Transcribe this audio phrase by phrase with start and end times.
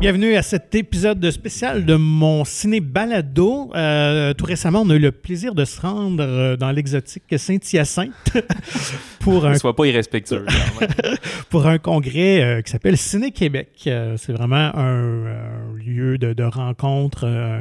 [0.00, 3.70] Bienvenue à cet épisode spécial de mon ciné balado.
[3.74, 8.32] Euh, tout récemment, on a eu le plaisir de se rendre euh, dans l'exotique Saint-Hyacinthe
[9.20, 10.44] pour un Sois pas irrespectueux.
[11.50, 13.68] pour un congrès euh, qui s'appelle Ciné Québec.
[13.86, 17.60] Euh, c'est vraiment un, un lieu de, de rencontre, euh,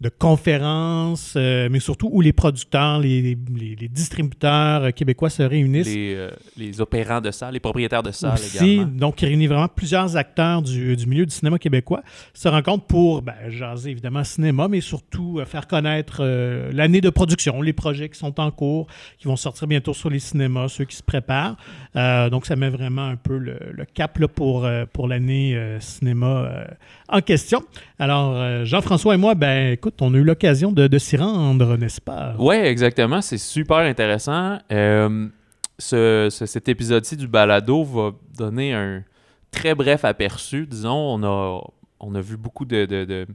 [0.00, 5.42] de conférences, euh, mais surtout où les producteurs, les, les- les distributeurs euh, québécois se
[5.42, 5.86] réunissent.
[5.86, 8.56] les, euh, les opérants de salle, les propriétaires de salle aussi.
[8.74, 8.92] également.
[8.98, 12.02] Donc, il réunit vraiment plusieurs acteurs du, du milieu du cinéma québécois.
[12.34, 17.10] Se rencontrent pour ben, jaser évidemment cinéma, mais surtout euh, faire connaître euh, l'année de
[17.10, 18.86] production, les projets qui sont en cours,
[19.18, 21.56] qui vont sortir bientôt sur les cinémas, ceux qui se préparent.
[21.96, 23.56] Euh, donc, ça met vraiment un peu le,
[23.94, 26.66] cap là, pour, euh, pour l'année euh, cinéma
[27.08, 27.62] en question.
[27.98, 32.34] Alors, Jean-François et moi, ben écoute, on a eu l'occasion de, s'y rendre, n'est-ce pas?
[32.38, 33.20] Ouais, exactement.
[33.20, 34.58] C'est super intéressant.
[34.70, 39.02] Ce- ce- cet épisode-ci du balado va donner un
[39.50, 40.66] très bref aperçu.
[40.66, 41.60] Disons, on a,
[42.00, 43.26] on a vu beaucoup de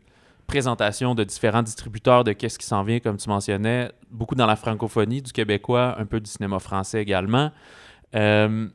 [0.48, 4.56] présentations de différents distributeurs de qu'est-ce qui s'en vient, comme tu mentionnais, beaucoup dans la
[4.56, 7.52] francophonie du québécois, un peu du cinéma français également.
[8.16, 8.68] Euh,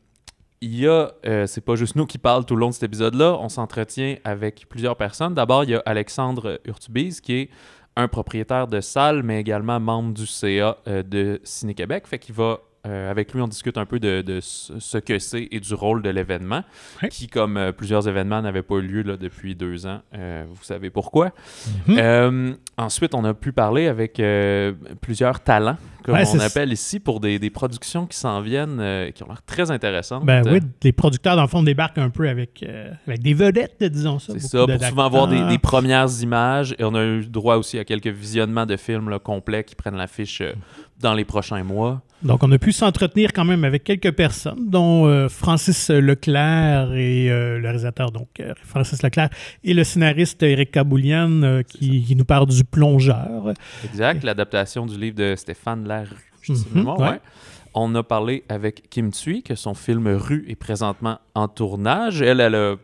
[0.61, 2.85] il y a, euh, c'est pas juste nous qui parlent tout le long de cet
[2.85, 5.35] épisode-là, on s'entretient avec plusieurs personnes.
[5.35, 7.51] D'abord, il y a Alexandre Urtubise, qui est
[7.97, 12.07] un propriétaire de salle, mais également membre du CA euh, de Ciné-Québec.
[12.07, 15.47] Fait qu'il va, euh, avec lui, on discute un peu de, de ce que c'est
[15.53, 16.65] et du rôle de l'événement,
[17.11, 20.01] qui, comme euh, plusieurs événements, n'avait pas eu lieu là, depuis deux ans.
[20.15, 21.31] Euh, vous savez pourquoi.
[21.87, 22.57] Mhm.
[22.77, 24.21] Ensuite, on a pu parler avec
[25.01, 29.23] plusieurs talents, comme Ouais, on appelle ici, pour des, des productions qui s'en viennent, qui
[29.23, 30.25] ont l'air très intéressantes.
[30.25, 32.65] Ben oui, les producteurs, dans le fond, débarquent un peu avec,
[33.07, 34.33] avec des vedettes, disons ça.
[34.33, 36.75] C'est ça, pour souvent voir des, premières images.
[36.81, 39.97] Et on a eu droit aussi à quelques visionnements de films là, complets qui prennent
[39.97, 40.43] l'affiche
[40.99, 42.03] dans les prochains mois.
[42.25, 47.31] Donc, on a pu s'entretenir quand même avec quelques personnes, dont euh, Francis Leclerc et
[47.31, 49.31] euh, le réalisateur, donc euh, Francis Leclerc,
[49.65, 53.55] et le scénariste Eric Kaboulian qui, qui nous parle du plongeur.
[53.85, 56.33] Exact, l'adaptation du livre de Stéphane Larue.
[56.49, 56.83] ouais.
[56.85, 57.21] ouais.
[57.75, 62.21] On a parlé avec Kim Thuy, que son film Rue est présentement en tournage.
[62.21, 62.77] Elle, elle a,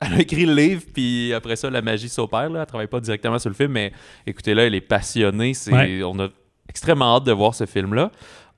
[0.00, 2.54] elle a écrit le livre, puis après ça, la magie s'opère.
[2.54, 3.92] Elle travaille pas directement sur le film, mais
[4.26, 5.52] écoutez, là, elle est passionnée.
[5.72, 6.02] Ouais.
[6.04, 6.28] On a
[6.68, 8.10] extrêmement hâte de voir ce film-là.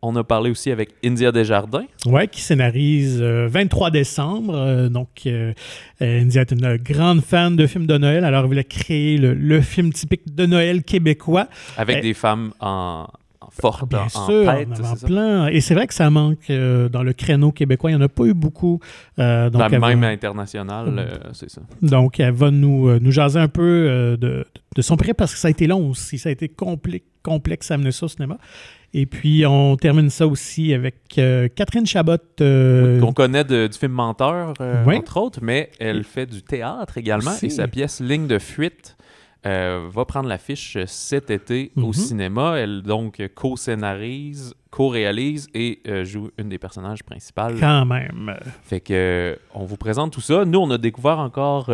[0.08, 1.84] On a parlé aussi avec India Desjardins.
[2.06, 4.54] Ouais, qui scénarise euh, 23 décembre.
[4.54, 5.52] euh, donc, euh,
[6.00, 8.24] euh, India est une grande fan de films de Noël.
[8.24, 11.48] Alors, elle voulait créer le, le film typique de Noël québécois.
[11.76, 13.08] avec des femmes en,
[13.50, 15.46] forte, Bien en, sûr, tête, en avant plein.
[15.48, 17.90] Et c'est vrai que ça manque euh, dans le créneau québécois.
[17.90, 18.78] Il n'y en a pas eu beaucoup.
[19.18, 20.98] Euh, donc, va- même international, Mhm.
[21.00, 21.62] euh, c'est ça.
[21.82, 24.44] Donc, elle va nous, nous jaser un peu de,
[24.76, 26.16] de son prêt parce que ça a été long aussi.
[26.18, 28.38] Ça a été compli- complexe à amener ça au cinéma.
[28.98, 32.16] Et puis, on termine ça aussi avec euh, Catherine Chabot.
[32.40, 34.96] euh, qu'on connaît de- du film Menteur, euh, Oui.
[34.96, 37.30] entre autres, mais elle fait du théâtre également.
[37.32, 37.46] Aussi.
[37.46, 38.96] Et sa pièce Ligne de fuite
[39.44, 41.84] va prendre l'affiche cet été Mhm.
[41.84, 42.54] au cinéma.
[42.58, 47.54] Elle donc co-scénarise, co-réalise et joue une des personnages principales.
[47.60, 48.34] quand même.
[48.64, 50.44] Fait que on vous présente tout ça.
[50.44, 51.70] Nous, on a découvert encore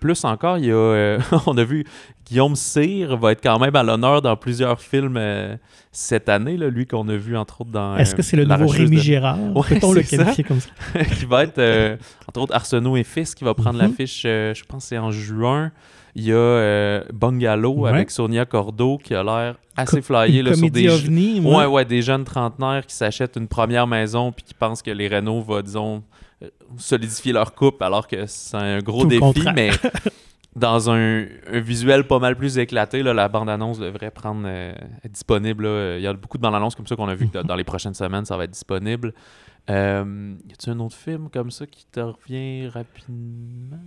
[0.00, 0.58] plus encore.
[0.58, 1.84] Il y a, euh, on a vu
[2.28, 5.56] Guillaume Cyr va être quand même à l'honneur dans plusieurs films euh,
[5.90, 6.56] cette année.
[6.56, 7.96] Là, lui qu'on a vu entre autres dans.
[7.96, 9.38] Est-ce euh, que c'est le La nouveau Rémi de- Gérard?
[9.54, 10.16] Ouais, Peut-on le ça.
[10.16, 10.70] qualifier comme ça?
[11.18, 11.96] qui va être, euh,
[12.28, 13.88] entre autres, Arsenault et Fils, qui va prendre Mhm.
[13.88, 15.72] l'affiche, euh, je pense que c'est en juin.
[16.14, 17.90] Il y a euh, Bungalow Ouais.
[17.90, 22.02] avec Sonia Cordeau qui a l'air assez flyé là, sur des, ovni, ouais, ouais, des
[22.02, 26.02] jeunes trentenaires qui s'achètent une première maison puis qui pensent que les Renault va, disons,
[26.42, 29.70] euh, solidifier leur couple alors que c'est un gros Tout le défi, mais
[30.54, 34.72] dans un, un visuel pas mal plus éclaté, là, la bande-annonce devrait prendre euh,
[35.04, 35.64] être disponible.
[35.64, 35.96] là.
[35.96, 37.94] Il y a beaucoup de bandes-annonces comme ça qu'on a vu que dans les prochaines
[37.94, 39.14] semaines, ça va être disponible.
[39.70, 43.78] Euh, y a-tu un autre film comme ça qui te revient rapidement?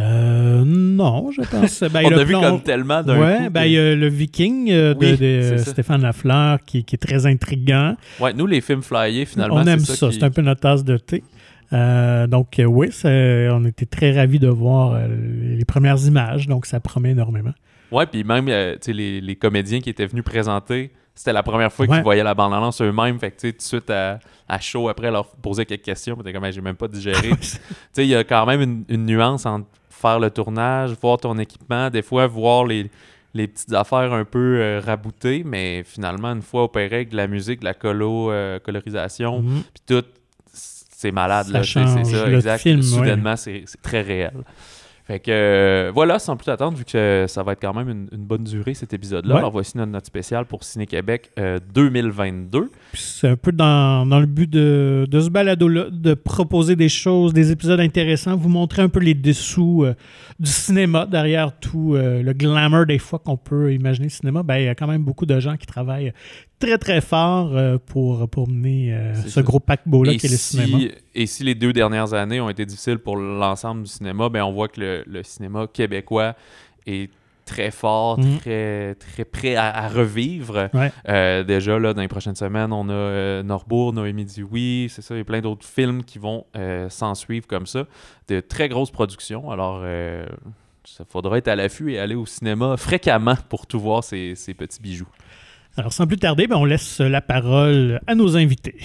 [0.00, 1.80] Euh, non, je pense.
[1.92, 3.50] Ben, On a vu plan- comme tellement d'un Ouais, coup.
[3.50, 5.58] ben, y a le Viking euh, de, Oui.
[5.58, 7.96] Stéphane Lafleur qui, qui est très intriguant.
[8.20, 10.84] Ouais, nous, les films flyés, finalement, on aime ça, qui- c'est un peu notre tasse
[10.84, 11.24] de thé.
[11.72, 15.06] Euh, donc, euh, oui, on était très ravis de voir euh,
[15.56, 17.52] les premières images, donc ça promet énormément.
[17.92, 21.86] Ouais, puis même, euh, les, les comédiens qui étaient venus présenter, c'était la première fois
[21.86, 21.96] Ouais.
[21.96, 23.18] qu'ils voyaient la bande-annonce eux-mêmes.
[23.18, 24.18] Fait que, tout de suite à,
[24.48, 26.16] à chaud, après, leur poser quelques questions.
[26.16, 27.30] T'es comme, j'ai même pas digéré.
[27.40, 27.46] tu
[27.92, 31.36] sais, il y a quand même une, une nuance entre faire le tournage, voir ton
[31.38, 32.88] équipement, des fois, voir les,
[33.34, 37.26] les petites affaires un peu euh, raboutées, mais finalement, une fois opéré avec de la
[37.26, 39.62] musique, de la colo, euh, colorisation, Mhm.
[39.74, 40.04] puis tout,
[41.00, 42.58] c'est malade, Ça là, c'est ça, exact.
[42.58, 42.82] film.
[42.82, 44.32] Soudainement, c'est c'est très réel.
[45.06, 48.08] Fait que euh, voilà, sans plus attendre, vu que ça va être quand même une,
[48.10, 49.34] une bonne durée cet épisode-là.
[49.34, 49.38] Ouais.
[49.38, 52.70] Alors voici notre note spéciale pour Ciné Québec euh, 2022.
[52.98, 56.88] Puis C'est un peu dans, dans le but de, de ce balado-là, de proposer des
[56.88, 59.94] choses, des épisodes intéressants, vous montrer un peu les dessous euh,
[60.40, 64.42] du cinéma, derrière tout euh, le glamour des fois qu'on peut imaginer le cinéma.
[64.42, 66.12] Ben, il y a quand même beaucoup de gens qui travaillent
[66.58, 69.42] très très fort euh, pour, pour mener ce ça.
[69.42, 70.78] gros paquebot-là qui est le cinéma.
[71.14, 74.50] et si les deux dernières années ont été difficiles pour l'ensemble du cinéma, ben on
[74.50, 76.34] voit que le, le cinéma québécois
[76.84, 77.10] est
[77.48, 78.38] très fort, Mhm.
[78.38, 80.68] très, très prêt à, à revivre.
[80.74, 80.92] Ouais.
[81.08, 85.02] Euh, déjà, là, dans les prochaines semaines, on a euh, Norbourg, Noémie dit oui, c'est
[85.02, 87.84] ça, il y a plein d'autres films qui vont euh, s'en suivre comme ça.
[88.28, 89.50] De très grosses productions.
[89.50, 90.26] Alors, euh,
[90.84, 94.54] ça faudra être à l'affût et aller au cinéma fréquemment pour tout voir ces, ces
[94.54, 95.08] petits bijoux.
[95.76, 98.76] Alors, sans plus tarder, ben, on laisse la parole à nos invités.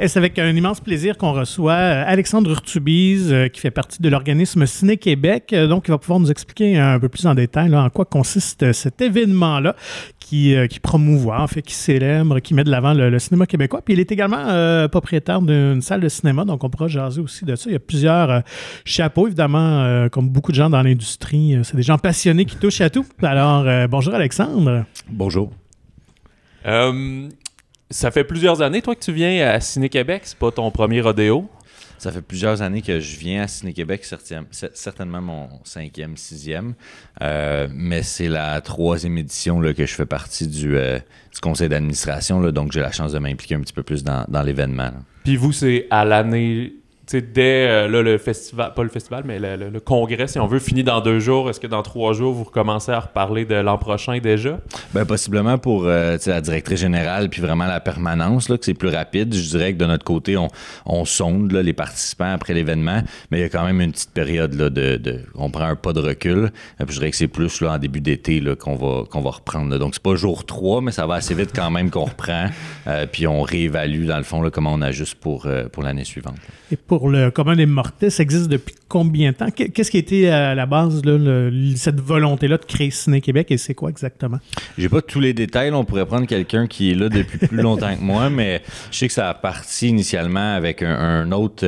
[0.00, 4.02] Et c'est avec un immense plaisir qu'on reçoit euh, Alexandre Urtubise, euh, qui fait partie
[4.02, 5.52] de l'organisme Ciné Québec.
[5.52, 8.72] Euh, Donc, il va pouvoir nous expliquer un peu plus en détail en quoi consiste
[8.72, 9.76] cet événement-là
[10.18, 13.82] qui, euh, qui promouvoit, en fait, qui célèbre, qui met de l'avant le, cinéma québécois.
[13.84, 17.54] Puis, il est également propriétaire d'une salle de cinéma, donc on pourra jaser aussi de
[17.54, 17.70] ça.
[17.70, 18.42] Il y a plusieurs
[18.84, 21.56] chapeaux, évidemment, comme beaucoup de gens dans l'industrie.
[21.62, 23.06] C'est des gens passionnés qui touchent à tout.
[23.22, 24.84] Alors, bonjour Alexandre.
[25.08, 25.52] Bonjour.
[27.94, 30.22] Ça fait plusieurs années, toi, que tu viens à Ciné Québec.
[30.24, 31.48] C'est pas ton premier rodéo?
[31.96, 34.04] Ça fait plusieurs années que je viens à Ciné-Québec,
[34.74, 36.74] certainement mon cinquième, sixième.
[37.22, 40.98] Euh, mais c'est la troisième édition là, que je fais partie du, euh,
[41.32, 42.42] du conseil d'administration.
[42.50, 44.90] Donc, j'ai la chance de m'impliquer un petit peu plus dans, dans l'événement.
[45.22, 46.74] Puis vous, c'est à l'année,
[47.12, 50.46] dès euh, là, le festival, pas le festival, mais le, le- le congrès, si on
[50.46, 51.50] veut, finit dans deux jours.
[51.50, 54.58] Est-ce que dans trois jours, vous recommencez à reparler de l'an prochain déjà?
[54.92, 58.88] Ben, possiblement pour euh, la directrice générale, puis vraiment la permanence, là, que c'est plus
[58.88, 59.34] rapide.
[59.34, 60.48] Je dirais que de notre côté, on,
[60.86, 64.10] on sonde là, les participants après l'événement, mais il y a quand même une petite
[64.12, 65.20] période là, de, de.
[65.34, 66.50] On prend un pas de recul.
[66.80, 69.20] Euh, Puis je dirais que c'est plus là, en début d'été là, qu'on va, qu'on
[69.20, 69.70] va reprendre.
[69.70, 69.78] là.
[69.78, 72.46] Donc, c'est pas jour 3, mais ça va assez vite quand même qu'on reprend.
[72.86, 76.04] Euh, puis on réévalue, dans le fond, là, comment on ajuste pour, euh, pour l'année
[76.04, 76.36] suivante.
[76.72, 79.50] Et pour le commun des mortels, ça existe depuis combien de temps?
[79.50, 81.02] Qu'est- Qu'est-ce qui était à la base,
[81.76, 84.38] cette volonté-là de créer Ciné Québec et c'est quoi exactement?
[84.78, 85.70] J'ai pas tous les détails.
[85.72, 89.06] On pourrait prendre quelqu'un qui est là depuis plus longtemps que moi, mais je sais
[89.08, 91.66] que ça a parti initialement avec un, euh, autre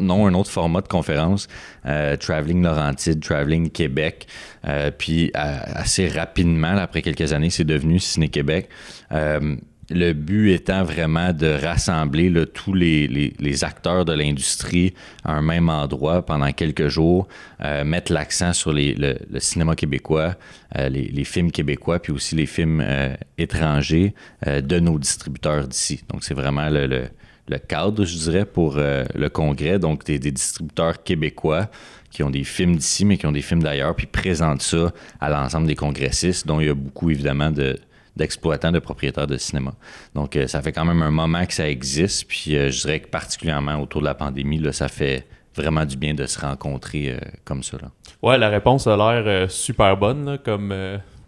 [0.00, 1.48] nom, un autre format de conférence,
[1.86, 4.26] euh, Traveling Laurentide, Traveling Québec.
[4.66, 8.68] Euh, puis assez rapidement, après quelques années, c'est devenu Ciné Québec.
[9.12, 9.56] Euh,
[9.90, 14.92] le but étant vraiment de rassembler là, tous les, les- les acteurs de l'industrie
[15.24, 17.26] à un même endroit pendant quelques jours,
[17.62, 20.34] euh, mettre l'accent sur les- le, le cinéma québécois,
[20.76, 24.14] euh, les, films québécois, puis aussi les films euh, étrangers
[24.46, 26.02] euh, de nos distributeurs d'ici.
[26.10, 27.08] Donc c'est vraiment le, le-
[27.50, 29.78] le cadre, je dirais, pour euh, le congrès.
[29.78, 31.70] Donc des, des distributeurs québécois
[32.10, 35.30] qui ont des films d'ici, mais qui ont des films d'ailleurs, puis présentent ça à
[35.30, 37.78] l'ensemble des congressistes, dont il y a beaucoup évidemment de
[38.18, 39.72] d'exploitants, de propriétaires de cinéma.
[40.14, 42.28] Donc, euh, ça fait quand même un moment que ça existe.
[42.28, 45.26] Puis, euh, je dirais que particulièrement autour de la pandémie, là, ça fait
[45.56, 47.78] vraiment du bien de se rencontrer euh, comme ça.
[47.80, 47.88] Là.
[48.22, 50.38] Ouais, la réponse a l'air super bonne.
[50.44, 50.74] comme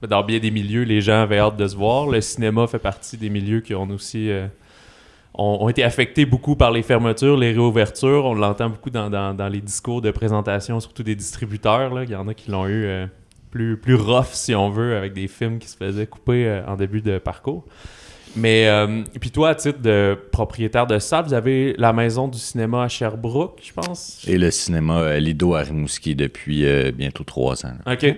[0.09, 2.09] dans bien des milieux, les gens avaient hâte de se voir.
[2.09, 4.31] Le cinéma fait partie des milieux qui ont aussi
[5.35, 8.25] ont, été affectés beaucoup par les fermetures, les réouvertures.
[8.25, 12.03] On l'entend beaucoup dans, les discours de présentation, surtout des distributeurs.
[12.03, 13.07] Il y en a qui l'ont eu
[13.50, 16.76] plus, plus rough, si on veut, avec des films qui se faisaient couper euh, en
[16.76, 17.64] début de parcours.
[18.37, 22.38] Mais, euh, puis toi, à titre de propriétaire de salle, vous avez la maison du
[22.38, 24.25] cinéma à Sherbrooke, je pense?
[24.26, 27.73] Et le cinéma euh, Lido à Rimouski depuis euh, bientôt trois ans.
[27.85, 27.92] là.
[27.95, 28.16] OK.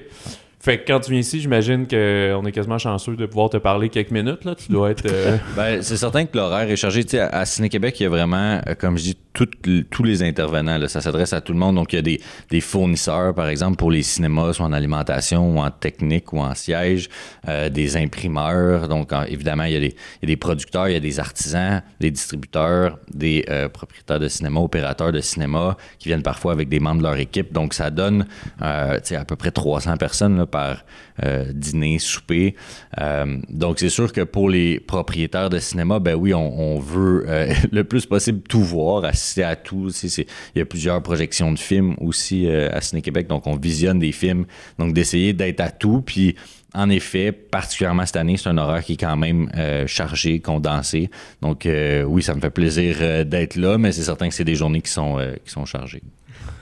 [0.64, 3.88] Fait que quand tu viens ici, j'imagine qu'on est quasiment chanceux de pouvoir te parler
[3.88, 4.44] quelques minutes.
[4.44, 4.54] Là.
[4.54, 5.06] Tu dois être.
[5.06, 7.02] euh, Ben, c'est certain que l'horaire est chargé.
[7.02, 10.04] Tu sais, à, Ciné-Québec, il y a vraiment, euh, comme je dis, toutes l- tous
[10.04, 10.78] les intervenants.
[10.78, 10.86] là.
[10.86, 11.74] ça s'adresse à tout le monde.
[11.74, 15.50] Donc, il y a des, des fournisseurs, par exemple, pour les cinémas, soit en alimentation
[15.52, 17.08] ou en technique ou en siège,
[17.48, 18.86] euh, des imprimeurs.
[18.86, 22.12] Donc, en- évidemment, il y, a des, des producteurs, il y a des artisans, des
[22.12, 26.98] distributeurs, des euh, propriétaires de cinéma, opérateurs de cinéma qui viennent parfois avec des membres
[26.98, 27.52] de leur équipe.
[27.52, 28.26] Donc, ça donne
[28.60, 30.84] à peu près 300 personnes par
[31.24, 32.54] euh, dîner, souper.
[33.00, 37.52] Euh, donc, c'est sûr que pour les propriétaires de cinéma, ben oui, on, veut euh,
[37.72, 39.90] le plus possible tout voir, assister à tout.
[40.04, 44.44] Il y a plusieurs projections de films aussi à Ciné-Québec, donc on visionne des films.
[44.78, 46.02] Donc, d'essayer d'être à tout.
[46.02, 46.36] Puis,
[46.74, 49.50] en effet, particulièrement cette année, c'est un horaire qui est quand même
[49.86, 51.10] chargé, condensé.
[51.40, 51.68] Donc,
[52.06, 54.90] oui, ça me fait plaisir d'être là, mais c'est certain que c'est des journées qui
[54.90, 56.02] sont, qui sont chargées.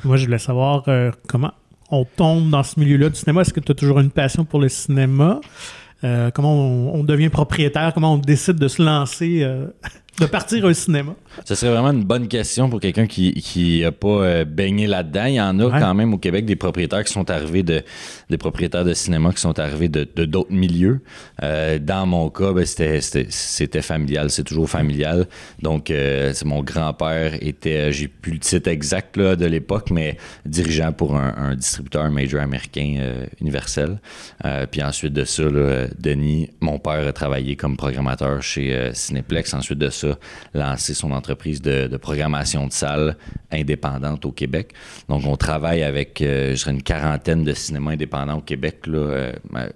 [0.04, 0.84] Moi, je voulais savoir
[1.28, 1.52] comment
[1.90, 3.42] on tombe dans ce milieu-là du cinéma?
[3.42, 5.40] Est-ce que tu as toujours une passion pour le cinéma?
[6.02, 7.92] Euh, comment on, devient propriétaire?
[7.92, 9.66] Comment on décide de se lancer euh,
[10.20, 11.14] de partir un cinéma?
[11.44, 15.24] Ce serait vraiment une bonne question pour quelqu'un qui n'a pas euh, baigné là-dedans.
[15.24, 17.82] Il y en a quand même au Québec des propriétaires qui sont arrivés de
[18.28, 21.00] des propriétaires de cinéma qui sont arrivés de d'autres milieux.
[21.42, 25.26] Euh, dans mon cas, ben, c'était familial, c'est toujours familial.
[25.62, 30.92] Donc, euh, mon grand-père était, j'ai plus le titre exact là, de l'époque, mais dirigeant
[30.92, 33.98] pour un, distributeur major américain universel.
[34.70, 35.42] puis ensuite de ça,
[35.98, 39.54] Denis, mon père a travaillé comme programmateur chez Cinéplex.
[39.54, 40.09] Ensuite de ça,
[40.54, 43.16] lancé son entreprise de, programmation de salles
[43.50, 44.72] indépendante au Québec.
[45.08, 49.32] Donc, on travaille avec, euh, je dirais, une quarantaine de cinémas indépendants au Québec euh,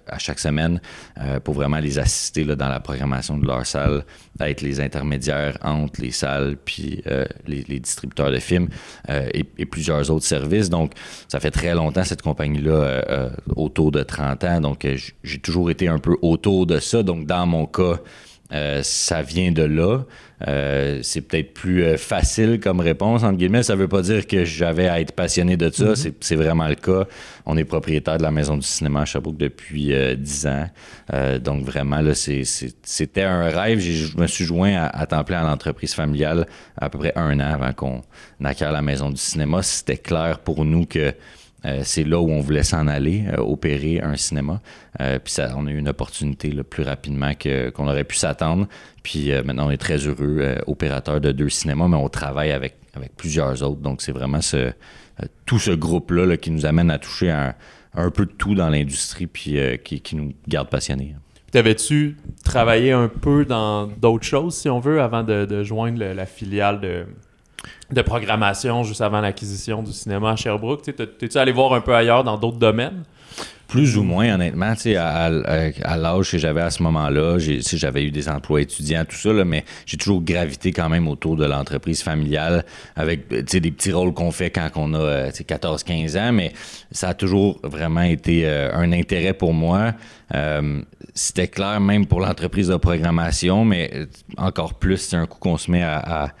[0.07, 0.79] à chaque semaine
[1.19, 4.05] euh, pour vraiment les assister dans la programmation de leur salle,
[4.39, 7.03] être les intermédiaires entre les salles puis
[7.47, 8.69] les, distributeurs de films
[9.09, 10.69] et, plusieurs autres services.
[10.69, 10.93] Donc,
[11.27, 14.61] ça fait très longtemps, cette compagnie-là, autour de 30 ans.
[14.61, 14.87] Donc,
[15.23, 17.03] j'ai toujours été un peu autour de ça.
[17.03, 17.99] Donc, dans mon cas,
[18.51, 20.01] euh, ça vient de là.
[20.47, 23.63] Euh, c'est peut-être plus euh, facile comme réponse, entre guillemets.
[23.63, 25.93] Ça ne veut pas dire que j'avais à être passionné de ça.
[25.93, 26.13] Mm-hmm.
[26.19, 27.05] C'est vraiment le cas.
[27.45, 30.69] On est propriétaire de la Maison du cinéma à Sherbrooke depuis dix ans.
[31.39, 33.79] donc, vraiment, là, c'était un rêve.
[33.79, 36.45] Je me suis joint à, à temps plein à l'entreprise familiale
[36.77, 38.01] à peu près un an avant qu'on
[38.43, 39.63] acquiert la Maison du cinéma.
[39.63, 41.13] C'était clair pour nous que
[41.65, 44.61] euh, c'est là où on voulait s'en aller, euh, opérer un cinéma.
[45.01, 48.67] Euh, puis ça, on a eu une opportunité plus rapidement qu'on aurait pu s'attendre.
[49.03, 52.75] Puis maintenant, on est très heureux, opérateur de deux cinémas, mais on travaille avec,
[53.17, 53.81] plusieurs autres.
[53.81, 54.39] Donc, c'est vraiment
[55.45, 59.59] tout ce groupe-là qui nous amène à toucher un, peu de tout dans l'industrie, puis
[59.83, 61.15] qui, nous garde passionnés.
[61.51, 66.79] T'avais-tu travaillé un peu dans d'autres choses, si on veut, avant de, joindre la filiale
[66.79, 67.05] de,
[67.91, 70.83] de programmation juste avant l'acquisition du cinéma à Sherbrooke.
[70.83, 73.03] T'es-tu allé voir un peu ailleurs dans d'autres domaines?
[73.67, 78.29] Plus ou moins, honnêtement, à, à, l'âge que j'avais à ce moment-là, j'avais eu des
[78.29, 82.63] emplois étudiants, tout ça, mais j'ai toujours gravité quand même autour de l'entreprise familiale
[82.95, 86.53] avec des petits rôles qu'on fait quand on a 14-15 ans, mais
[86.91, 89.93] ça a toujours vraiment été euh, un intérêt pour moi.
[90.33, 90.81] Euh,
[91.15, 94.05] c'était clair même pour l'entreprise de programmation, mais euh,
[94.37, 96.33] encore plus, c'est un coup qu'on se met à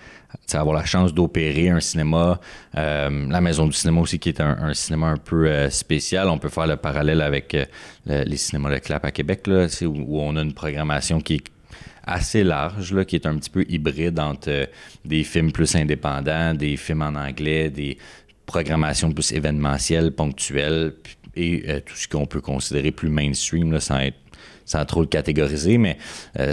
[0.59, 2.39] avoir la chance d'opérer un cinéma,
[2.77, 6.29] euh, la Maison du cinéma aussi, qui est un, cinéma un peu euh, spécial.
[6.29, 10.21] On peut faire le parallèle avec euh, les cinémas de Clap à Québec, là, où,
[10.21, 11.43] on a une programmation qui est
[12.05, 14.69] assez large, là, qui est un petit peu hybride entre
[15.03, 17.97] des films plus indépendants, des films en anglais, des
[18.45, 20.93] programmations plus événementielles, ponctuelles,
[21.37, 24.17] et tout ce qu'on peut considérer plus mainstream, sans être
[24.63, 25.97] sans trop le catégoriser, mais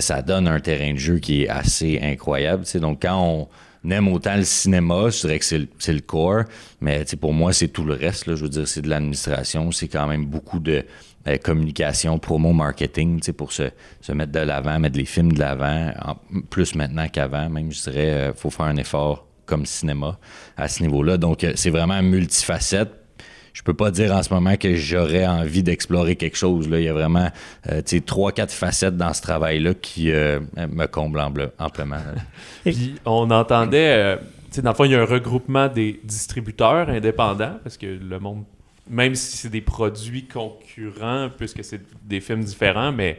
[0.00, 2.64] ça donne un terrain de jeu qui est assez incroyable.
[2.80, 3.48] Donc, quand on,
[3.84, 6.44] n'aime autant le cinéma, je dirais que c'est le, le, core,
[6.80, 8.26] mais pour moi, c'est tout le reste.
[8.26, 10.84] Là, je veux dire, c'est de l'administration, c'est quand même beaucoup de
[11.26, 13.70] euh, communication, promo, marketing, pour se,
[14.00, 15.92] se mettre de l'avant, mettre les films de l'avant,
[16.50, 20.18] plus maintenant qu'avant, même, je dirais, il euh, faut faire un effort comme cinéma
[20.56, 21.16] à ce niveau-là.
[21.16, 23.01] Donc, euh, c'est vraiment multifacette
[23.52, 26.68] je peux pas dire en ce moment que j'aurais envie d'explorer quelque chose.
[26.68, 26.78] Là.
[26.78, 27.28] Il y a vraiment
[27.70, 32.00] euh, trois, quatre facettes dans ce travail-là qui euh, me comblent amplement.
[32.64, 34.16] Puis on entendait, euh,
[34.62, 38.44] dans le fond, il y a un regroupement des distributeurs indépendants parce que le monde,
[38.88, 43.18] même si c'est des produits concurrents, puisque c'est des films différents, mais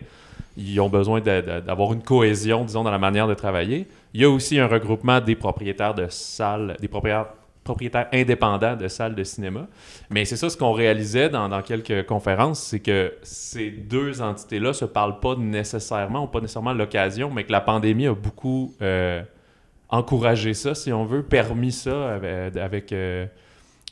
[0.57, 3.87] ils ont besoin d'avoir une cohésion, disons, dans la manière de travailler.
[4.13, 7.27] Il y a aussi un regroupement des propriétaires de salles, des propriétaires
[7.63, 9.67] propriétaire indépendant de salles de cinéma.
[10.09, 14.73] Mais c'est ça ce qu'on réalisait dans, dans, quelques conférences, c'est que ces deux entités-là
[14.73, 19.21] se parlent pas nécessairement, ou pas nécessairement l'occasion, mais que la pandémie a beaucoup euh,
[19.89, 22.19] encouragé ça, si on veut, permis ça
[22.59, 22.91] avec...
[22.91, 23.25] Euh,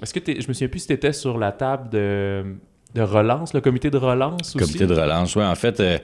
[0.01, 2.55] est-ce que je me souviens plus si tu étais sur la table de,
[2.95, 4.65] de relance, le comité de relance aussi?
[4.65, 5.43] Comité de relance, oui.
[5.43, 5.79] En fait...
[5.79, 5.97] Euh,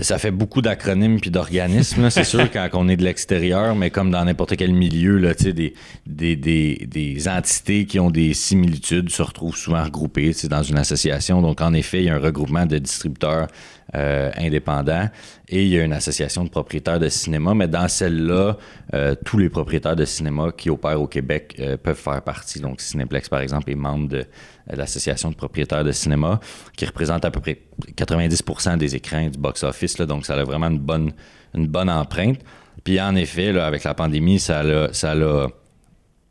[0.00, 4.10] ça fait beaucoup d'acronymes puis d'organismes, c'est sûr, quand on est de l'extérieur, mais comme
[4.10, 5.74] dans n'importe quel milieu, là, des,
[6.06, 11.42] des, des, des entités qui ont des similitudes se retrouvent souvent regroupées dans une association.
[11.42, 13.48] Donc, en effet, il y a un regroupement de distributeurs
[13.94, 15.08] euh, indépendants
[15.48, 18.56] et il y a une association de propriétaires de cinéma, mais dans celle-là,
[18.94, 22.60] euh, tous les propriétaires de cinéma qui opèrent au Québec euh, peuvent faire partie.
[22.60, 24.24] Donc, Cinéplex, par exemple, est membre de
[24.68, 26.40] l'association de propriétaires de cinéma
[26.76, 27.60] qui représente à peu près
[27.94, 29.96] 90% des écrans du box-office.
[29.98, 31.12] Donc, ça a vraiment une bonne,
[31.54, 32.40] une bonne empreinte.
[32.82, 35.48] Puis, en effet, avec la pandémie, ça a, ça a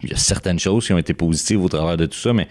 [0.03, 2.47] il y a certaines choses qui ont été positives au travers de tout ça, mais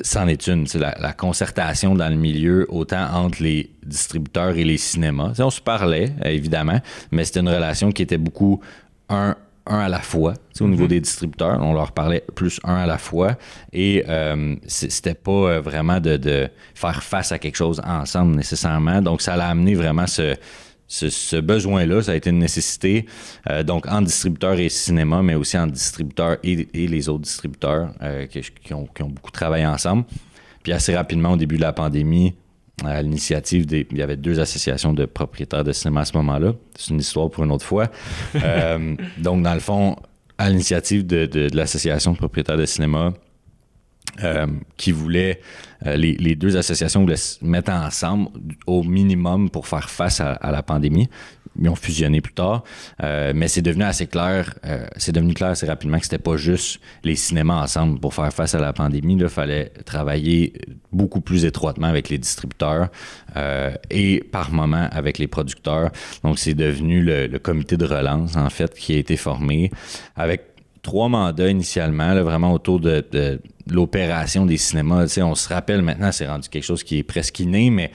[0.00, 0.66] c'en est une.
[0.66, 5.32] C'est la, concertation dans le milieu, autant entre les distributeurs et les cinémas.
[5.38, 8.60] on se parlait, évidemment, mais c'était une relation qui était beaucoup
[9.08, 9.36] un,
[9.66, 10.34] un à la fois.
[10.60, 10.88] Au niveau mm-hmm.
[10.88, 13.36] des distributeurs, on leur parlait plus un à la fois.
[13.72, 19.02] Et euh, c'était pas euh, vraiment de, faire face à quelque chose ensemble nécessairement.
[19.02, 20.36] Donc, ça l'a amené vraiment ce,
[20.88, 23.06] ce, besoin-là, ça a été une nécessité,
[23.50, 28.26] euh, donc en distributeur et cinéma, mais aussi en distributeur et, les autres distributeurs euh,
[28.26, 30.04] qui, ont, beaucoup travaillé ensemble.
[30.62, 32.34] Puis assez rapidement, au début de la pandémie,
[32.84, 33.86] à l'initiative des.
[33.90, 36.52] Il y avait deux associations de propriétaires de cinéma à ce moment-là.
[36.76, 37.90] C'est une histoire pour une autre fois.
[38.42, 39.96] Euh, donc, dans le fond,
[40.38, 43.12] à l'initiative de, de l'association de propriétaires de cinéma,
[44.76, 45.40] qui voulaient,
[45.84, 48.28] euh, les, deux associations voulaient se mettre ensemble
[48.66, 51.08] au minimum pour faire face à, à la pandémie.
[51.60, 52.64] Ils ont fusionné plus tard,
[53.02, 56.36] euh, mais c'est devenu assez clair, euh, c'est devenu clair assez rapidement que c'était pas
[56.36, 59.16] juste les cinémas ensemble pour faire face à la pandémie.
[59.18, 60.52] Il fallait travailler
[60.92, 62.88] beaucoup plus étroitement avec les distributeurs
[63.36, 65.90] euh, et par moment avec les producteurs.
[66.22, 69.70] Donc c'est devenu le, le comité de relance en fait qui a été formé
[70.14, 70.55] avec
[70.86, 75.18] trois mandats initialement, vraiment autour de, l'opération des cinémas.
[75.20, 77.90] on se rappelle maintenant, c'est rendu quelque chose qui est presque inné, mais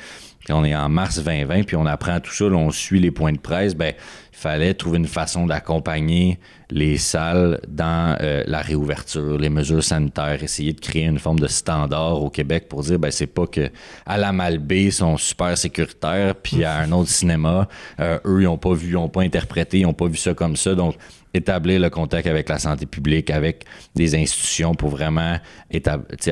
[0.49, 3.39] on est en mars 2020, puis on apprend tout ça, on suit les points de
[3.39, 3.93] presse, ben
[4.33, 6.37] il fallait trouver une façon d'accompagner
[6.69, 11.47] les salles dans euh, la réouverture, les mesures sanitaires, essayer de créer une forme de
[11.47, 13.69] standard au Québec pour dire ben c'est pas que
[14.05, 17.69] à la Malbaie sont super sécuritaires, puis à un autre cinéma,
[18.01, 20.33] euh, eux ils ont pas vu, ils ont pas interprété, ils ont pas vu ça
[20.33, 20.95] comme ça, donc
[21.33, 25.37] établir le contact avec la santé publique, avec des institutions pour vraiment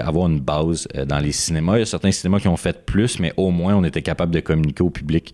[0.02, 1.78] avoir une base euh, dans les cinémas.
[1.78, 4.34] Il y a certains cinémas qui ont fait plus, mais au moins on était capable
[4.34, 5.34] de communiquer au public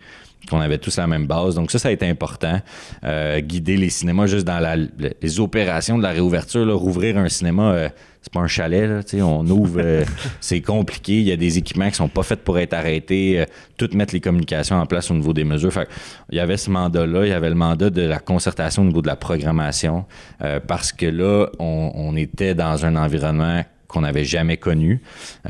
[0.50, 1.55] qu'on avait tous la même base.
[1.55, 2.62] Donc ça, ça a été important.
[3.03, 4.88] Euh, guider les cinémas juste dans
[5.22, 7.89] les opérations de la réouverture, là, rouvrir un cinéma, euh,
[8.25, 10.03] c'est pas un chalet, là, on ouvre, euh,
[10.41, 13.46] c'est compliqué, il y a des équipements qui sont pas faits pour être arrêtés,
[13.77, 15.72] tout mettre les communications en place au niveau des mesures.
[15.72, 15.88] Fait,
[16.32, 19.03] il y avait ce mandat-là, il y avait le mandat de la concertation au niveau
[19.03, 20.05] de la programmation,
[20.67, 25.01] parce que là, on, on était dans un environnement qu'on n'avait jamais connu.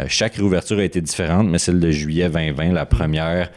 [0.08, 3.50] chaque réouverture a été différente, mais celle de juillet 2020, la première,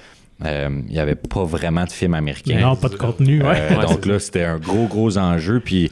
[0.45, 2.61] euh, il n'y avait pas vraiment de film américain.
[2.61, 3.43] Non, pas de contenu.
[3.43, 3.61] Ouais.
[3.73, 5.61] Euh, donc là, c'était un gros, gros enjeu.
[5.61, 5.91] Puis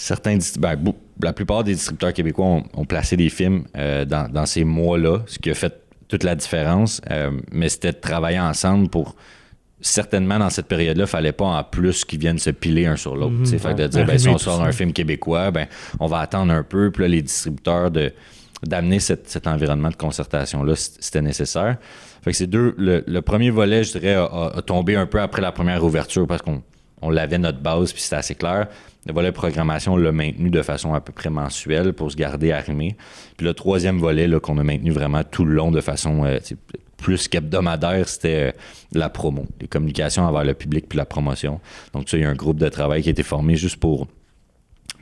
[0.00, 0.76] certains, ben,
[1.22, 5.50] la plupart des distributeurs québécois ont, placé des films euh, dans, ces mois-là, ce qui
[5.50, 5.74] a fait
[6.08, 7.00] toute la différence.
[7.52, 9.14] mais c'était de travailler ensemble pour
[9.80, 13.16] certainement dans cette période-là, il fallait pas en plus qu'ils viennent se piler un sur
[13.16, 13.36] l'autre.
[13.44, 15.66] C'est fait de dire, ben, si on sort un film québécois, ben,
[15.98, 16.90] on va attendre un peu.
[16.90, 18.12] Puis là, les distributeurs de
[18.62, 21.78] d'amener cet environnement de concertation-là, c'était nécessaire.
[22.22, 22.74] Fait que c'est deux.
[22.76, 26.62] Le, premier volet, je dirais, a, tombé un peu après la première ouverture parce qu'on
[27.00, 28.68] on l'avait notre base, puis c'était assez clair.
[29.06, 32.52] Le volet programmation, on l'a maintenu de façon à peu près mensuelle pour se garder
[32.52, 32.96] arrimé.
[33.36, 36.38] Puis le troisième volet, qu'on a maintenu vraiment tout le long de façon euh,
[36.98, 38.52] plus qu'hebdomadaire, c'était euh,
[38.92, 41.60] la promo, les communications envers le public puis la promotion.
[41.94, 44.06] Donc, ça, il y a un groupe de travail qui a été formé juste pour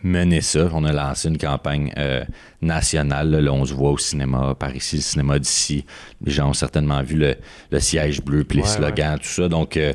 [0.03, 0.69] mener ça.
[0.73, 2.25] On a lancé une campagne euh,
[2.63, 3.31] nationale.
[3.31, 5.85] Là, on se voit au cinéma, par ici, le cinéma d'ici.
[6.25, 9.49] Les gens ont certainement vu le, siège bleu, puis les slogans, tout ça.
[9.49, 9.93] Donc, euh,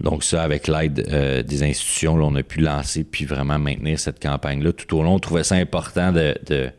[0.00, 4.20] donc ça, avec l'aide euh, des institutions, on a pu lancer puis vraiment maintenir cette
[4.20, 4.72] campagne-là.
[4.72, 6.70] Tout au long, on trouvait ça important de, de,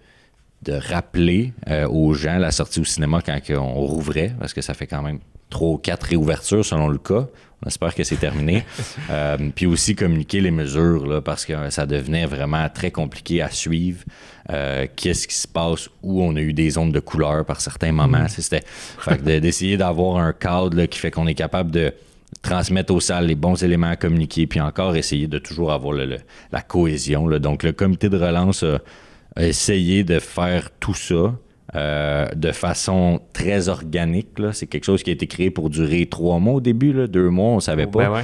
[0.68, 1.54] rappeler
[1.90, 5.20] aux gens la sortie au cinéma quand on rouvrait, parce que ça fait quand même
[5.50, 7.28] trois ou quatre réouvertures selon le cas.
[7.64, 8.64] On espère que c'est terminé.
[9.10, 13.50] Euh, puis aussi communiquer les mesures, là, parce que ça devenait vraiment très compliqué à
[13.50, 14.04] suivre.
[14.50, 17.94] Euh, qu'est-ce qui se passe, où on a eu des ondes de couleur par certains
[17.94, 18.26] moments.
[18.26, 18.28] Mm.
[18.28, 21.94] C'était d'essayer d'avoir un cadre qui fait qu'on est capable de
[22.42, 25.96] transmettre aux salles les bons éléments à communiquer, puis encore essayer de toujours avoir
[26.52, 27.28] la cohésion.
[27.40, 28.80] Donc le comité de relance a
[29.38, 31.34] essayé de faire tout ça.
[31.78, 34.30] Euh, de façon très organique.
[34.54, 37.30] C'est quelque chose qui a été créé pour durer trois mois au début, là, deux
[37.30, 38.10] mois, on ne savait pas.
[38.10, 38.24] Ben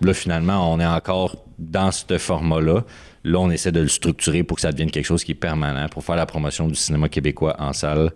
[0.00, 2.84] là, finalement, on est encore dans ce format-là.
[3.24, 5.88] Là, on essaie de le structurer pour que ça devienne quelque chose qui est permanent,
[5.88, 8.12] pour faire la promotion du cinéma québécois en salle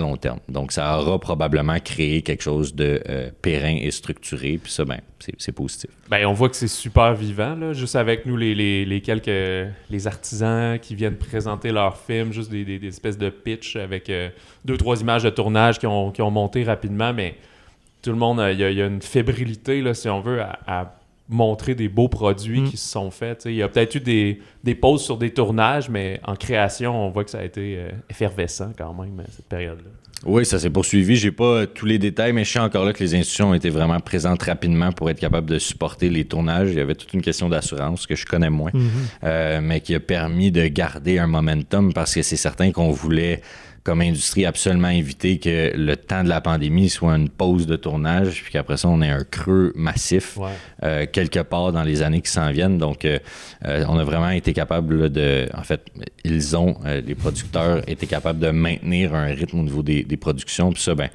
[0.00, 0.38] long terme.
[0.48, 4.58] Donc, ça aura probablement créé quelque chose de euh, périn et structuré.
[4.62, 5.00] Puis ça, ben,
[5.38, 5.90] c'est positif.
[6.08, 10.94] Ben, on voit que c'est super vivant, là, juste avec nous, les, quelques artisans qui
[10.94, 14.28] viennent présenter leurs films, juste des, espèces de pitch avec euh,
[14.64, 17.12] deux, trois images de tournage qui ont, monté rapidement.
[17.12, 17.36] Mais
[18.02, 20.94] tout le monde, il y, a une fébrilité, si on veut, à
[21.28, 22.70] montrer des beaux produits mm.
[22.70, 23.44] qui se sont faits.
[23.46, 27.10] Il y a peut-être eu des, des pauses sur des tournages, mais en création, on
[27.10, 29.90] voit que ça a été euh, effervescent quand même, euh, cette période-là.
[30.26, 31.16] Oui, ça s'est poursuivi.
[31.16, 33.68] J'ai pas tous les détails, mais je sais encore là que les institutions ont été
[33.68, 36.70] vraiment présentes rapidement pour être capables de supporter les tournages.
[36.70, 38.88] Il y avait toute une question d'assurance que je connais moins, mm-hmm.
[39.24, 43.42] euh, mais qui a permis de garder un momentum parce que c'est certain qu'on voulait
[43.84, 48.42] comme industrie absolument éviter que le temps de la pandémie soit une pause de tournage,
[48.42, 50.38] puis qu'après ça, on ait un creux massif
[50.82, 52.78] euh, quelque part dans les années qui s'en viennent.
[52.78, 53.18] Donc, euh,
[53.66, 55.48] euh, on a vraiment été capable de...
[55.54, 55.84] En fait,
[56.24, 60.72] ils ont, les producteurs, été capables de maintenir un rythme au niveau des, productions.
[60.72, 61.10] Puis ça, ben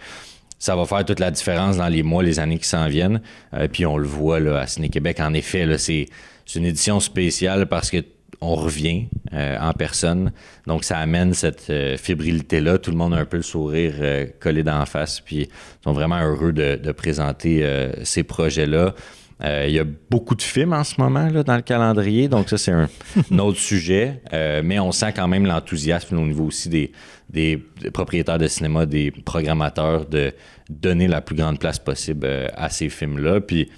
[0.60, 3.22] ça va faire toute la différence dans les mois, les années qui s'en viennent.
[3.54, 5.20] Euh, puis on le voit là, à Ciné Québec.
[5.22, 6.08] En effet, c'est
[6.56, 8.04] une édition spéciale parce que
[8.42, 10.32] on revient euh, en personne.
[10.66, 12.78] Donc, ça amène cette euh, fébrilité-là.
[12.78, 15.20] Tout le monde a un peu le sourire euh, collé d'en face.
[15.20, 18.96] Puis, ils sont vraiment heureux de, de présenter euh, ces projets-là.
[19.42, 22.58] Il y a beaucoup de films en ce moment là, dans le calendrier, donc ça,
[22.58, 22.90] c'est un,
[23.32, 24.22] un autre sujet.
[24.34, 26.92] Mais on sent quand même l'enthousiasme au niveau aussi des,
[27.30, 30.34] des, des propriétaires de cinéma, des programmateurs, de
[30.70, 33.40] donner la plus grande place possible à ces films-là.
[33.40, 33.70] Puis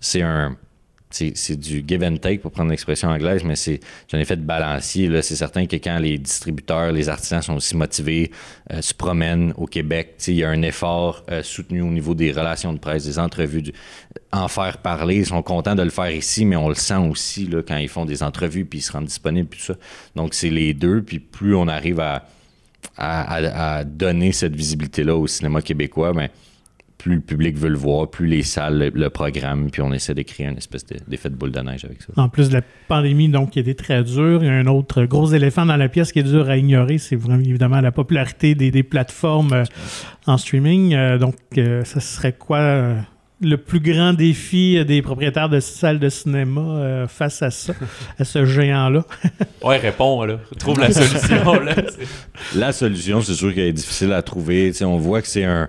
[0.00, 0.56] c'est un
[1.12, 3.80] c'est du give and take pour prendre l'expression anglaise, mais c'est
[4.12, 5.22] un effet de balancier.
[5.22, 8.30] C'est certain que quand les distributeurs, les artisans sont aussi motivés,
[8.72, 12.32] euh, se promènent au Québec, il y a un effort euh, soutenu au niveau des
[12.32, 13.72] relations de presse, des entrevues,
[14.32, 15.16] en faire parler.
[15.16, 18.04] Ils sont contents de le faire ici, mais on le sent aussi quand ils font
[18.04, 19.74] des entrevues puis ils se rendent disponibles puis tout ça.
[20.16, 22.24] Donc c'est les deux, puis plus on arrive à,
[23.84, 26.28] donner cette visibilité-là au cinéma québécois, ben,
[27.02, 30.14] plus le public veut le voir, plus les salles le, le programment, puis on essaie
[30.14, 32.12] de créer une espèce de- d'effet de boule de neige avec ça.
[32.16, 35.04] En plus de la pandémie, donc, qui était très dure, il y a un autre
[35.04, 38.54] gros éléphant dans la pièce qui est dur à ignorer, c'est vraiment évidemment la popularité
[38.54, 39.64] des, des plateformes euh,
[40.26, 40.94] en streaming.
[40.94, 43.00] Euh, donc, euh, ça serait quoi euh,
[43.40, 47.72] le plus grand défi des propriétaires de salles de cinéma euh, face à ça,
[48.18, 49.04] à ce géant-là?
[49.64, 50.38] Ouais, réponds, là.
[50.58, 51.74] Trouve la solution, là.
[52.56, 54.70] La solution, c'est sûr qu'elle est difficile à trouver.
[54.72, 55.68] Tu sais, on voit que c'est un.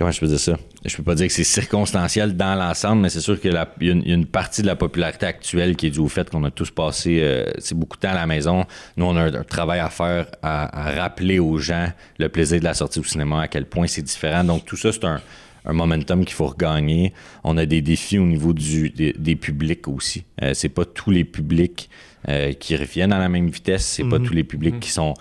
[0.00, 0.56] Comment je peux dire ça?
[0.82, 3.68] Je peux pas dire que c'est circonstanciel dans l'ensemble, mais c'est sûr qu'il y, a
[3.82, 7.18] une- partie de la popularité actuelle qui est due au fait qu'on a tous passé
[7.20, 8.64] euh, beaucoup de temps à la maison.
[8.96, 12.72] Nous, on a un, travail à faire à, rappeler aux gens le plaisir de la
[12.72, 14.42] sortie au cinéma, à quel point c'est différent.
[14.42, 15.20] Donc, tout ça, c'est un,
[15.66, 17.12] un momentum qu'il faut regagner.
[17.44, 20.24] On a des défis au niveau du, des, des publics aussi.
[20.42, 21.90] Euh, c'est pas tous les publics
[22.28, 23.84] euh, qui reviennent à la même vitesse.
[23.86, 25.14] C'est pas tous les publics qui sont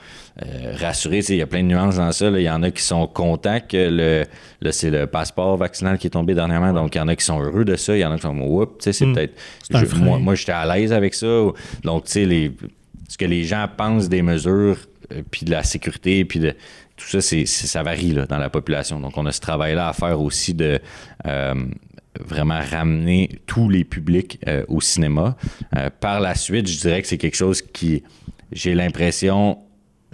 [0.43, 1.19] euh, rassurés.
[1.29, 2.29] Il y a plein de nuances dans ça.
[2.29, 4.25] Il y en a qui sont contents que
[4.61, 6.73] le, c'est le passeport vaccinal qui est tombé dernièrement.
[6.73, 7.95] Donc, il y en a qui sont heureux de ça.
[7.95, 9.13] Il y en a qui sont Oups, tu sais, c'est Mm.
[9.13, 9.33] peut-être.
[9.97, 11.27] Moi, moi j'étais à l'aise avec ça.
[11.83, 12.51] Donc, tu sais, les,
[13.07, 14.77] ce que les gens pensent des mesures,
[15.11, 16.51] euh, puis de la sécurité, puis de
[16.95, 18.99] tout ça, c'est, c'est- ça varie là, dans la population.
[18.99, 20.79] Donc, on a ce travail-là à faire aussi de
[21.25, 21.53] euh,
[22.19, 25.35] vraiment ramener tous les publics euh, au cinéma.
[25.75, 28.03] Euh, par la suite, je dirais que c'est quelque chose qui,
[28.51, 29.59] j'ai l'impression,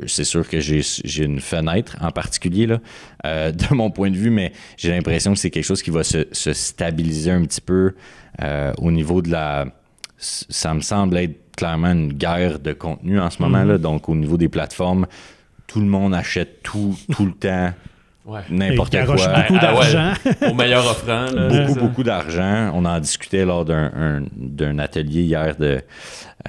[0.05, 0.83] c'est sûr que j'ai,
[1.23, 2.79] une fenêtre en particulier là,
[3.25, 6.03] euh, de mon point de vue, mais j'ai l'impression que c'est quelque chose qui va
[6.03, 7.93] se, se stabiliser un petit peu
[8.79, 9.65] au niveau de la.
[10.17, 13.77] Ça me semble être clairement une guerre de contenu en ce moment-là.
[13.77, 15.07] Donc, au niveau des plateformes,
[15.67, 17.71] tout le monde achète tout, tout le temps,
[18.25, 18.39] Ouais.
[18.49, 19.15] n'importe quoi.
[19.15, 19.59] beaucoup Ah, ouais.
[19.59, 20.13] d'argent.
[20.49, 21.47] Au meilleur offrant, là.
[21.65, 22.71] Beaucoup, beaucoup d'argent.
[22.73, 25.81] On en discutait lors d'un un- d'un atelier hier de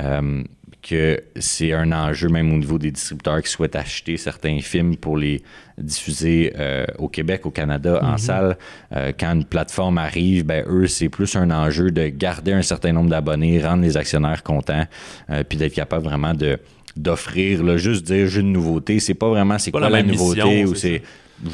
[0.00, 0.42] euh,
[0.82, 5.18] que c'est un enjeu même au niveau des distributeurs qui souhaitent acheter certains films pour
[5.18, 5.42] les
[5.76, 8.56] diffuser euh, au Québec, au Canada, en salle.
[8.94, 12.92] Euh, quand une plateforme arrive, ben eux, c'est plus un enjeu de garder un certain
[12.92, 14.84] nombre d'abonnés, rendre les actionnaires contents,
[15.30, 16.58] euh, puis d'être capable vraiment de
[16.96, 19.00] d'offrir, juste dire j'ai une nouveauté.
[19.00, 21.02] C'est pas vraiment c'est quoi la nouveauté mission, ou c'est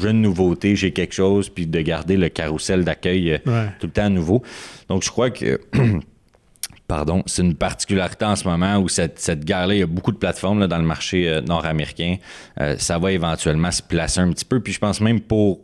[0.01, 3.69] j'ai une nouveauté, j'ai quelque chose, puis de garder le carrousel d'accueil euh, Ouais.
[3.79, 4.41] tout le temps nouveau.
[4.89, 5.59] Donc, je crois que,
[6.87, 10.11] pardon, c'est une particularité en ce moment où cette, cette guerre-là, il y a beaucoup
[10.11, 12.17] de plateformes là, dans le marché euh, nord-américain.
[12.61, 14.59] Euh, ça va éventuellement se placer un petit peu.
[14.59, 15.59] Puis, je pense même pour,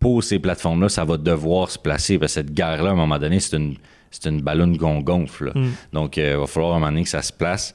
[0.00, 2.18] pour ces plateformes-là, ça va devoir se placer.
[2.18, 3.76] Parce que cette guerre-là, à un moment donné, c'est une,
[4.10, 5.46] c'est une ballonne qu'on gonfle.
[5.46, 5.52] là.
[5.92, 7.74] Donc, euh, il va falloir à un moment donné que ça se place.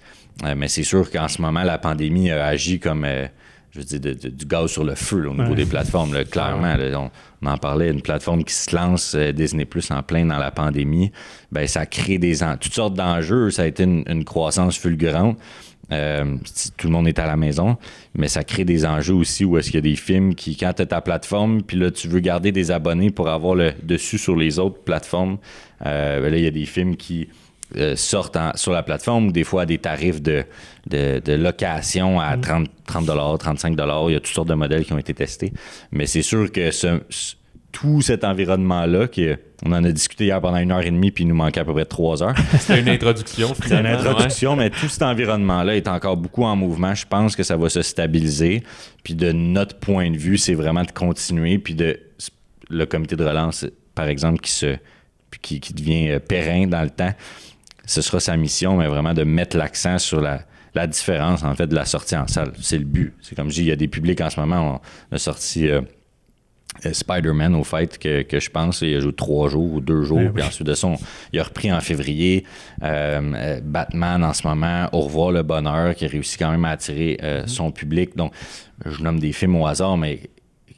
[0.55, 3.05] Mais c'est sûr qu'en ce moment, la pandémie a agi comme.
[3.71, 5.55] Je veux dire, de- de- du gaz sur le feu là, au niveau Ouais.
[5.55, 6.75] des plateformes, là, clairement.
[6.75, 6.99] là.
[7.41, 10.51] on, en parlait, une plateforme qui se lance, euh, Disney Plus en plein dans la
[10.51, 11.11] pandémie,
[11.51, 13.49] ben, ça crée des en- toutes sortes d'enjeux.
[13.51, 15.37] Ça a été une, une croissance fulgurante.
[15.91, 16.35] Euh,
[16.77, 17.75] tout le monde est à la maison,
[18.15, 20.71] mais ça crée des enjeux aussi où est-ce qu'il y a des films qui, quand
[20.73, 24.35] tu ta plateforme, puis là, tu veux garder des abonnés pour avoir le dessus sur
[24.35, 25.37] les autres plateformes,
[25.85, 27.29] euh, ben là, il y a des films qui
[27.77, 30.43] euh, sortent en- sur la plateforme ou des fois à des tarifs de,
[30.87, 33.73] de, de location à 30, 30 35
[34.07, 35.53] Il y a toutes sortes de modèles qui ont été testés.
[35.91, 37.35] Mais c'est sûr que ce- ce-
[37.71, 39.05] tout cet environnement-là,
[39.63, 41.65] on en a discuté hier pendant une heure et demie, puis il nous manquait à
[41.65, 42.33] peu près trois heures.
[42.59, 43.91] C'était une introduction, C'est une ouais.
[43.91, 46.95] introduction, mais tout cet environnement-là est encore beaucoup en mouvement.
[46.95, 48.63] Je pense que ça va se stabiliser.
[49.03, 51.59] Puis de notre point de vue, c'est vraiment de continuer.
[51.59, 51.99] Puis de
[52.71, 54.77] le comité de relance, par exemple, qui se
[55.43, 57.13] qui, qui devient euh, périn dans le temps,
[57.89, 60.41] ce sera sa mission, mais vraiment de mettre l'accent sur la,
[60.75, 62.51] la différence, en fait, de la sortie en salle.
[62.61, 63.13] C'est le but.
[63.21, 64.79] C'est comme je dis, il y a des publics en ce moment,
[65.11, 65.81] on a sorti euh,
[66.85, 70.03] euh, Spider-Man au fait que, que je pense, il a joué trois jours ou deux
[70.03, 70.47] jours, Ouais, puis oui.
[70.47, 70.97] ensuite de ça, on-
[71.33, 72.45] il a repris en février.
[72.83, 76.69] Euh, Batman en ce moment, Au revoir le bonheur, qui a réussi quand même à
[76.69, 78.15] attirer euh, son public.
[78.15, 78.33] Donc,
[78.85, 80.19] je nomme des films au hasard, mais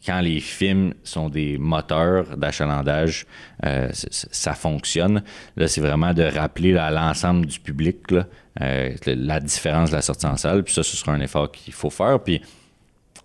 [0.05, 3.25] quand les films sont des moteurs d'achalandage,
[3.65, 5.23] euh, ça fonctionne.
[5.55, 8.25] Là, c'est vraiment de rappeler à l'ensemble du public là,
[8.61, 10.63] euh, la différence de la sortie en salle.
[10.63, 12.19] Puis ça, ce sera un effort qu'il faut faire.
[12.19, 12.41] Puis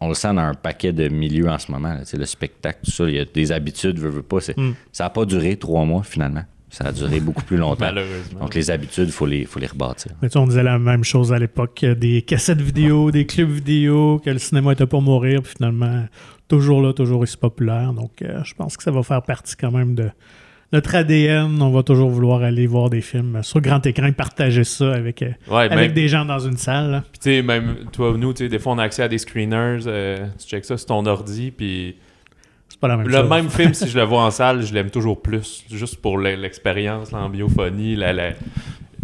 [0.03, 1.95] on le sent dans un paquet de milieux en ce moment.
[1.95, 2.01] là.
[2.13, 4.41] Le spectacle, tout ça, il y a des habitudes, veux, veux pas.
[4.41, 4.75] c'est- Mm.
[4.93, 6.45] Ça n'a pas duré trois mois, finalement.
[6.77, 7.87] Ça a duré beaucoup plus longtemps.
[7.87, 8.41] Malheureusement.
[8.41, 10.13] Donc, les habitudes, il faut les, faut les rebâtir.
[10.21, 13.25] Mais tu sais, on disait la même chose à l'époque, euh, des cassettes vidéo, des
[13.25, 16.05] clubs vidéo, que le cinéma était pour mourir, puis finalement,
[16.49, 17.95] toujours là, toujours aussi populaire.
[17.95, 20.11] Donc, euh, je pense que ça va faire partie quand même de
[20.73, 21.63] notre ADN.
[21.63, 25.23] On va toujours vouloir aller voir des films sur grand écran et partager ça avec,
[25.23, 27.05] euh, Ouais, avec même, des gens dans une salle.
[27.13, 29.09] Puis tu sais, même toi ou nous, tu sais, des fois on a accès à
[29.09, 31.97] des screeners, euh, tu checkes ça sur ton ordi, puis
[32.77, 33.31] C'est pas la même le chose.
[33.31, 36.35] même film, si je le vois en salle, je l'aime toujours plus, juste pour le-
[36.35, 38.33] l'expérience, l'ambiophonie, la, la-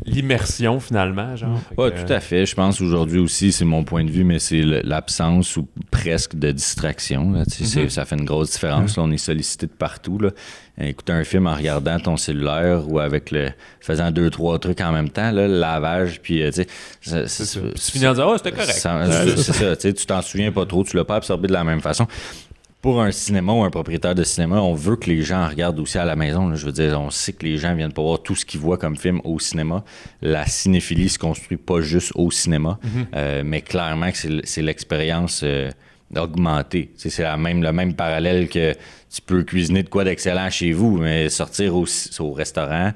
[0.05, 1.61] l'immersion finalement, genre.
[1.79, 2.45] Ouais, que, tout à fait.
[2.45, 6.51] Je pense aujourd'hui aussi, c'est mon point de vue, mais c'est l'absence ou presque de
[6.51, 7.31] distraction.
[7.33, 7.45] là.
[7.45, 7.91] Tu sais, c'est- Mhm.
[7.91, 8.97] Ça fait une grosse différence.
[8.97, 9.05] là.
[9.05, 10.19] on est sollicité de partout.
[10.19, 10.31] Là.
[10.81, 14.91] Écouter un film en regardant ton cellulaire ou avec le faisant deux, trois trucs en
[14.93, 16.63] même temps, là, le lavage, puis euh, tu
[17.01, 17.61] sais, C'est ça.
[17.61, 18.73] tu finis en disant, oh, c'était correct.
[18.73, 22.07] c'est ça, tu t'en souviens pas trop, tu l'as pas absorbé de la même façon.
[22.83, 25.99] Pour un cinéma ou un propriétaire de cinéma, on veut que les gens regardent aussi
[25.99, 26.49] à la maison.
[26.49, 26.57] là.
[26.57, 28.77] Je veux dire, on sait que les gens viennent pas voir tout ce qu'ils voient
[28.77, 29.85] comme film au cinéma.
[30.21, 32.81] La cinéphilie se construit pas juste au cinéma,
[33.15, 35.71] euh, mais clairement que c'est l'expérience euh,
[36.17, 36.91] augmentée.
[36.97, 40.99] C'est la même, le même parallèle que tu peux cuisiner de quoi d'excellent chez vous,
[40.99, 41.87] mais sortir au,
[42.19, 42.91] au restaurant,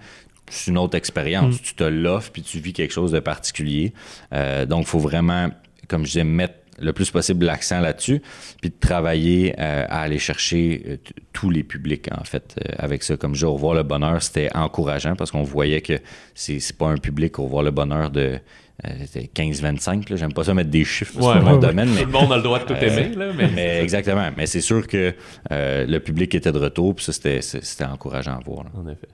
[0.51, 1.63] c'est une autre expérience.
[1.63, 3.93] Tu te l'offres puis tu vis quelque chose de particulier.
[4.33, 5.49] Euh, donc, il faut vraiment,
[5.87, 8.21] comme je disais, mettre le plus possible l'accent là-dessus,
[8.61, 10.97] puis de travailler euh, à aller chercher euh,
[11.33, 13.17] tous les publics, en fait, euh, avec ça.
[13.17, 15.99] Comme je dis, au revoir le bonheur, c'était encourageant parce qu'on voyait que
[16.35, 18.39] c'est c'est pas un public au revoir le bonheur de
[18.85, 20.11] euh, c'était 15-25.
[20.11, 20.17] là.
[20.17, 22.33] J'aime pas ça mettre des chiffres, Ouais, pas mon ouais, domaine, mais Tout le monde
[22.33, 23.49] a le droit de tout Euh, aimer, là, mais...
[23.55, 24.29] mais exactement.
[24.37, 25.15] Mais c'est sûr que
[25.51, 28.65] euh, le public était de retour, puis ça, c'était- c'était encourageant à voir.
[28.65, 28.71] là.
[28.77, 29.09] En effet.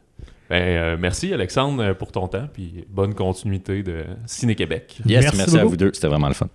[0.51, 4.99] Ben, euh, merci Alexandre pour ton temps, puis bonne continuité de Ciné-Québec.
[5.07, 5.93] Yes, Merci merci, à vous deux.
[5.95, 6.49] C'était vraiment le fun.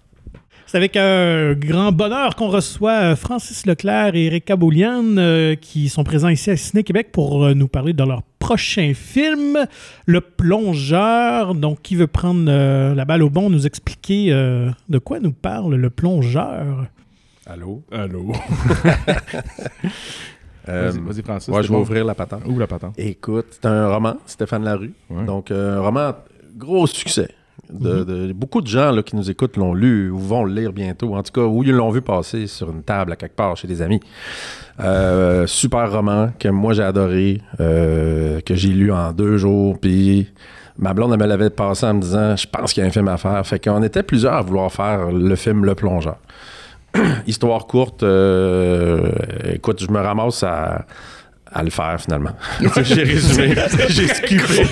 [0.70, 5.88] C'est avec un grand bonheur qu'on reçoit euh, Francis Leclerc et Eric Caboulian euh, qui
[5.88, 9.66] sont présents ici à Ciné Québec pour euh, nous parler de leur prochain film,
[10.06, 11.56] Le Plongeur.
[11.56, 15.32] Donc, qui veut prendre euh, la balle au bon, nous expliquer euh, de quoi nous
[15.32, 16.88] parle Le Plongeur?
[17.46, 17.82] Allô?
[17.92, 18.34] Allô?
[20.70, 21.48] Euh, Vas-y, vas-y, Francis.
[21.48, 21.80] ouais, je vais bon.
[21.80, 22.42] ouvrir la patente.
[22.46, 22.94] Ouvre la patente.
[22.98, 24.92] Écoute, c'est un roman, Stéphane Larue.
[25.10, 25.24] Ouais.
[25.24, 26.12] Donc, euh, un roman
[26.58, 27.30] gros succès.
[27.70, 30.72] De, de- beaucoup de gens là, qui nous écoutent l'ont lu ou vont le lire
[30.72, 31.16] bientôt.
[31.16, 33.68] En tout cas, ou ils l'ont vu passer sur une table à quelque part chez
[33.68, 34.00] des amis.
[34.80, 39.78] Euh, super roman que moi j'ai adoré, euh, que j'ai lu en deux jours.
[39.80, 40.32] Puis
[40.78, 42.92] ma blonde elle me l'avait passé en me disant Je pense qu'il y a un
[42.92, 43.46] film à faire.
[43.46, 46.18] Fait qu'on était plusieurs à vouloir faire le film Le Plongeur.
[47.28, 49.10] Histoire courte, euh,
[49.54, 50.86] écoute, je me ramasse à,
[51.54, 52.32] à le faire finalement.
[52.84, 53.56] j'ai résumé,
[53.90, 54.44] j'ai skippé,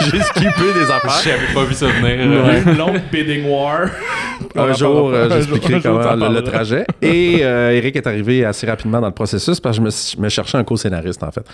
[0.00, 1.20] j'ai skippé des affaires.
[1.24, 2.62] J'avais pas vu ça venir.
[2.66, 3.88] Une longue bidding war.
[4.56, 6.86] Un jour, euh, j'expliquerai comment le, le trajet.
[7.02, 10.22] Et euh, Eric est arrivé assez rapidement dans le processus parce que je me, je
[10.22, 11.46] me cherchais un co-scénariste, en fait.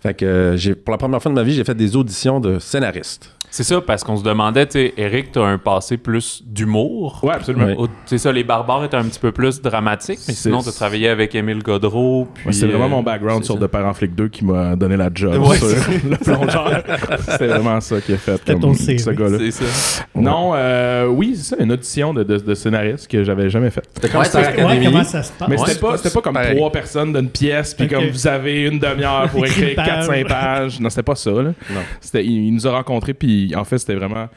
[0.00, 2.40] Fait que euh, j'ai, pour la première fois de ma vie, j'ai fait des auditions
[2.40, 3.35] de scénariste.
[3.50, 7.20] C'est ça, parce qu'on se demandait, tu sais, Eric, t'as un passé plus d'humour.
[7.22, 7.86] Ouais, absolument.
[8.04, 11.08] C'est ça, les barbares étaient un petit peu plus dramatiques, mais C'est- sinon, t'as travaillé
[11.08, 12.26] avec Émile Godreau.
[12.34, 13.60] Puis, Ouais, c'est vraiment euh, mon background c'est sur ça.
[13.60, 16.82] De Père en Flic 2 qui m'a donné la job Ouais, sur c'est- le plongeur.
[17.28, 18.98] C'était vraiment ça qui a fait C'était comme ton CV.
[18.98, 19.38] ce gars-là.
[19.38, 20.04] C'est ça.
[20.14, 23.88] Non, euh, oui, c'est ça, une audition de, de, de scénariste que j'avais jamais faite.
[23.94, 24.86] C'était comme Academy.
[24.86, 25.48] comment ça se passe?
[25.48, 26.56] Mais c'était pas, pas comme pareil.
[26.56, 30.06] trois personnes d'une pièce, puis comme vous avez une demi-heure pour écrire une page.
[30.08, 30.80] 4-5 pages.
[30.80, 31.30] Non, c'était pas ça.
[31.30, 31.42] Là.
[31.42, 31.80] Non.
[32.00, 34.28] C'était, il, il nous a rencontrés, puis en fait, c'était vraiment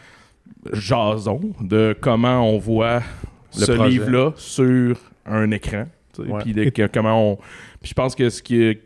[0.74, 3.02] jason de comment on voit
[3.58, 5.86] Le ce livre-là sur un écran.
[6.18, 6.42] Ouais.
[6.44, 7.36] Puis comment on.
[7.82, 8.82] Puis je pense que ce qui est-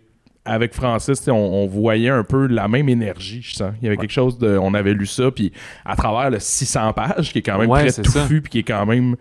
[0.46, 3.74] avec Francis, on, on voyait un peu la même énergie, je sens.
[3.82, 4.58] Il y avait quelque chose de.
[4.58, 5.54] On avait lu ça, puis
[5.86, 8.64] à travers le 600 pages, qui est quand même Ouais, très touffu, puis qui est
[8.64, 9.16] quand même.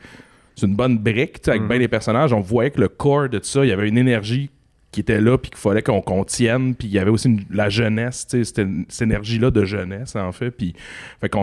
[0.56, 1.68] C'est une bonne brique, avec Mhm.
[1.68, 2.32] bien des personnages.
[2.32, 4.50] On voyait que le corps de ça, il y avait une énergie
[4.92, 7.44] qui était là, puis qu'il fallait qu'on qu'on tienne, puis il y avait aussi une-
[7.50, 10.50] la jeunesse, tu sais, c'était cette énergie-là de jeunesse, en fait.
[10.50, 10.74] Puis,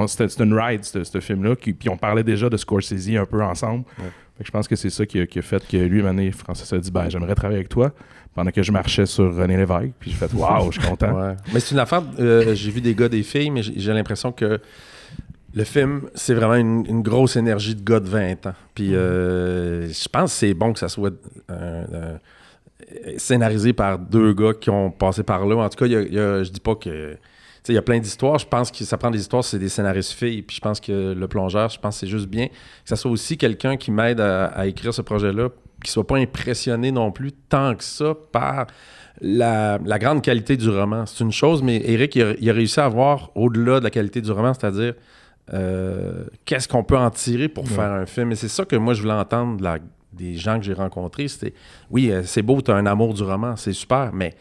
[0.07, 3.83] c'était, une ride, ce, film-là, puis on parlait déjà de Scorsese un peu ensemble.
[3.97, 6.31] Fait que je pense que c'est ça qui a, qui a fait que lui, Mané,
[6.31, 7.91] Francis a dit, ben, j'aimerais travailler avec toi,
[8.35, 11.11] pendant que je marchais sur René Lévesque, puis j'ai fait, waouh, je suis content.
[11.19, 11.35] Ouais.
[11.53, 12.03] Mais c'est une affaire.
[12.19, 14.61] euh, j'ai vu des gars, des filles, mais j'ai l'impression que
[15.55, 18.53] le film, c'est vraiment une, une grosse énergie de gars de 20 ans.
[18.75, 21.11] Puis euh, je pense que c'est bon que ça soit
[23.17, 25.57] scénarisé par deux gars qui ont passé par là.
[25.57, 27.17] En tout cas, y a- il y a- je dis pas que.
[27.67, 28.39] Il y a plein d'histoires.
[28.39, 30.41] Je pense que ça prend des histoires, c'est des scénaristes filles.
[30.41, 32.53] Puis je pense que le plongeur, je pense que c'est juste bien que
[32.85, 35.49] ça soit aussi quelqu'un qui m'aide à, à écrire ce projet-là
[35.83, 38.65] qu'il soit pas impressionné non plus tant que ça par
[39.21, 41.05] la, la grande qualité du roman.
[41.05, 43.91] C'est une chose, mais Eric, il a, il a réussi à voir au-delà de la
[43.91, 44.93] qualité du roman, c'est-à-dire
[45.53, 47.69] euh, qu'est-ce qu'on peut en tirer pour Ouais.
[47.69, 48.31] faire un film.
[48.31, 49.77] Et c'est ça que moi, je voulais entendre de la-
[50.13, 51.27] des gens que j'ai rencontrés.
[51.27, 51.53] C'était,
[51.89, 54.35] oui, euh, c'est beau, tu as un amour du roman, c'est super, mais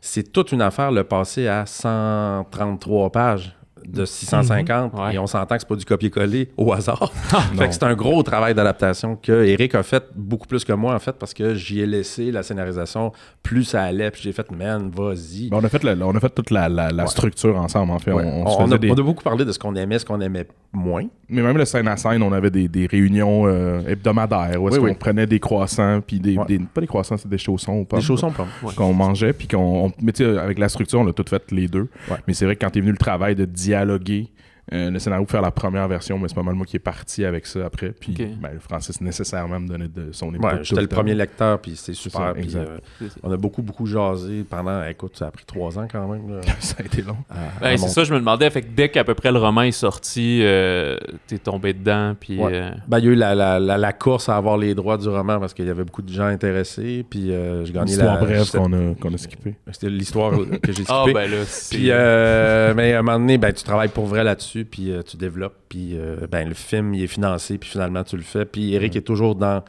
[0.00, 3.56] c'est toute une affaire le passer à 133 pages
[3.86, 5.14] de 650 Ouais.
[5.14, 7.12] et on s'entend que c'est pas du copier-coller au hasard.
[7.24, 7.66] fait Non.
[7.68, 10.98] que c'est un gros travail d'adaptation que Eric a fait beaucoup plus que moi en
[10.98, 14.90] fait parce que j'y ai laissé la scénarisation plus ça allait puis j'ai fait man
[14.94, 15.48] vas-y.
[15.50, 17.08] Ben, on, a fait on a fait toute la, la- la Ouais.
[17.08, 18.12] structure ensemble, en fait.
[18.12, 18.22] Ouais.
[18.24, 21.04] On, a, des- on a beaucoup parlé de ce qu'on aimait, ce qu'on aimait moins.
[21.28, 24.76] Mais même le scène à scène, on avait des, des réunions euh, hebdomadaires où est-ce
[24.76, 24.98] Oui, qu'on oui.
[24.98, 27.96] prenait des croissants, puis des, Pas des croissants, c'est des chaussons ou pas.
[27.96, 28.46] Des chaussons pommes.
[28.76, 29.86] qu'on mangeait, puis qu'on.
[29.86, 31.88] on- Mais avec la structure, on l'a tout fait les deux.
[32.26, 34.28] Mais c'est vrai que quand est venu le travail de dialoguer,
[34.72, 36.80] euh, le scénario pour faire la première version, mais c'est pas mal moi qui est
[36.80, 37.90] parti avec ça après.
[37.90, 40.32] Puis ben, Francis nécessairement me donnait de son.
[40.34, 40.96] Ouais, tout j'étais le temps.
[40.96, 42.20] premier lecteur puis c'est super.
[42.20, 42.68] ça, puis, exact.
[43.02, 44.82] euh, on a beaucoup beaucoup jasé pendant.
[44.84, 46.40] Écoute, ça a pris trois ans quand même.
[46.60, 47.16] ça a été long.
[47.60, 48.48] Ben, c'est mon- ça, je me demandais.
[48.50, 52.38] Fait que dès qu'à peu près le roman est sorti, euh, t'es tombé dedans, puis...
[52.38, 52.50] Ouais.
[52.54, 54.96] euh, Ben, il y a eu la, la- la- la course à avoir les droits
[54.96, 57.04] du roman parce qu'il y avait beaucoup de gens intéressés.
[57.08, 58.20] Puis euh, gagné histoire la.
[58.20, 59.54] brève c'était- qu'on a, qu'on a skippé.
[59.70, 60.32] C'était l'histoire
[60.62, 61.12] que j'ai Ah, skippée.
[61.14, 61.76] ben là, c'est...
[61.76, 65.02] Puis, euh, mais à un moment donné, ben, tu travailles pour vrai là-dessus, puis euh,
[65.02, 68.44] tu développes, puis euh, ben, le film, il est financé, puis finalement, tu le fais.
[68.44, 69.64] Puis Eric est toujours dans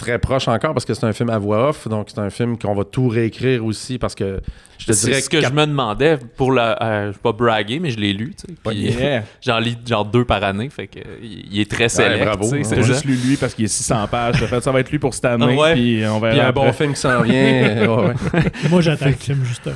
[0.00, 2.58] très proche encore parce que c'est un film à voix off, donc c'est un film
[2.58, 4.40] qu'on va tout réécrire aussi parce que
[4.78, 6.82] je te c'est dirais ce que je me demandais pour la...
[6.82, 8.32] euh, je vais pas braguer, mais je l'ai lu,
[8.72, 9.24] Yeah.
[9.42, 12.48] j'en lis genre deux par année, fait que euh, il est très select, bravo.
[12.50, 12.64] Ouais.
[12.64, 14.44] c'est juste lu lui parce qu'il est 600 pages.
[14.46, 15.74] Fait ça va être lui pour cette année, Ouais.
[15.74, 16.66] puis on verra Puis un après.
[16.66, 17.34] bon film qui s'en vient.
[17.34, 18.14] ouais, ouais.
[18.70, 19.74] Moi, j'attends le film, justement.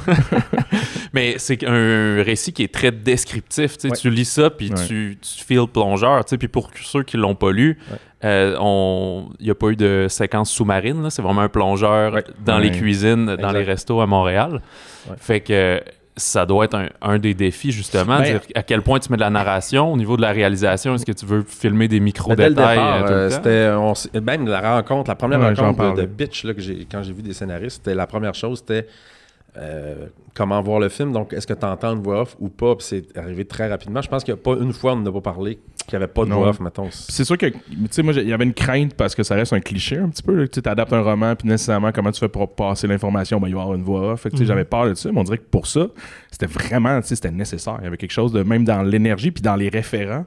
[1.12, 3.76] Mais c'est un récit qui est très descriptif.
[3.76, 3.88] tu sais.
[3.90, 3.96] Ouais.
[3.96, 4.86] Tu lis ça, puis Ouais.
[4.86, 6.24] tu, tu files plongeur.
[6.24, 7.78] Puis pour ceux qui l'ont pas lu,
[8.24, 11.02] Euh, on- il n'y a pas eu de séquence sous-marine.
[11.02, 11.10] là.
[11.10, 12.24] C'est vraiment un plongeur Ouais.
[12.44, 14.62] dans les cuisines, dans les restos à Montréal.
[15.08, 15.16] Ouais.
[15.18, 15.82] Fait que
[16.16, 18.18] ça doit être un, un des défis, justement.
[18.18, 20.94] Ben- dire à quel point tu mets de la narration au niveau de la réalisation.
[20.94, 25.16] Est-ce que tu veux filmer des micro-détails départ, euh, euh, c'était même la rencontre, la
[25.16, 28.34] première rencontre de, pitch là, que j'ai quand j'ai vu des scénaristes, c'était la première
[28.34, 28.86] chose, c'était
[29.56, 31.12] euh, comment voir le film?
[31.12, 32.74] Donc, est-ce que tu entends une voix off ou pas?
[32.76, 34.00] Puis c'est arrivé très rapidement.
[34.02, 36.12] Je pense qu'il n'y a pas une fois on n'a pas parlé qu'il n'y avait
[36.12, 36.36] pas de Non.
[36.38, 36.88] voix off, mettons.
[36.90, 37.58] C'est sûr que, tu
[37.90, 40.22] sais, moi, il y avait une crainte parce que ça reste un cliché un petit
[40.22, 40.48] peu.
[40.48, 43.60] Tu adaptes un roman, puis nécessairement, comment tu fais pour passer l'information, ben, il va
[43.60, 44.22] y avoir une voix off.
[44.22, 44.48] Fait que, tu sais, Mhm.
[44.48, 45.86] J'avais peur de ça, mais on dirait que pour ça,
[46.30, 47.76] c'était vraiment, tu sais, c'était nécessaire.
[47.80, 50.24] Il y avait quelque chose de, même dans l'énergie, puis dans les référents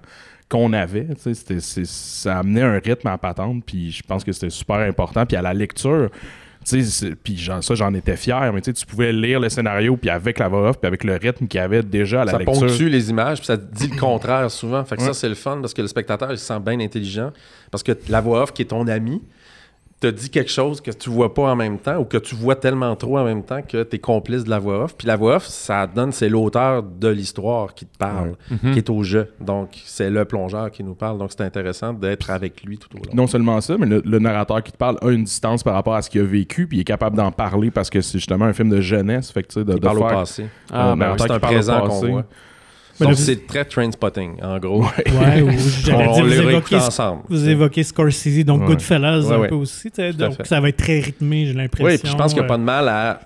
[0.49, 4.23] qu'on avait, tu sais, c'était- c'est- ça amenait un rythme à patente, puis je pense
[4.23, 5.25] que c'était super important.
[5.25, 6.09] Puis à la lecture,
[7.23, 10.69] puis ça, j'en étais fier, mais tu pouvais lire le scénario, puis avec la voix
[10.69, 12.60] off, puis avec le rythme qu'il y avait déjà à la ça lecture.
[12.67, 14.84] ponctue les images, puis ça dit le contraire souvent.
[14.84, 15.08] Fait que Ouais.
[15.08, 17.32] ça, c'est le fun parce que le spectateur, il se sent bien intelligent.
[17.71, 19.21] Parce que la voix off, qui est ton ami,
[19.99, 22.55] te dit quelque chose que tu vois pas en même temps ou que tu vois
[22.55, 24.95] tellement trop en même temps que tu es complice de la voix off.
[24.95, 28.73] Puis la voix off, ça donne, c'est l'auteur de l'histoire qui te parle, Mhm.
[28.73, 29.31] qui est au jeu.
[29.39, 31.17] Donc, c'est le plongeur qui nous parle.
[31.17, 33.12] Donc, c'est intéressant d'être avec lui tout au long.
[33.15, 35.95] Non seulement ça, mais le, le narrateur qui te parle a une distance par rapport
[35.95, 38.45] à ce qu'il a vécu, puis il est capable d'en parler parce que c'est justement
[38.45, 39.31] un film de jeunesse.
[39.31, 40.45] Fait que, de, il de parle au faire passé.
[40.71, 42.25] Ah, ben narrateur C'est un présent qu'on voit.
[42.99, 44.83] Mais Donc, c'est très train spotting, en gros.
[44.83, 45.49] Ouais, ou
[45.83, 47.21] j'allais on dire, vous les réécoute évoquez, ensemble.
[47.29, 48.67] vous évoquez Scorsese, donc Ouais.
[48.67, 49.47] Goodfellas Ouais, un ouais.
[49.49, 49.89] peu aussi.
[50.17, 51.88] Donc ça va être très rythmé, j'ai l'impression.
[51.88, 52.47] Oui, puis je pense qu'il n'y a ouais.
[52.47, 53.19] pas de mal à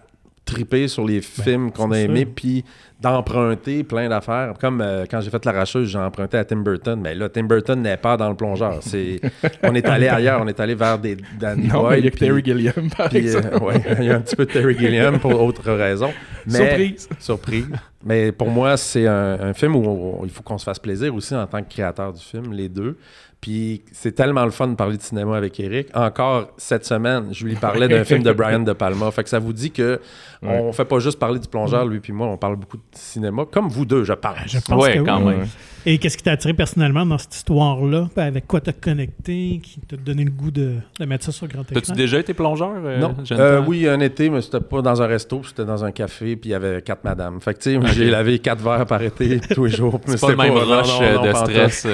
[0.52, 2.64] triper sur les films qu'on a aimés, puis
[3.00, 4.54] d'emprunter plein d'affaires.
[4.60, 7.00] Comme euh, quand j'ai fait l'arracheuse, j'ai emprunté à Tim Burton.
[7.02, 8.78] Mais là, Tim Burton n'est pas dans le plongeur.
[8.82, 9.20] C'est...
[9.64, 12.18] On est allé ailleurs, on est allé vers des Danny Non, il y a que
[12.18, 13.64] Terry Gilliam, par euh, exemple.
[13.64, 16.12] ouais, il y a un petit peu de Terry Gilliam pour autre raison.
[16.46, 17.10] Mais, Surprise!
[17.20, 17.66] Surprise.
[18.04, 21.14] Mais pour moi, c'est un, un film où on- il faut qu'on se fasse plaisir
[21.16, 22.98] aussi en tant que créateur du film, les deux.
[23.42, 25.88] Puis c'est tellement le fun de parler de cinéma avec Eric.
[25.96, 29.10] Encore cette semaine, je lui parlais d'un film de Brian De Palma.
[29.10, 30.00] Fait que ça vous dit que
[30.44, 30.60] Ouais.
[30.60, 33.44] on fait pas juste parler du plongeur, lui puis moi, on parle beaucoup de cinéma.
[33.52, 34.34] Comme vous deux, je pense.
[34.48, 35.36] Je pense Ouais, que quand oui.
[35.36, 35.48] même.
[35.86, 38.10] Et qu'est-ce qui t'a attiré personnellement dans cette histoire-là?
[38.16, 41.48] Puis Avec quoi t'as connecté, qui t'a donné le goût de, de mettre ça sur
[41.48, 41.76] grand écran?
[41.76, 42.72] T'as-tu déjà été plongeur?
[42.84, 43.14] euh, Non.
[43.34, 46.50] Euh, oui, un été, mais c'était pas dans un resto, c'était dans un café, puis
[46.50, 47.40] il y avait quatre madames.
[47.40, 50.00] Fait que, tu sais, j'ai lavé quatre verres par été tous les jours.
[50.08, 51.88] mais C'est pas le c'était même rush non, euh, non, de stress.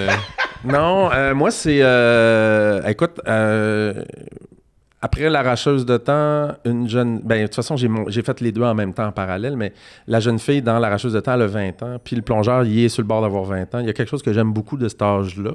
[0.65, 1.79] Non, euh, moi, c'est.
[1.81, 4.03] euh, écoute, euh,
[5.01, 7.19] après l'arracheuse de temps, une jeune.
[7.23, 9.55] Ben, de toute façon, j'ai, mon- j'ai fait les deux en même temps en parallèle,
[9.55, 9.73] mais
[10.07, 12.83] la jeune fille dans l'arracheuse de temps, elle a 20 ans, puis le plongeur, il
[12.83, 13.79] est sur le bord d'avoir 20 ans.
[13.79, 15.51] Il y a quelque chose que j'aime beaucoup de cet âge-là.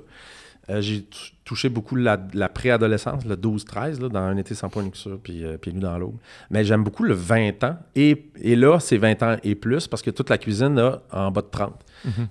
[0.78, 1.04] J'ai
[1.44, 5.18] touché beaucoup la, la préadolescence, le 12-13, là, dans un été sans point de luxure,
[5.22, 6.14] puis euh, pieds nus dans l'aube.
[6.50, 7.76] Mais j'aime beaucoup le 20 ans.
[7.96, 11.30] Et, et là, c'est 20 ans et plus, parce que toute la cuisine a en
[11.32, 11.74] bas de 30.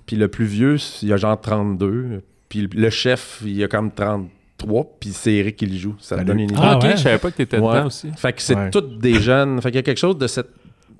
[0.05, 2.23] Puis le plus vieux, il a genre 32.
[2.51, 4.27] Puis le chef, il a comme 33,
[4.57, 5.95] trois, puis c'est Eric qui le joue.
[5.99, 6.25] Ça te Salut.
[6.27, 6.55] donne une idée.
[6.57, 6.91] Ah Ah, ok, ouais.
[6.97, 7.73] je savais pas que t'étais Ouais.
[7.75, 8.11] dedans aussi.
[8.17, 8.69] Fait que c'est Ouais.
[8.69, 9.61] toutes des jeunes.
[9.61, 10.49] Fait qu'il y a quelque chose de cette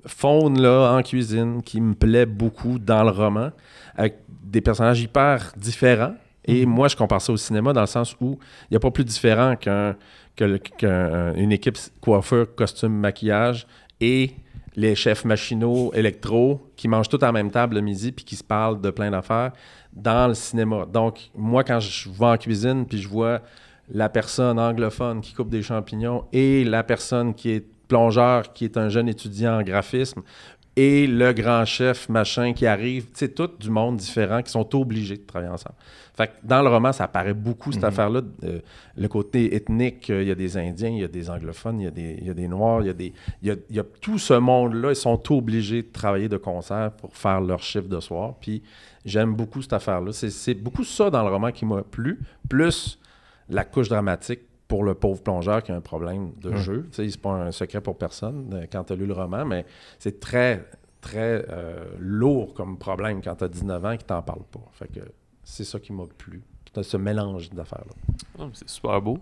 [0.06, 3.50] faune-là en cuisine qui me plaît beaucoup dans le roman,
[3.94, 6.14] avec des personnages hyper différents.
[6.44, 8.90] Et moi, je compare ça au cinéma dans le sens où il n'y a pas
[8.90, 9.94] plus différent qu'un,
[10.34, 13.66] que le- qu'un- une équipe coiffeur, costume, maquillage
[14.00, 14.32] et
[14.74, 18.34] les chefs machinaux, électro, qui mangent tous à la même table le midi puis qui
[18.36, 19.52] se parlent de plein d'affaires
[19.92, 20.86] dans le cinéma.
[20.86, 23.40] Donc, moi, quand je vais en cuisine puis je vois
[23.90, 28.76] la personne anglophone qui coupe des champignons et la personne qui est plongeur, qui est
[28.76, 30.22] un jeune étudiant en graphisme,
[30.74, 35.18] et le grand chef machin qui arrive, c'est tout du monde différent qui sont obligés
[35.18, 35.74] de travailler ensemble.
[36.14, 38.20] Fait que dans le roman, ça apparaît beaucoup cette affaire-là.
[38.44, 38.60] euh,
[38.96, 41.84] le côté ethnique, euh, il y a des Indiens, il y a des anglophones, il
[41.84, 43.12] y a des, il y a des Noirs, il y a, des,
[43.42, 44.90] il y a, y a tout ce monde-là.
[44.90, 48.34] Ils sont obligés de travailler de concert pour faire leur chiffre de soir.
[48.40, 48.62] Puis
[49.04, 50.12] j'aime beaucoup cette affaire-là.
[50.12, 52.98] C'est, c'est beaucoup ça dans le roman qui m'a plu, plus
[53.48, 56.86] la couche dramatique pour le pauvre plongeur qui a un problème de jeu.
[56.90, 59.44] Tu sais, c'est pas un secret pour personne euh, quand tu as lu le roman,
[59.44, 59.66] mais
[59.98, 60.64] c'est très,
[61.02, 64.62] très euh, lourd comme problème quand tu as 19 ans et que t'en parles pas.
[64.72, 65.00] Fait que
[65.44, 66.42] c'est ça qui m'a plu.
[66.80, 67.92] Ce mélange d'affaires-là.
[68.38, 69.18] Oh, c'est super beau.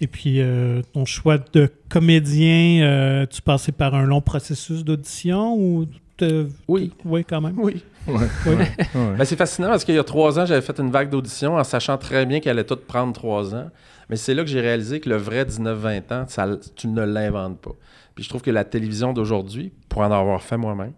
[0.00, 5.56] Et puis, euh, ton choix de comédien, euh, tu passais par un long processus d'audition
[5.56, 5.86] ou...
[6.18, 6.92] te- Oui.
[7.04, 7.58] Oui, quand même?
[7.58, 7.82] Oui.
[8.08, 11.64] Ben, c'est fascinant parce qu'il y a trois ans, j'avais fait une vague d'audition en
[11.64, 13.70] sachant très bien qu'elle allait toutes prendre trois ans.
[14.08, 17.60] Mais c'est là que j'ai réalisé que le vrai 19-20 ans, ça, tu ne l'inventes
[17.60, 17.72] pas.
[18.14, 20.92] Puis je trouve que la télévision d'aujourd'hui, pour en avoir fait moi-même,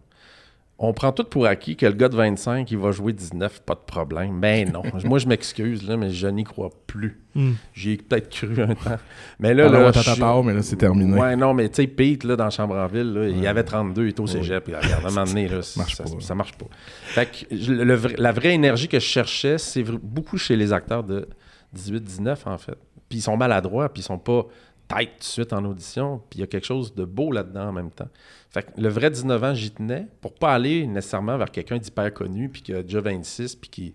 [0.83, 3.75] on prend tout pour acquis que le gars de 25, il va jouer 19, pas
[3.75, 4.41] de problème.
[4.41, 4.83] Ben non.
[5.05, 7.21] Moi, je m'excuse, là, mais je n'y crois plus.
[7.35, 7.53] Hmm.
[7.75, 8.99] J'y ai peut-être cru un temps.
[9.39, 11.21] Mais là, Là, là, là, je- mais là, c'est terminé.
[11.21, 14.05] Ouais, non, mais tu sais, Pete, là, dans Chambre en Ville, là, il avait 32,
[14.05, 14.65] il était au cégep.
[14.65, 16.67] Puis, regarde, à un moment donné, là, marche ça, pas, ça marche pas.
[17.03, 21.29] Fait que le la vraie énergie que je cherchais, c'est beaucoup chez les acteurs de
[21.77, 22.79] 18-19, en fait.
[23.11, 24.47] Puis ils sont maladroits, puis ils sont pas
[24.95, 26.21] tête tout de suite en audition.
[26.31, 28.09] Puis il y a quelque chose de beau là-dedans en même temps.
[28.51, 32.13] Fait que le vrai 19 ans, j'y tenais pour pas aller nécessairement vers quelqu'un d'hyper
[32.13, 33.95] connu, puis qui a déjà 26, puis qui.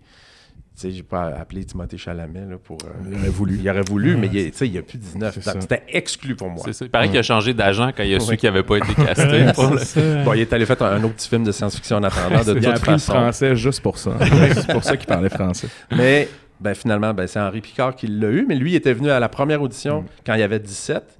[0.78, 2.76] Tu sais, j'ai pas appelé Timothée Chalamet là, pour.
[2.84, 3.58] euh, Il aurait voulu.
[3.62, 5.32] Il aurait voulu, mais il, est- tu sais, il a plus 19.
[5.34, 5.58] C'est ça.
[5.58, 6.62] C'était exclu pour moi.
[6.66, 6.84] C'est ça.
[6.84, 8.36] Il paraît qu'il a changé d'agent quand il a su Ouais.
[8.36, 9.22] qu'il n'avait pas été casté.
[9.26, 10.24] Ouais, pour le-.
[10.24, 12.66] Bon, il est allé faire un autre petit film de science-fiction en attendant, de il
[12.66, 13.12] a toute appris le façon.
[13.14, 14.18] français juste pour ça.
[14.54, 15.68] c'est pour ça qu'il parlait français.
[15.96, 16.28] Mais
[16.60, 19.20] ben, finalement, ben, c'est Henri Picard qui l'a eu, mais lui, il était venu à
[19.20, 20.06] la première audition Mm.
[20.24, 21.18] quand il avait 17,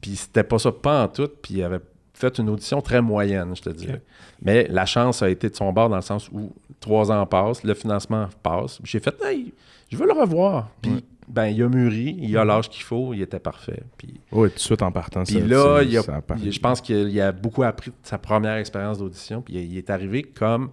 [0.00, 1.80] puis c'était pas ça pas en tout, puis il avait
[2.14, 3.94] fait une audition très moyenne, je te dirais.
[3.94, 4.00] Ok.
[4.42, 7.62] Mais la chance a été de son bord dans le sens où trois ans passent,
[7.64, 8.78] le financement passe.
[8.84, 9.52] J'ai fait, hey,
[9.90, 10.68] je veux le revoir.
[10.82, 12.48] Puis, ben, il a mûri, il a Mm.
[12.48, 13.82] l'âge qu'il faut, il était parfait.
[13.98, 15.24] Puis, Oui, tout de suite en partant.
[15.24, 18.56] puis là, il a- ça il- je pense qu'il a beaucoup appris de sa première
[18.56, 19.42] expérience d'audition.
[19.42, 20.70] Puis il est arrivé comme,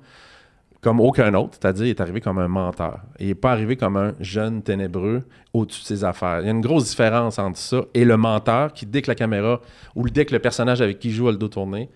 [0.83, 2.99] comme aucun autre, c'est-à-dire il est arrivé comme un menteur.
[3.19, 5.23] Il n'est pas arrivé comme un jeune ténébreux
[5.53, 6.41] au-dessus de ses affaires.
[6.41, 9.15] Il y a une grosse différence entre ça et le menteur qui, dès que la
[9.15, 9.61] caméra
[9.95, 11.89] ou dès que le personnage avec qui il joue a le dos tourné,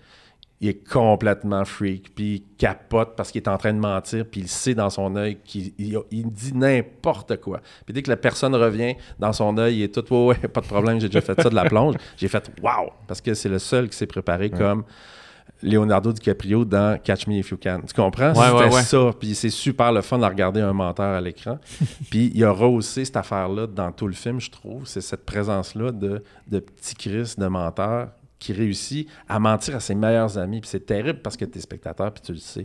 [0.60, 4.40] il est complètement freak, puis il capote parce qu'il est en train de mentir, puis
[4.40, 7.60] il sait dans son œil qu'il il, il dit n'importe quoi.
[7.84, 10.60] Puis dès que la personne revient, dans son œil, il est tout ouais, ouais, pas
[10.60, 11.94] de problème, j'ai déjà fait ça de la plonge.
[12.16, 14.82] J'ai fait wow, parce que c'est le seul qui s'est préparé comme
[15.62, 17.80] Leonardo DiCaprio dans Catch Me If You Can.
[17.86, 18.32] Tu comprends?
[18.32, 18.82] Ouais, C'était ouais, ouais.
[18.82, 19.10] ça.
[19.18, 21.58] Puis c'est super le fun de regarder un menteur à l'écran.
[22.10, 24.86] Puis il y aura aussi cette affaire-là dans tout le film, je trouve.
[24.86, 29.94] C'est cette présence-là de, de petit Chris, de menteur, qui réussit à mentir à ses
[29.96, 30.60] meilleurs amis.
[30.60, 32.64] Puis c'est terrible parce que tu es spectateur, puis tu le sais,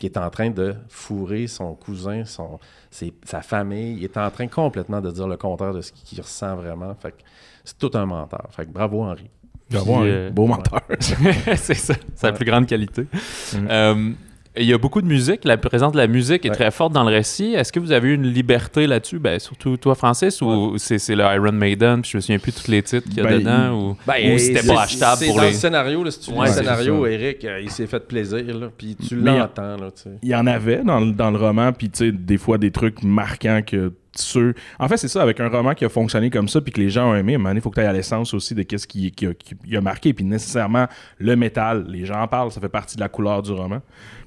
[0.00, 2.58] qui est en train de fourrer son cousin, son,
[2.90, 3.96] ses- sa famille.
[3.98, 6.92] Il est en train complètement de dire le contraire de ce qu'il ressent vraiment.
[6.96, 7.22] Fait que
[7.62, 8.48] c'est tout un menteur.
[8.50, 9.30] Fait que bravo, Henri.
[9.72, 10.80] Il va avoir un euh, beau menteur.
[11.00, 12.36] c'est ça, c'est la Ouais.
[12.36, 13.06] plus grande qualité.
[13.54, 13.68] Mhm.
[13.70, 14.10] Euh,
[14.56, 16.54] il y a beaucoup de musique, la présence de la musique est Ouais.
[16.54, 17.54] très forte dans le récit.
[17.54, 21.14] Est-ce que vous avez eu une liberté là-dessus, ben, surtout toi, Francis, ou c'est, c'est
[21.16, 23.24] le Iron Maiden, puis je me souviens plus de tous les titres qu'il y a
[23.24, 25.48] Ben, dedans, ou, Ben, ou c'était pas achetable c'est pour dans les...
[25.48, 27.10] le scénario, là, si tu lis Ouais, le scénario, ça.
[27.10, 30.10] Eric, euh, il s'est fait plaisir, là, puis tu l'entends, là, tu sais.
[30.22, 32.70] Il y en avait dans, le- dans le roman, puis tu sais, des fois des
[32.70, 34.52] trucs marquants que ceux.
[34.78, 36.90] En fait, c'est ça, avec un roman qui a fonctionné comme ça, puis que les
[36.90, 39.26] gens ont aimé, il faut que tu ailles à l'essence aussi de qu'est-ce qui, qui,
[39.26, 40.12] a, qui a marqué.
[40.12, 40.86] Puis nécessairement,
[41.16, 43.80] le métal, les gens en parlent, ça fait partie de la couleur du roman.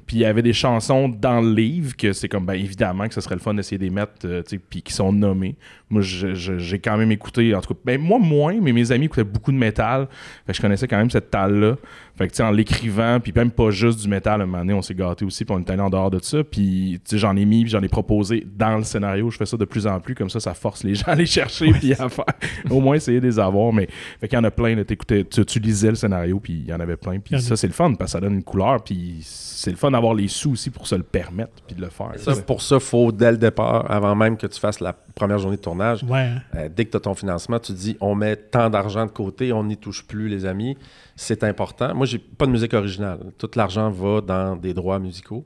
[0.05, 3.13] Puis il y avait des chansons dans le livre que c'est comme, ben évidemment que
[3.13, 5.55] ce serait le fun d'essayer de les mettre, euh, puis qui sont nommés.
[5.89, 9.23] Moi, j'ai quand même écouté, en tout cas, ben moi moins, mais mes amis écoutaient
[9.23, 10.07] beaucoup de métal.
[10.45, 11.75] Fait que je connaissais quand même cette talle-là.
[12.17, 14.59] Fait que, tu sais, en l'écrivant, puis même pas juste du métal, à un moment
[14.59, 16.43] donné, on s'est gâté aussi, puis on est allé en dehors de ça.
[16.45, 19.29] Puis, tu sais, j'en ai mis, puis j'en ai proposé dans le scénario.
[19.29, 21.25] Je fais ça de plus en plus, comme ça, ça force les gens à aller
[21.25, 22.23] chercher puis à faire,
[22.69, 23.73] au moins essayer de les avoir.
[23.73, 23.87] Mais
[24.21, 26.65] fait qu'il y en a plein, là, t'écoutais- tu, tu lisais le scénario, puis il
[26.69, 27.19] y en avait plein.
[27.19, 29.71] Puis en a- ça, c'est le fun, parce que ça donne une couleur, puis c'est
[29.71, 32.11] le fun d'avoir les sous aussi pour se le permettre, puis de le faire.
[32.17, 35.55] Ça, pour ça, faut dès le départ, avant même que tu fasses la première journée
[35.57, 36.31] de tournage, Ouais.
[36.55, 39.53] euh, dès que tu as ton financement, tu dis on met tant d'argent de côté,
[39.53, 40.77] on n'y touche plus, les amis.
[41.15, 41.95] C'est important.
[41.95, 43.19] Moi, j'ai pas de musique originale.
[43.37, 45.45] Tout l'argent va dans des droits musicaux.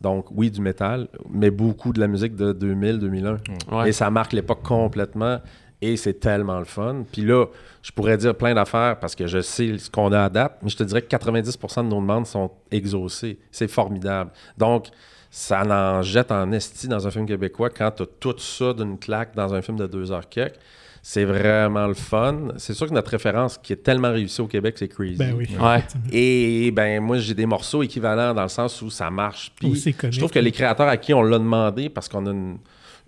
[0.00, 3.36] Donc, oui, du métal, mais beaucoup de la musique de 2000, 2001.
[3.70, 3.90] Ouais.
[3.90, 5.38] Et ça marque l'époque complètement.
[5.82, 7.04] Et c'est tellement le fun.
[7.10, 7.46] Puis là,
[7.82, 10.68] je pourrais dire plein d'affaires parce que je sais ce qu'on a à date, mais
[10.68, 13.38] je te dirais que 90% de nos demandes sont exaucées.
[13.50, 14.30] C'est formidable.
[14.58, 14.88] Donc,
[15.30, 18.98] ça en jette en esti dans un film québécois quand tu as tout ça d'une
[18.98, 20.56] claque dans un film de deux heures quelques.
[21.02, 22.48] C'est vraiment le fun.
[22.58, 25.16] C'est sûr que notre référence qui est tellement réussie au Québec, c'est Crazy.
[25.16, 25.48] Ben oui.
[25.58, 25.82] Ouais.
[26.12, 29.50] Et ben moi, j'ai des morceaux équivalents dans le sens où ça marche.
[29.56, 29.68] Puis
[30.12, 32.58] je trouve que les créateurs à qui on l'a demandé, parce qu'on a une,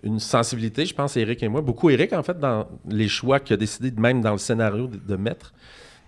[0.01, 3.53] une sensibilité, je pense, Eric et moi, beaucoup Eric, en fait, dans les choix qu'il
[3.53, 5.53] a décidé, de- même dans le scénario, de, de mettre.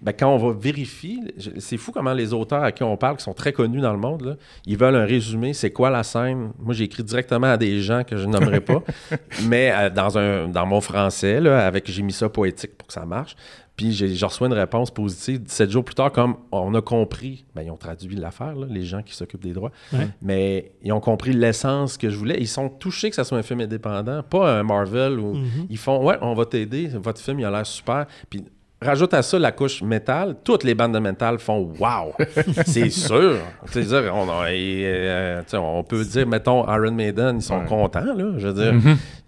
[0.05, 1.17] Ben, quand on va vérifier,
[1.57, 3.97] c'est fou comment les auteurs à qui on parle, qui sont très connus dans le
[3.99, 4.35] monde, là,
[4.67, 6.51] ils veulent un résumé, c'est quoi la scène?
[6.59, 8.83] Moi, j'ai écrit directement à des gens que je nommerai pas,
[9.49, 12.93] mais euh, dans, un, dans mon français, là, avec j'ai mis ça poétique pour que
[12.93, 13.35] ça marche.
[13.75, 17.43] Puis j'ai, je reçois une réponse positive 17 jours plus tard, comme on a compris.
[17.55, 19.71] Ben, ils ont traduit l'affaire, les gens qui s'occupent des droits.
[19.91, 20.07] Ouais.
[20.21, 22.37] Mais ils ont compris l'essence que je voulais.
[22.39, 25.67] Ils sont touchés que ça soit un film indépendant, pas un Marvel où Mhm.
[25.69, 28.05] ils font Ouais, on va t'aider, votre film, il a l'air super.
[28.29, 28.45] Puis
[28.85, 32.13] rajoute à ça la couche métal, toutes les bandes de métal font Wow!
[32.65, 33.35] C'est sûr!
[33.73, 37.65] Dire, on, a- et, euh, on peut dire, mettons, Iron Maiden, ils sont Ouais.
[37.67, 38.13] contents, là.
[38.37, 38.73] Je veux dire,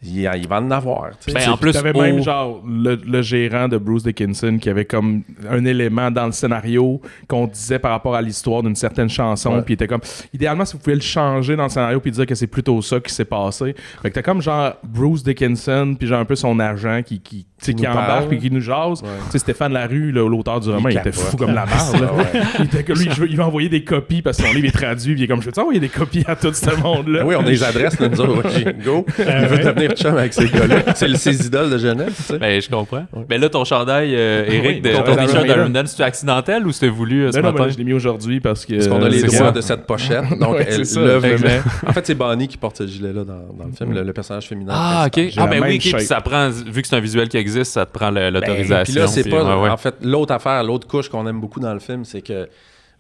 [0.04, 1.10] ils, ils vont en avoir.
[1.34, 4.86] Ben, en plus, T'avais au- même genre le, le gérant de Bruce Dickinson qui avait
[4.86, 9.62] comme un élément dans le scénario qu'on disait par rapport à l'histoire d'une certaine chanson,
[9.64, 10.02] puis il était comme
[10.34, 13.00] idéalement si vous pouvez le changer dans le scénario puis dire que c'est plutôt ça
[13.00, 13.76] qui s'est passé.
[14.02, 17.46] Fait que t'as comme genre Bruce Dickinson puis genre un peu son agent qui qui,
[17.62, 19.02] Qui qui nous embarque puis qui nous jase.
[19.02, 19.10] Ouais.
[19.48, 21.14] Stéphane Larue là, l'auteur du roman, il, était capote.
[21.24, 22.02] fou comme la merde.
[22.02, 22.42] là.
[22.60, 24.68] il était que lui je veux- il va envoyer des copies parce que son livre
[24.68, 27.08] est traduit, puis il est comme je veux envoyer des copies à tout ce monde
[27.08, 27.20] là.
[27.22, 28.48] Ben oui, on a les adresses, nous autres.
[28.66, 29.06] Ouais, Go.
[29.20, 29.64] Il Ah veut ouais.
[29.64, 30.94] devenir chum avec ces gars-là.
[30.96, 32.38] C'est le- ses idoles de jeunesse, tu sais.
[32.40, 33.06] Ben, je comprends.
[33.30, 36.90] Ben là, ton chandail, euh, Eric, de, ton t-shirt d'Iron Man, c'est-tu accidentel ou c'était
[36.90, 37.66] voulu euh, ce Non, non, matin?
[37.68, 39.86] mais je l'ai mis aujourd'hui parce que Parce qu'on a les c'est droits de cette
[39.86, 40.26] pochette.
[40.40, 41.00] Donc, Ouais, elle- c'est
[41.88, 44.74] En fait, c'est Bonnie qui porte ce gilet-là dans, dans le film, le, personnage féminin.
[44.76, 45.24] Ah, ok.
[45.38, 48.12] Ah, ben oui, ça prend, vu que c'est un visuel qui existe, ça te prend
[48.12, 48.84] Ben, l'autorisation.
[48.84, 49.37] Puis là, c'est pas.
[49.44, 49.70] Ouais.
[49.70, 52.48] En fait, l'autre affaire, l'autre couche qu'on aime beaucoup dans le film, c'est que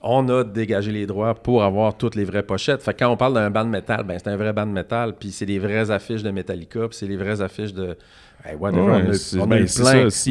[0.02, 2.84] on a dégagé les droits pour avoir toutes les vraies pochettes.
[2.84, 4.72] Fait que quand on parle d'un band de métal, ben c'est un vrai band de
[4.72, 7.98] métal, puis c'est des vraies affiches de Metallica, puis c'est les vraies affiches de.
[8.46, 9.48] Hey, whatever, Ouais, on a, c'est- on a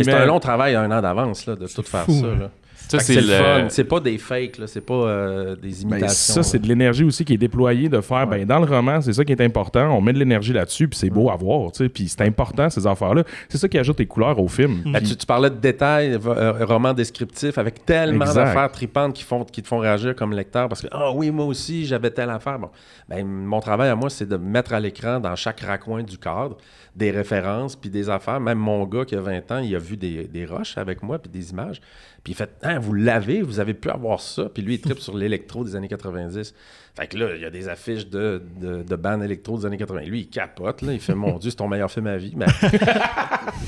[0.04, 0.22] plein.
[0.22, 2.26] un long travail, un an d'avance, de tout faire fou, ça.
[2.26, 2.36] hein.
[2.42, 2.50] Là.
[2.88, 3.66] Ça, c'est le fun.
[3.68, 4.66] C'est pas des fakes, là.
[4.66, 6.34] C'est pas euh, des Ben, imitations.
[6.34, 8.26] ça, c'est de l'énergie aussi qui est déployée de faire.
[8.26, 9.90] Ben, dans le roman, c'est ça qui est important.
[9.96, 11.72] On met de l'énergie là-dessus, puis c'est beau à voir.
[11.72, 13.24] tu sais, Puis c'est important, ces affaires-là.
[13.48, 14.82] C'est ça qui ajoute les couleurs au film.
[14.86, 18.44] Ben, tu, tu parlais de détails, euh, romans descriptifs, avec tellement Exact.
[18.44, 21.46] d'affaires tripantes qui, font, qui te font réagir comme lecteur parce que, ah oui, moi
[21.46, 22.58] aussi, j'avais telle affaire.
[22.58, 22.70] Bon,
[23.08, 26.56] ben, mon travail à moi, c'est de mettre à l'écran dans chaque raccoin du cadre
[26.94, 28.40] des références puis des affaires.
[28.40, 31.18] Même mon gars qui a 20 ans, il a vu des, des roches avec moi
[31.18, 31.80] puis des images.
[32.26, 34.48] Puis il fait, ah, vous l'avez, vous avez pu avoir ça.
[34.52, 36.52] Puis lui, il tripe sur l'électro des années 90.
[36.96, 39.76] Fait que là, il y a des affiches de, de, de bandes électro des années
[39.76, 40.00] 80.
[40.00, 40.92] Lui, il capote, là.
[40.92, 42.32] Il fait, mon Dieu, c'est ton meilleur film à vie.
[42.36, 42.46] Mais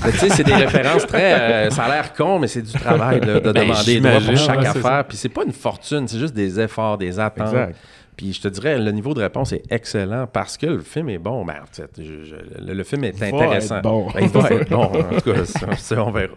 [0.03, 1.39] mais tu sais, c'est des références très.
[1.39, 4.19] euh, ça a l'air con, mais c'est du travail là, de Ben, demander des droits
[4.19, 5.05] pour chaque ouais, affaire.
[5.07, 7.47] Puis c'est pas une fortune, c'est juste des efforts, des attentes.
[7.47, 7.77] Exact.
[8.19, 11.17] Puis je te dirais, le niveau de réponse est excellent parce que le film est
[11.19, 11.45] bon.
[11.45, 13.77] Ben, en fait, je- je- le, le film est Va intéressant.
[13.77, 14.07] être bon.
[14.13, 14.83] Ben, il va être bon.
[14.83, 14.91] En
[15.21, 16.33] tout cas, ça, ça, on verra.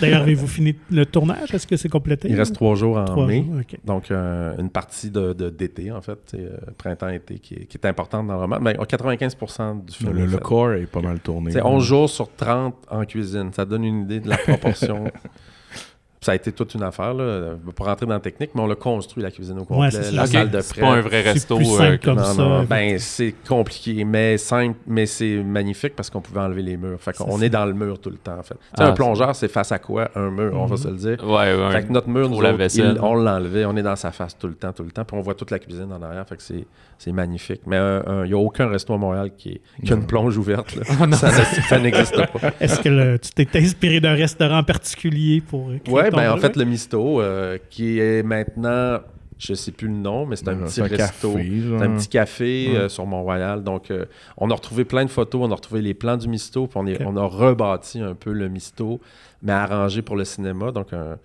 [0.00, 1.52] D'ailleurs, avez-vous fini le tournage?
[1.52, 2.28] Est-ce que c'est complété?
[2.30, 3.44] Il reste trois jours en Trois mai.
[3.44, 3.60] jours.
[3.84, 7.86] Donc, euh, une partie de, de- d'été, en fait, euh, printemps-été, qui est, qui est
[7.88, 8.60] importante dans le roman.
[8.60, 10.12] Ben, 95% du film.
[10.12, 11.50] Le, le corps est pas mal tourné.
[11.50, 13.50] C'est 11 jours sur 30 en cuisine.
[13.52, 15.04] Ça donne une idée de la proportion.
[16.24, 18.74] ça a été toute une affaire, là, pour rentrer dans la technique, mais on l'a
[18.74, 20.80] construit, la cuisine au complet, Ouais, c'est la salle de C'est prêt.
[20.80, 21.56] pas un vrai C'est resto.
[21.56, 22.42] plus euh, simple comme Non, ça.
[22.42, 27.00] non, ben c'est compliqué, mais simple, mais c'est magnifique parce qu'on pouvait enlever les murs.
[27.00, 28.54] Fait qu'on C'est est dans le mur tout le temps, en fait.
[28.54, 30.10] Tu sais, Ah, un plongeur, c'est face à quoi?
[30.14, 30.82] Un mur, on va Mhm.
[30.82, 31.24] se le dire.
[31.28, 31.72] Ouais, ouais.
[31.72, 34.36] Fait que notre mur, nous la autres, il- on l'enlevait, on est dans sa face
[34.38, 36.36] tout le temps, tout le temps, puis on voit toute la cuisine en arrière, fait
[36.36, 36.66] que c'est,
[36.96, 37.60] c'est magnifique.
[37.66, 40.06] Mais euh, euh, il n'y a aucun resto à Montréal qui, est- qui a une
[40.06, 40.74] plonge ouverte.
[40.76, 40.82] là.
[41.12, 42.50] ça, ça n'existe pas.
[42.60, 45.78] Est-ce que le- tu t'es inspiré d'un restaurant particulier pour euh,
[46.14, 49.00] ben en fait, le Misto, euh, qui est maintenant,
[49.38, 51.32] je sais plus le nom, mais c'est un Ouais, petit un resto.
[51.34, 52.76] café, un petit café Ouais.
[52.76, 53.62] euh, sur Mont-Royal.
[53.62, 54.04] Donc, euh,
[54.36, 56.86] on a retrouvé plein de photos, on a retrouvé les plans du Misto, puis on,
[56.86, 59.00] est- on a rebâti un peu le Misto,
[59.42, 60.70] mais arrangé pour le cinéma.
[60.70, 61.18] Donc, un,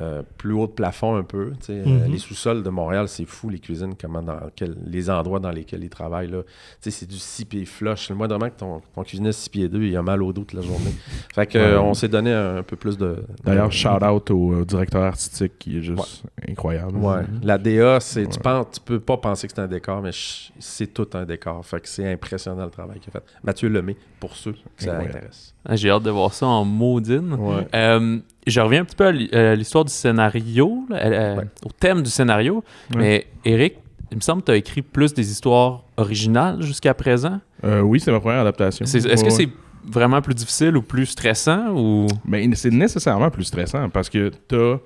[0.00, 1.52] euh, plus haut de plafond un peu.
[1.70, 2.12] Euh, Mhm.
[2.12, 5.82] les sous-sols de Montréal, c'est fou, les cuisines, comment dans quel- les endroits dans lesquels
[5.84, 6.30] ils travaillent.
[6.30, 6.42] Là.
[6.80, 8.10] C'est du 6 pieds flush.
[8.10, 10.52] Le moindrement que ton, ton cuisinier 6 pieds 2, il a mal au dos toute
[10.54, 10.90] la journée.
[11.34, 11.84] Fait que, euh, Ouais.
[11.84, 13.24] on s'est donné un, un peu plus de.
[13.44, 16.96] D'ailleurs, de- shout out au, au directeur artistique qui est juste incroyable.
[16.98, 17.22] Ouais.
[17.42, 20.10] La DA, c'est, tu, penses, tu peux pas penser que c'est un décor, mais
[20.58, 21.64] c'est tout un décor.
[21.64, 23.24] Fait que c'est impressionnant le travail qu'il a fait.
[23.42, 25.54] Mathieu Lemay, pour ceux que ça intéresse.
[25.64, 27.32] Ah, J'ai hâte de voir ça en maudine.
[27.34, 27.66] Ouais.
[27.74, 31.44] Euh, je reviens un petit peu à euh, l'histoire du scénario, là, euh, Ouais.
[31.64, 32.62] au thème du scénario.
[32.94, 32.96] Ouais.
[33.00, 33.74] Mais Eric,
[34.12, 37.40] il me semble que tu as écrit plus des histoires originales jusqu'à présent.
[37.64, 38.84] Euh, oui, c'est ma première adaptation.
[38.84, 39.48] Est-ce Ouais, que c'est
[39.84, 42.06] vraiment plus difficile ou plus stressant ou?
[42.24, 44.76] Mais c'est nécessairement plus stressant parce que t'as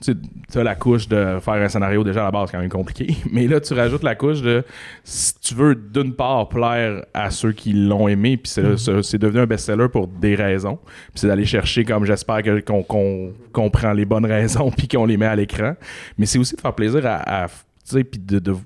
[0.00, 0.12] tu
[0.58, 3.16] as la couche de faire un scénario déjà à la base quand même compliqué.
[3.32, 4.62] Mais là, tu rajoutes la couche de
[5.02, 9.40] si tu veux d'une part plaire à ceux qui l'ont aimé, puis c'est c'est devenu
[9.40, 10.76] un best-seller pour des raisons.
[10.84, 15.06] Puis c'est d'aller chercher, comme j'espère qu'on qu'on qu'on prend les bonnes raisons puis qu'on
[15.06, 15.74] les met à l'écran.
[16.18, 18.56] Mais c'est aussi de faire plaisir à, à- tu sais, puis de, de-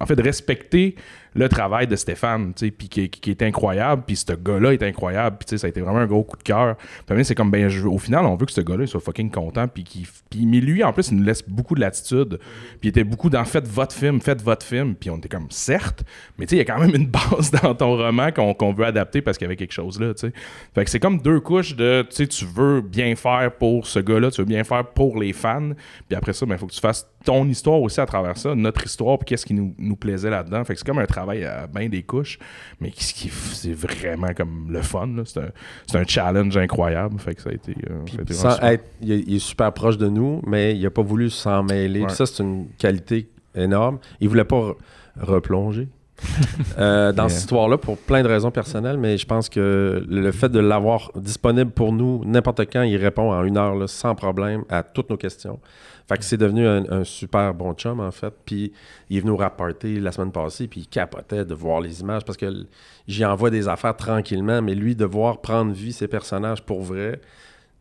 [0.00, 0.94] en fait, de respecter
[1.38, 5.68] le travail de Stéphane, puis qui, est incroyable, puis ce gars-là est incroyable, puis ça
[5.68, 6.76] a été vraiment un gros coup de cœur.
[7.22, 9.84] C'est comme, ben, je au final, on veut que ce gars-là soit fucking content, puis
[10.36, 12.40] mais lui, en plus, il nous laisse beaucoup de latitude,
[12.80, 15.46] puis il était beaucoup dans faites votre film, faites votre film, puis on était comme,
[15.50, 16.04] certes,
[16.38, 18.86] mais tu sais, il y a quand même une base dans ton roman qu'on veut
[18.86, 20.12] adapter parce qu'il y avait quelque chose là.
[20.74, 24.32] Fait que c'est comme deux couches de, tu tu veux bien faire pour ce gars-là,
[24.32, 25.70] tu veux bien faire pour les fans,
[26.08, 28.54] puis après ça, ben, il faut que tu fasses ton histoire aussi à travers ça,
[28.54, 30.64] notre histoire, puis qu'est-ce qui nous, nous plaisait là-dedans.
[30.64, 32.38] Fait que c'est comme un travail à bien des couches,
[32.80, 35.08] mais qui, qui- c'est vraiment comme le fun.
[35.08, 35.22] là.
[35.24, 35.48] C'est un,
[35.86, 37.18] c'est un challenge incroyable.
[37.18, 37.74] Fait que ça a été.
[37.90, 40.74] euh, ça a été Sans être- il, est, il est super proche de nous, mais
[40.76, 42.02] il n'a pas voulu s'en mêler.
[42.02, 42.08] Ouais.
[42.10, 43.98] Ça, c'est une qualité énorme.
[44.20, 44.76] Il voulait pas re-
[45.20, 45.88] replonger
[46.78, 47.28] euh, dans Yeah.
[47.28, 51.10] cette histoire-là pour plein de raisons personnelles, mais je pense que le fait de l'avoir
[51.16, 55.10] disponible pour nous, n'importe quand, il répond en une heure là, sans problème à toutes
[55.10, 55.58] nos questions.
[56.08, 58.32] Fait que c'est devenu un, un super bon chum, en fait.
[58.46, 58.72] Puis
[59.10, 62.00] il est venu au rap party la semaine passée, puis il capotait de voir les
[62.00, 62.66] images parce que
[63.06, 67.20] j'y envoie des affaires tranquillement, mais lui, de voir prendre vie ses personnages pour vrai,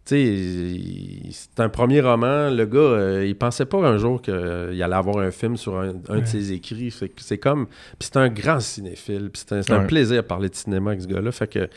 [0.07, 2.49] tu sais, c'est un premier roman.
[2.49, 5.95] Le gars, euh, il pensait pas un jour qu'il allait avoir un film sur un,
[6.07, 6.95] un de ses écrits.
[7.17, 7.67] C'est comme.
[7.67, 9.30] Puis c'est un grand cinéphile.
[9.34, 11.32] Puis c'est un, un plaisir de parler de cinéma avec ce gars-là.
[11.34, 11.67] Fait que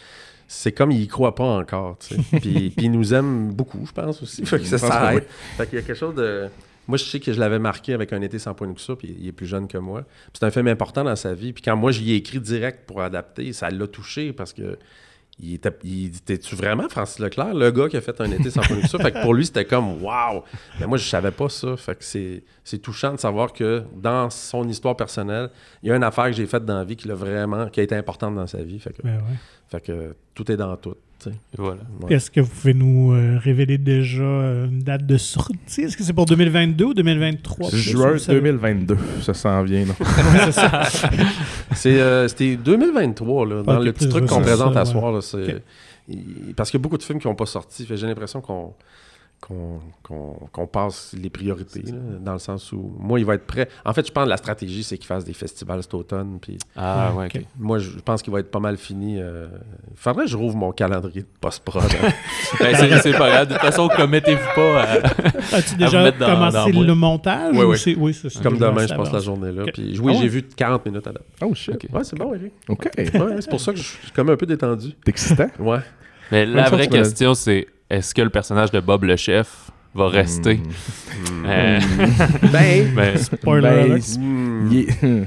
[0.52, 1.96] c'est comme il y croit pas encore.
[1.98, 2.20] tu sais.
[2.40, 4.44] puis, puis il nous aime beaucoup, je pense aussi.
[4.44, 5.24] Fait que ça, ça aide.
[5.56, 6.48] Fait qu'il y a quelque chose de.
[6.88, 9.14] Moi, je sais que je l'avais marqué avec Un été sans point de ça, puis
[9.16, 10.02] il est plus jeune que moi.
[10.32, 11.52] C'est un film important dans sa vie.
[11.52, 14.76] Puis quand moi, j'y ai écrit direct pour adapter, ça l'a touché parce que
[15.42, 18.62] il était, il était-tu vraiment Francis Leclerc, le gars qui a fait un été sans
[18.62, 18.98] ça?
[18.98, 20.44] Fait que pour lui, c'était comme wow!
[20.78, 21.76] Mais moi, je savais pas ça.
[21.76, 25.50] Fait que c'est, touchant de savoir que dans son histoire personnelle,
[25.82, 27.80] il y a une affaire que j'ai faite dans la vie qui l'a vraiment, qui
[27.80, 28.78] a été importante dans sa vie.
[28.78, 29.36] Fait que, Ben ouais.
[29.68, 30.96] fait que tout est dans tout.
[31.56, 31.80] Voilà.
[32.02, 32.14] Ouais.
[32.14, 35.82] Est-ce que vous pouvez nous euh, révéler déjà euh, une date de sortie?
[35.82, 37.70] Est-ce que c'est pour 2022 ou 2023?
[37.70, 38.40] Juin Vous savez?
[38.40, 39.84] 2022, ça s'en vient.
[41.86, 44.90] euh, c'était 2023, là, dans le petit truc qu'on présente ça, à ouais.
[44.90, 45.12] soir.
[45.12, 45.20] là,
[46.56, 47.86] parce qu'il y a beaucoup de films qui n'ont pas sorti.
[47.88, 48.74] J'ai l'impression qu'on,
[49.40, 53.46] qu'on, qu'on- qu'on passe les priorités, là, dans le sens où moi, il va être
[53.46, 53.68] prêt.
[53.84, 56.38] En fait, je pense que la stratégie, c'est qu'il fasse des festivals cet automne.
[56.40, 57.32] Puis Ah, ouais, ok.
[57.36, 57.42] ok.
[57.58, 59.16] moi, je pense qu'il va être pas mal fini.
[59.18, 59.48] euh,
[59.90, 61.82] Il faudrait que je rouvre mon calendrier de post-prod.
[61.82, 62.08] hein.
[62.60, 63.48] Ben, c'est pas grave.
[63.48, 64.92] De toute façon, commettez-vous pas à.
[65.56, 67.54] As-tu déjà dans- commencé dans le montage?
[67.56, 67.78] Oui, ou oui.
[67.78, 68.40] c'est- oui, c'est ça.
[68.42, 69.62] Comme demain, je passe la journée là.
[69.62, 69.72] Ok.
[69.72, 70.22] Puis oui, Ah ouais?
[70.22, 71.24] j'ai vu 40 minutes à date.
[71.42, 71.76] Oh shit.
[71.92, 72.52] Ouais, c'est bon, Eric.
[72.68, 72.90] OK.
[72.96, 74.88] Ouais, c'est pour ça que je suis comme un peu détendu.
[75.04, 75.48] C'est excitant?
[75.58, 75.78] Ouais.
[76.30, 80.54] Mais la vraie question, c'est est-ce que le personnage de Bob le chef va rester?
[80.56, 80.62] Hmm.
[81.46, 81.80] Euh,
[82.52, 82.94] Ben.
[82.94, 84.70] ben, Spoiler Ben, hmm.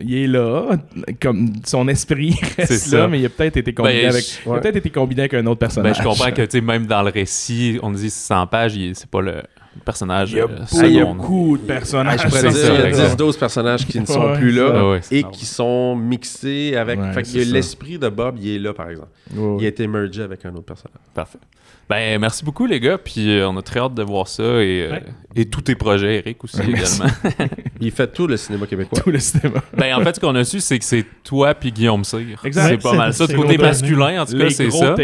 [0.00, 0.26] il, est...
[0.26, 0.76] là,
[1.20, 3.08] comme son esprit reste C'est là, ça.
[3.08, 5.34] mais il a peut-être été combiné Ben, avec, je- il a peut-être été combiné avec
[5.34, 5.96] un autre ben, personnage.
[5.98, 9.20] je comprends que tu sais, même dans le récit, on dit 100 pages, c'est pas
[9.22, 9.42] le
[9.84, 12.20] personnage il y a euh, beaucoup, de Ah, personnages.
[12.22, 13.20] je pourrais c'est dire, ça, il y a exact.
[13.20, 14.74] 10-12 personnages qui ne sont Ouais, plus là ça.
[14.78, 17.00] Ah ouais, et qui sont mixés avec.
[17.00, 19.08] Ouais, fait que l'esprit de Bob, il est là, par exemple.
[19.34, 20.98] Ouais, Il a été mergé avec un autre personnage.
[21.14, 21.38] Parfait.
[21.90, 22.96] Ben, merci beaucoup, les gars.
[22.96, 25.02] Puis euh, on a très hâte de voir ça et, euh, Ouais.
[25.36, 27.12] et tous tes projets, Eric, aussi, également.
[27.80, 28.98] Il fait tout le cinéma québécois.
[29.02, 29.60] tout le cinéma.
[29.76, 32.40] ben, en fait, ce qu'on a su, c'est que c'est toi puis Guillaume Cyr.
[32.50, 33.26] C'est pas mal ça.
[33.26, 34.94] Du côté masculin, en tout cas, c'est ça.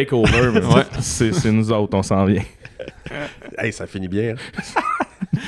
[1.00, 2.42] c'est nous autres, on s'en vient.
[3.58, 4.34] Hey, ça finit bien.
[4.34, 5.38] hein.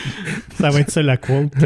[0.58, 1.52] Ça va être ça la quote.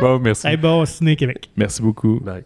[0.00, 0.46] Bon, merci.
[0.46, 1.50] hey, bon, Ciné Québec.
[1.56, 2.18] Merci beaucoup.
[2.20, 2.44] Bye.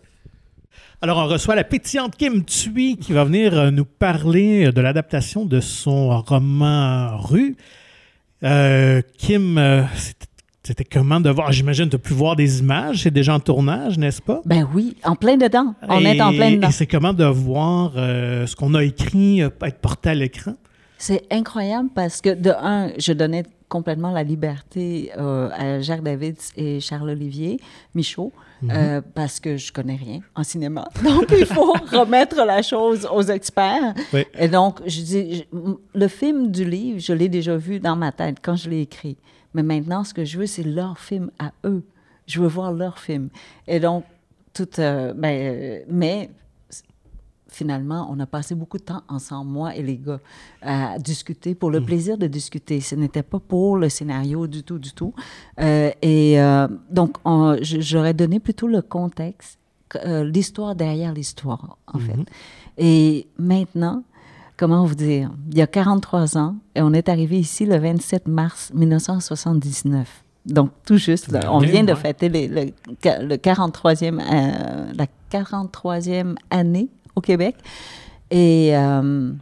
[1.00, 5.46] Alors, on reçoit la pétillante Kim Thuy qui va venir euh, nous parler de l'adaptation
[5.46, 7.56] de son roman Rue.
[8.44, 9.82] Euh, Kim, euh,
[10.62, 11.50] c'était- comment de voir?
[11.52, 13.02] J'imagine que tu as pu voir des images.
[13.04, 14.40] C'est déjà en tournage, n'est-ce pas?
[14.44, 15.74] Ben oui, en plein dedans.
[15.88, 16.68] On Et- est en plein dedans.
[16.68, 20.54] Et c'est comment de voir euh, ce qu'on a écrit être porté à l'écran?
[21.02, 26.36] C'est incroyable parce que, de un, je donnais complètement la liberté euh, à Jacques David
[26.56, 27.58] et Charles-Olivier
[27.94, 28.32] Michaud.
[28.68, 30.86] euh, parce que je connais rien en cinéma.
[31.02, 33.94] Donc, il faut remettre la chose aux experts.
[34.12, 34.24] Oui.
[34.38, 35.44] Et donc, je dis, je-
[35.94, 39.16] le film du livre, je l'ai déjà vu dans ma tête quand je l'ai écrit.
[39.54, 41.82] Mais maintenant, ce que je veux, c'est leur film à eux.
[42.26, 43.30] Je veux voir leur film.
[43.66, 44.04] Et donc,
[44.52, 46.28] tout, euh, ben, euh, mais
[47.52, 50.20] finalement, on a passé beaucoup de temps ensemble, moi et les gars,
[50.62, 52.80] à discuter pour le plaisir de discuter.
[52.80, 55.12] Ce n'était pas pour le scénario du tout, du tout.
[55.60, 57.16] Euh, et euh, donc,
[57.62, 59.58] j'aurais donné plutôt le contexte,
[60.04, 62.16] euh, l'histoire derrière l'histoire, en fait.
[62.78, 64.02] Et maintenant,
[64.56, 68.28] comment vous dire, il y a 43 ans, et on est arrivé ici le 27
[68.28, 70.24] mars 1979.
[70.46, 72.72] Donc, tout juste, là, on vient de fêter les- le,
[73.26, 77.56] le 43e, euh, la 43e année au Québec.
[78.30, 79.32] Et euh,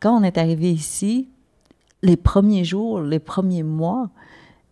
[0.00, 1.28] quand on est arrivé ici,
[2.02, 4.08] les premiers jours, les premiers mois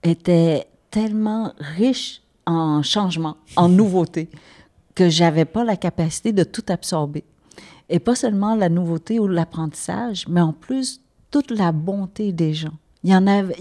[0.02, 4.30] étaient tellement riches en changements, en nouveautés,
[4.94, 7.24] que j'avais pas la capacité de tout absorber.
[7.90, 12.72] Et pas seulement la nouveauté ou l'apprentissage, mais en plus toute la bonté des gens.
[13.04, 13.54] Il y en avait,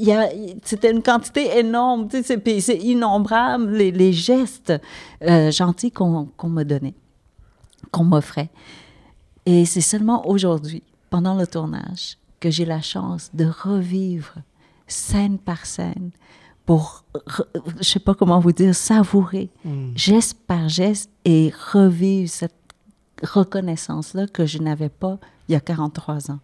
[0.64, 4.74] c'était une quantité énorme, c'est- innombrable les, les gestes
[5.22, 6.96] euh, gentils qu'on qu'on me donnait,
[7.91, 8.49] qu'on m'offrait.
[9.45, 14.36] Et c'est seulement aujourd'hui, pendant le tournage, que j'ai la chance de revivre
[14.88, 16.11] scène par scène
[16.65, 17.05] pour,
[17.80, 19.49] je sais pas comment vous dire, savourer
[19.95, 22.53] geste par geste et revivre cette
[23.23, 25.17] reconnaissance-là que je n'avais pas
[25.47, 26.39] il y a 43 ans.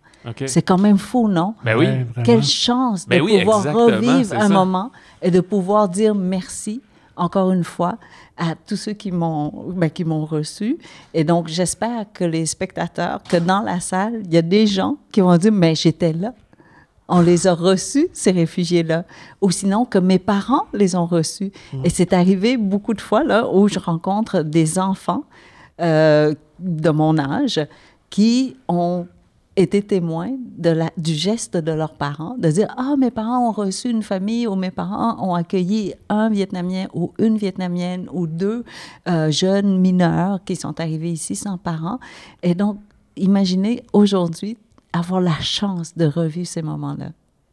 [0.46, 1.56] C'est quand même fou, non?
[1.66, 1.86] Ben oui.
[1.86, 2.06] Ouais.
[2.24, 4.50] Quelle chance de Ben oui, pouvoir revivre un ça.
[4.50, 6.82] moment et de pouvoir dire merci
[7.16, 7.98] encore une fois
[8.38, 10.78] à tous ceux qui m'ont ben, qui m'ont reçu.
[11.14, 14.98] Et donc, j'espère que les spectateurs, que dans la salle, il y a des gens
[15.12, 16.34] qui vont dire, mais j'étais là.
[17.10, 19.04] On les a reçus, ces réfugiés-là.
[19.42, 21.52] Ou sinon, que mes parents les ont reçus.
[21.84, 25.26] Et c'est arrivé beaucoup de fois là, où je rencontre des enfants
[25.82, 27.60] euh, de mon âge
[28.10, 29.06] qui ont
[29.56, 33.52] été témoins de la, du geste de leurs parents, de dire Ah, mes parents ont
[33.52, 38.64] reçu une famille ou mes parents ont accueilli un Vietnamien ou une Vietnamienne ou deux
[39.08, 42.00] euh, jeunes mineurs qui sont arrivés ici sans parents.
[42.42, 42.78] Et donc,
[43.16, 44.58] imaginez aujourd'hui
[44.92, 47.10] avoir la chance de revivre ces moments-là.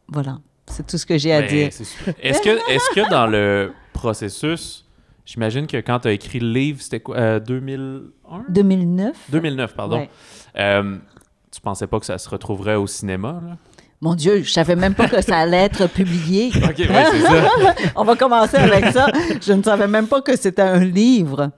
[0.07, 1.67] Voilà, c'est tout ce que j'ai à Ben, dire.
[1.67, 4.85] Est-ce que, est que dans le processus,
[5.25, 9.97] j'imagine que quand tu as écrit le livre, c'était quoi euh, 2001 2009, 2009, pardon.
[9.97, 10.09] Ouais.
[10.57, 10.97] Euh,
[11.61, 13.57] tu pensais pas que ça se retrouverait au cinéma, là?
[14.03, 16.47] mon Dieu, je savais même pas que ça allait être publié.
[16.55, 17.75] OK, ouais, c'est ça.
[17.95, 19.05] On va commencer avec ça.
[19.45, 21.51] Je ne savais même pas que c'était un livre.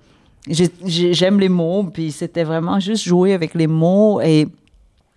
[0.50, 4.46] J'ai- j'ai- J'aime les mots, puis c'était vraiment juste jouer avec les mots et,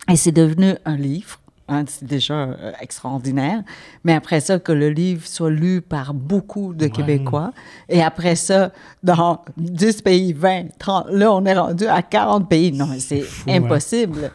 [0.09, 1.41] et c'est devenu un livre.
[1.69, 3.63] Hein, c'est déjà euh, extraordinaire.
[4.05, 7.53] Mais après ça, que le livre soit lu par beaucoup de Québécois.
[7.89, 12.73] Et après ça, dans 10 pays, 20, 30, là, on est rendu à 40 pays.
[12.73, 13.63] Non, c'est hein.
[13.63, 14.31] impossible.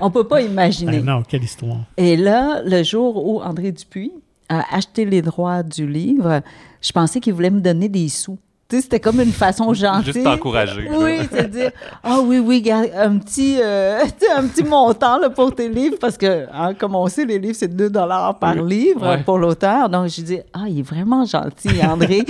[0.00, 0.98] On peut pas imaginer.
[0.98, 1.78] Ben non, quelle histoire.
[1.96, 4.12] Et là, le jour où André Dupuis
[4.48, 6.40] a acheté les droits du livre,
[6.80, 8.38] je pensais qu'il voulait me donner des sous.
[8.68, 10.12] C'était comme une façon gentille.
[10.12, 10.90] Juste t'encourager, là.
[10.98, 11.70] Oui, c'est dire,
[12.02, 14.00] ah oui, oui, garde un petit, euh,
[14.36, 17.54] un petit montant là, pour tes livres, parce que, hein, comme on sait, les livres,
[17.56, 18.68] c'est 2 dollars par Oui.
[18.68, 19.22] livre Ouais.
[19.22, 19.88] pour l'auteur.
[19.88, 22.24] Donc, je dis, ah, il est vraiment gentil, André.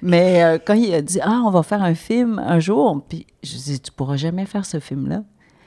[0.00, 3.26] Mais euh, quand il a dit, ah, on va faire un film un jour, puis
[3.42, 5.22] je dis, tu pourras jamais faire ce film-là.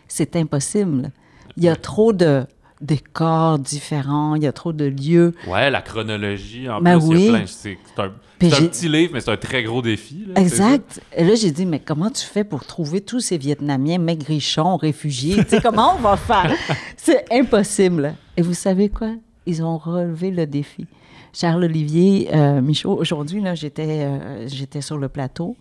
[0.08, 1.12] C'est impossible.
[1.58, 2.46] Il y a trop de
[2.86, 5.34] décors différents, il y a trop de lieux.
[5.48, 7.24] Ouais, la chronologie, en Ben plus, il oui.
[7.26, 7.46] y a plein.
[7.48, 8.10] C'est un,
[8.40, 10.26] petit livre, mais c'est un très gros défi.
[10.28, 11.02] là, Exact.
[11.16, 15.44] Et là, j'ai dit, mais comment tu fais pour trouver tous ces Vietnamiens maigrichons, réfugiés?
[15.44, 16.54] tu sais, comment on va faire?
[16.98, 18.14] C'est impossible.
[18.38, 19.12] Et vous savez quoi?
[19.46, 20.86] Ils ont relevé le défi.
[21.34, 25.58] Charles-Olivier euh, Michaud, aujourd'hui, j'étais, euh, j'étais sur le plateau.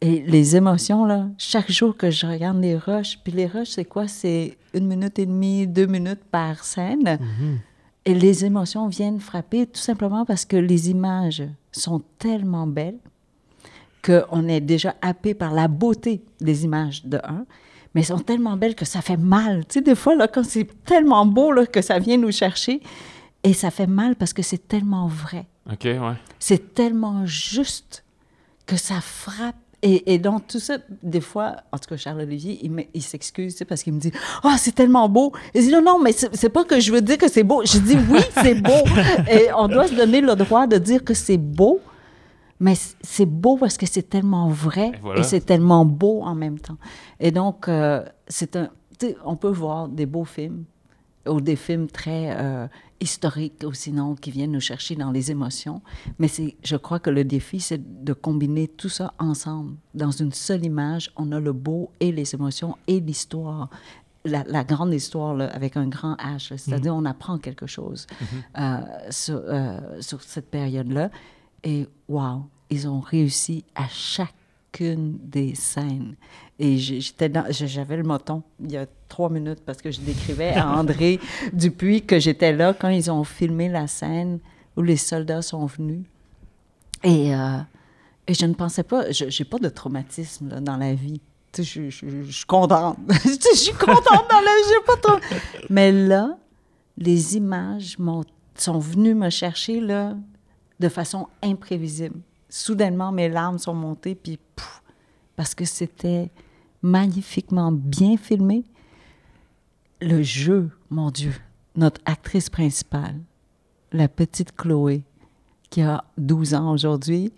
[0.00, 3.84] Et les émotions, là, chaque jour que je regarde les rushs, puis les rushs, c'est
[3.84, 4.06] quoi?
[4.06, 7.18] C'est une minute et demie, deux minutes par scène.
[8.04, 11.42] Et les émotions viennent frapper tout simplement parce que les images
[11.72, 12.98] sont tellement belles
[14.02, 17.44] qu'on est déjà happé par la beauté des images de un,
[17.92, 19.66] mais elles sont tellement belles que ça fait mal.
[19.66, 22.80] Tu sais, des fois, là, quand c'est tellement beau là, que ça vient nous chercher,
[23.42, 25.46] et ça fait mal parce que c'est tellement vrai.
[25.70, 26.14] OK, ouais.
[26.38, 28.04] C'est tellement juste
[28.66, 29.56] que ça frappe.
[29.82, 32.60] Et, et donc, tout ça, des fois, en tout cas, Charles-Olivier,
[32.94, 34.10] il, s'excuse parce qu'il me dit
[34.42, 35.32] Ah, c'est tellement beau.
[35.54, 37.62] Il dit Non, non, mais c'est pas que je veux dire que c'est beau.
[37.64, 38.72] Je dis Oui, c'est beau.
[39.30, 41.80] Et on doit se donner le droit de dire que c'est beau,
[42.58, 45.20] mais c'est beau parce que c'est tellement vrai Et voilà.
[45.20, 46.78] et c'est tellement beau en même temps.
[47.20, 48.70] Et donc, euh, c'est un.
[48.98, 50.64] tu sais, on peut voir des beaux films
[51.28, 52.66] ou des films très euh,
[53.00, 55.82] historiques ou sinon qui viennent nous chercher dans les émotions.
[56.18, 56.28] Mais
[56.62, 59.76] je crois que le défi, c'est de combiner tout ça ensemble.
[59.94, 63.70] Dans une seule image, on a le beau et les émotions et l'histoire.
[64.24, 68.06] La, la grande histoire là, avec un grand H, c'est-à-dire on apprend quelque chose
[68.58, 68.78] euh,
[69.10, 71.10] sur, euh, sur cette période-là.
[71.62, 73.88] Et wow, ils ont réussi à
[74.80, 76.14] des scènes.
[76.58, 80.00] Et j'ai- j'étais dans- j'avais le moton il y a trois minutes parce que je
[80.00, 81.18] décrivais à André
[81.52, 84.38] Dupuis que j'étais là quand ils ont filmé la scène
[84.76, 86.04] où les soldats sont venus.
[87.02, 87.58] Et, euh,
[88.26, 91.20] et je ne pensais pas, je n'ai pas de traumatisme là, dans la vie.
[91.52, 92.98] Tu sais, je, je- je suis contente.
[93.24, 95.18] Je suis contente dans la vie, j'ai pas trop.
[95.70, 96.36] Mais là,
[96.98, 97.96] les images
[98.54, 100.14] sont venues me chercher là,
[100.78, 102.20] de façon imprévisible.
[102.48, 104.82] Soudainement, mes larmes sont montées, puis pouf,
[105.36, 106.30] parce que c'était
[106.82, 108.64] magnifiquement bien filmé.
[110.00, 111.34] Le jeu, mon Dieu,
[111.76, 113.16] notre actrice principale,
[113.92, 115.02] la petite Chloé,
[115.70, 117.32] qui a 12 ans aujourd'hui,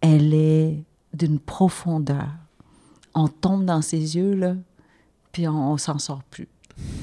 [0.00, 0.82] elle est
[1.12, 2.28] d'une profondeur.
[3.14, 4.54] On tombe dans ses yeux, là,
[5.32, 6.48] puis on, on s'en sort plus.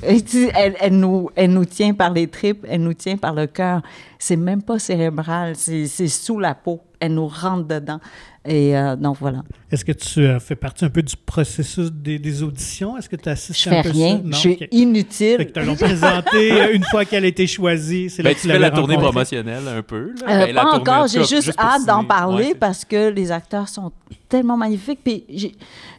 [0.02, 3.82] Elle, elle nous, elle nous tient par les tripes, elle nous tient par le cœur.
[4.20, 6.82] C'est même pas cérébral, c'est sous la peau.
[7.00, 8.00] Elle nous rentre dedans.
[8.46, 9.44] Et euh, donc voilà.
[9.72, 12.98] Est-ce que tu euh, fais partie un peu du processus des, des auditions?
[12.98, 14.22] Est-ce que tu assistes Je un fais peu rien, ça?
[14.24, 14.32] Non?
[14.32, 14.60] je suis Ok.
[14.60, 15.38] Fait inutile.
[15.38, 18.10] que te l'ont présenté euh, une fois qu'elle a été choisie.
[18.10, 20.14] C'est là Ben, que tu tu fais la tournée promotionnelle un peu.
[20.22, 20.24] Là.
[20.42, 23.68] Euh, Ben, la pas encore, j'ai juste hâte d'en parler Ouais, parce que les acteurs
[23.68, 23.92] sont
[24.30, 25.00] tellement magnifiques.
[25.04, 25.26] Puis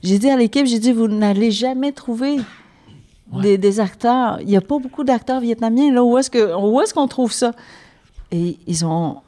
[0.03, 2.37] j'ai dit à l'équipe, j'ai dit, vous n'allez jamais trouver
[3.43, 4.39] des, des acteurs.
[4.41, 5.93] Il n'y a pas beaucoup d'acteurs vietnamiens.
[5.93, 7.53] Là, où est-ce que- où est-ce qu'on trouve ça?
[8.33, 9.19] Et ils ont...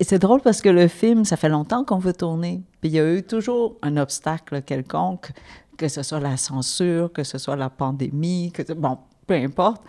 [0.00, 2.62] Et c'est drôle parce que le film, ça fait longtemps qu'on veut tourner.
[2.80, 5.30] Puis il y a eu toujours un obstacle quelconque,
[5.76, 8.96] que ce soit la censure, que ce soit la pandémie, que ce- bon,
[9.26, 9.82] peu importe.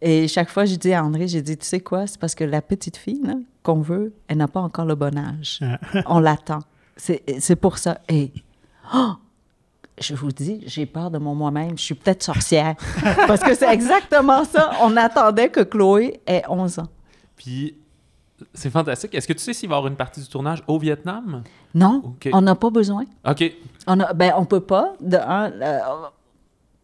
[0.00, 2.44] Et chaque fois, je dis à André, j'ai dit, tu sais quoi, c'est parce que
[2.44, 5.60] la petite fille là, qu'on veut, elle n'a pas encore le bon âge.
[6.06, 6.60] On l'attend.
[6.96, 7.98] C'est c'est pour ça.
[8.08, 8.32] Et
[8.94, 9.12] oh,
[10.00, 11.76] je vous dis, j'ai peur de mon moi-même.
[11.76, 12.76] Je suis peut-être sorcière.
[13.26, 14.70] parce que c'est exactement ça.
[14.82, 16.88] On attendait que Chloé ait 11 ans.
[17.36, 17.76] Puis,
[18.52, 19.14] c'est fantastique.
[19.14, 21.42] Est-ce que tu sais s'il va y avoir une partie du tournage au Vietnam?
[21.74, 23.04] Non, on n'a pas besoin.
[23.28, 23.44] OK.
[23.86, 24.94] On a, ben, on peut pas.
[25.00, 25.78] De un, euh,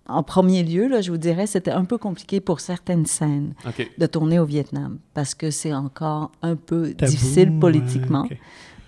[0.09, 3.55] en premier lieu, là, je vous dirais, c'était un peu compliqué pour certaines scènes
[3.98, 8.26] de tourner au Vietnam parce que c'est encore un peu Tabou, difficile ouais, politiquement.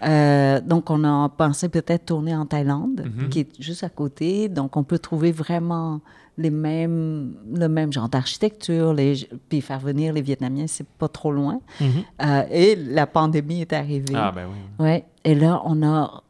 [0.04, 3.28] Euh, donc, on a pensé peut-être tourner en Thaïlande, Mhm.
[3.28, 4.48] qui est juste à côté.
[4.48, 6.00] Donc, on peut trouver vraiment
[6.38, 11.30] les mêmes, le même genre d'architecture, les- puis faire venir les Vietnamiens, c'est pas trop
[11.32, 11.60] loin.
[11.80, 11.86] Mhm.
[12.22, 14.14] Euh, et la pandémie est arrivée.
[14.14, 14.84] Ah, ben oui.
[14.84, 15.04] Ouais.
[15.24, 16.22] Et là, on a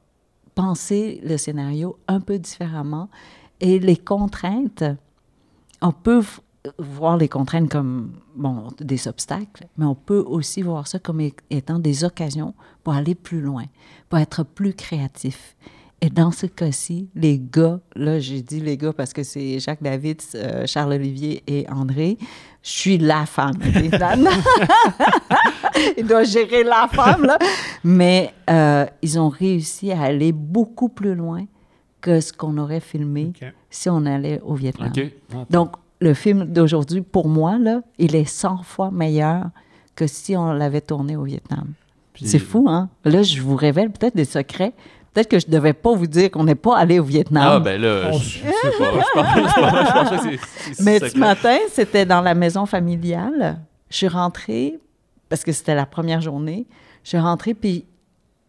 [0.54, 3.08] pensé le scénario un peu différemment.
[3.60, 4.84] Et les contraintes,
[5.80, 6.22] on peut
[6.78, 11.78] voir les contraintes comme bon, des obstacles, mais on peut aussi voir ça comme étant
[11.78, 13.64] des occasions pour aller plus loin,
[14.08, 15.56] pour être plus créatif.
[16.04, 19.82] Et dans ce cas-ci, les gars, là, j'ai dit les gars parce que c'est Jacques
[19.82, 22.18] David, euh, Charles-Olivier et André.
[22.62, 23.54] Je suis la femme.
[23.64, 23.98] ok?
[24.00, 24.16] La-
[25.96, 27.38] Il doit gérer la femme, là.
[27.84, 31.44] Mais euh, ils ont réussi à aller beaucoup plus loin
[32.00, 33.32] que ce qu'on aurait filmé
[33.70, 34.90] si on allait au Vietnam.
[34.96, 35.04] OK.
[35.34, 39.46] Ah, Donc, le film d'aujourd'hui, pour moi, là, il est 100 fois meilleur
[39.94, 41.72] que si on l'avait tourné au Vietnam.
[42.24, 42.88] C'est fou, hein?
[43.04, 44.72] Là, je vous révèle peut-être des secrets.
[45.12, 47.44] Peut-être que je ne devais pas vous dire qu'on n'est pas allé au Vietnam.
[47.46, 48.92] Ah, ben là, je je sais pas.
[48.92, 50.82] Je pense, je pense- je pense que c'est- c'est.
[50.84, 53.60] Mais ce matin, c'était dans la maison familiale.
[53.90, 54.78] Je suis rentrée,
[55.28, 56.66] parce que c'était la première journée.
[57.04, 57.84] Je suis rentrée, puis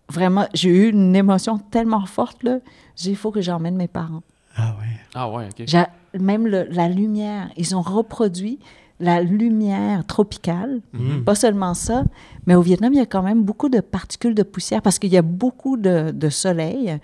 [0.10, 2.60] vraiment, j'ai eu une émotion tellement forte, là.
[2.96, 4.24] J'ai dit, il faut que j'emmène mes parents.
[4.56, 4.88] Ah ouais.
[5.16, 5.64] Ah, ouais, OK.
[5.68, 5.84] J'ai-
[6.20, 8.60] Même le- la lumière, ils ont reproduit
[9.04, 10.82] la lumière tropicale.
[10.94, 11.24] Mhm.
[11.24, 12.04] Pas seulement ça,
[12.48, 15.12] mais au Vietnam, il y a quand même beaucoup de particules de poussière parce qu'il
[15.14, 16.98] y a beaucoup de, de soleil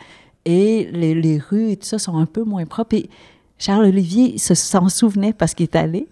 [0.45, 2.95] et les, les rues et tout ça sont un peu moins propres.
[2.95, 3.09] Et
[3.57, 6.07] Charles-Olivier se- s'en souvenait parce qu'il est allé.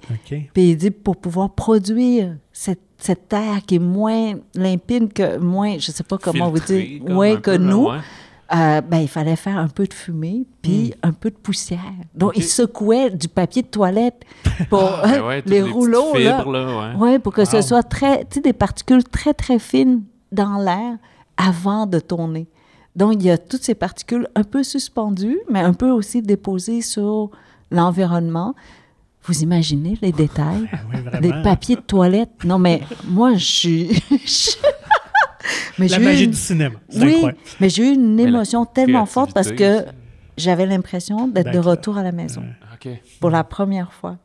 [0.54, 5.78] Puis il dit pour pouvoir produire cette, cette terre qui est moins limpide que moins,
[5.80, 7.88] je sais pas comment Filtré, vous dire, moins que nous.
[7.90, 7.98] ouais.
[8.56, 11.82] Euh, ben, il fallait faire un peu de fumée puis un peu de poussière.
[12.16, 12.38] Donc, Ok.
[12.38, 14.24] il secouait du papier de toilette
[14.70, 16.14] pour Ah, ben ouais, les petites rouleaux.
[16.18, 16.38] là.
[16.38, 16.96] fibres, là, ouais.
[16.98, 20.96] Oui, pour que ce soit très, tu sais, des particules très, très fines dans l'air
[21.36, 22.48] avant de tourner.
[22.96, 26.82] Donc, il y a toutes ces particules un peu suspendues, mais un peu aussi déposées
[26.82, 27.30] sur
[27.70, 28.56] l'environnement.
[29.24, 30.70] Vous imaginez les détails?
[30.94, 31.20] Oui.
[31.22, 32.32] Des papiers de toilette.
[32.46, 34.04] Non, mais moi, je suis...
[35.80, 36.76] mais La j'ai eu magie une- du cinéma.
[36.94, 37.38] Oui, incroyable.
[37.60, 39.86] mais j'ai eu une émotion tellement forte parce que
[40.38, 42.44] j'avais l'impression d'être de retour à la maison
[43.20, 44.18] pour la première fois.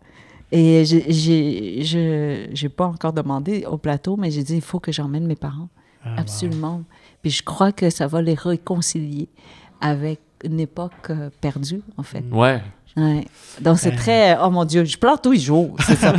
[0.55, 4.81] Et j'ai- j'ai je- j'ai pas encore demandé au plateau, mais j'ai dit, il faut
[4.81, 5.69] que j'emmène mes parents.
[6.05, 6.21] Ah, wow.
[6.21, 6.83] Absolument.
[7.23, 9.29] Puis je crois que ça va les réconcilier
[9.81, 12.25] avec une époque euh, perdue, en fait.
[12.31, 12.61] Ouais.
[12.97, 13.25] Ouais.
[13.61, 13.97] Donc, c'est Euh.
[13.97, 14.39] très...
[14.43, 16.13] Oh mon Dieu, je pleure tous les jours, c'est ça.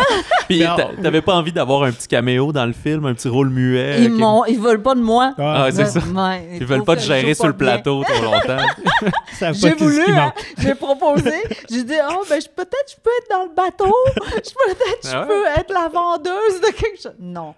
[0.48, 0.62] Puis
[1.02, 3.96] t'avais pas envie d'avoir un petit caméo dans le film, un petit rôle muet?
[4.04, 5.34] Ils, qui- ils veulent pas de moi.
[5.38, 6.00] Ah, Ah, c'est ça.
[6.00, 8.64] Ouais, Ils veulent pas te gérer sur le plateau trop longtemps.
[9.38, 11.32] ça J'ai voulu, hein, j'ai proposé.
[11.70, 13.94] J'ai dit, oh, ben, je- peut-être je peux être dans le bateau.
[14.16, 15.26] Je- Peut-être je Ah ouais?
[15.26, 17.14] peux être la vendeuse de quelque chose.
[17.18, 17.54] Non.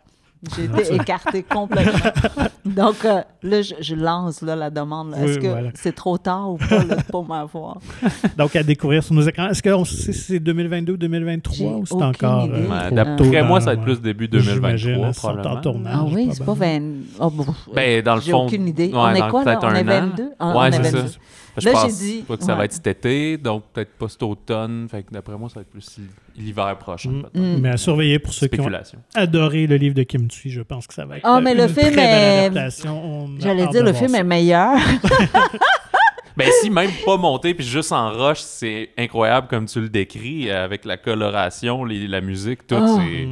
[0.57, 2.11] J'ai été écartée complètement.
[2.65, 5.15] Donc, euh, là, je, je lance là, la demande.
[5.15, 5.71] Est-ce Oui, que voilà.
[5.75, 7.79] c'est trop tard ou pas là, pour m'avoir?
[8.39, 9.49] Donc, à découvrir sur nos écrans.
[9.49, 12.49] Est-ce qu'on sait si c'est 2022 2023 J'ai ou c'est encore.
[12.53, 15.61] euh, D'après moi, ça va être plus début J'imagine, 2023, hein, sont en probablement.
[15.61, 15.95] tournage.
[15.97, 16.97] Ah oui, c'est pas probablement.
[17.19, 17.25] 20...
[17.27, 18.87] Oh, bon, Ben, dans le J'ai fond, aucune idée.
[18.89, 19.59] ouais, on est quoi, là?
[19.63, 20.09] On est un an.
[20.11, 20.31] 22?
[20.41, 21.09] Ah, ouais, on est c'est 22.
[21.09, 21.19] ça.
[21.59, 24.09] Je Là, pense j'ai dit- pas que ça va être cet été, donc peut-être pas
[24.09, 24.87] cet automne.
[24.91, 25.99] Fait que d'après moi, ça va être plus
[26.37, 27.23] l'hiver prochain, Mm.
[27.23, 27.39] peut-être.
[27.59, 27.61] Mm.
[27.61, 28.71] Mais à surveiller pour ceux qui ont
[29.15, 31.59] adoré le livre de Kim Thuy, je pense que ça va être Ah, mais une
[31.59, 33.29] le film très belle est- adaptation.
[33.39, 34.19] J'allais dire, le film ça.
[34.19, 34.77] est meilleur.
[36.35, 40.51] Ben si même pas monté puis juste en roche, c'est incroyable comme tu le décris
[40.51, 42.77] avec la coloration, les- la musique, tout.
[42.81, 42.99] Oh.
[42.99, 43.29] c'est-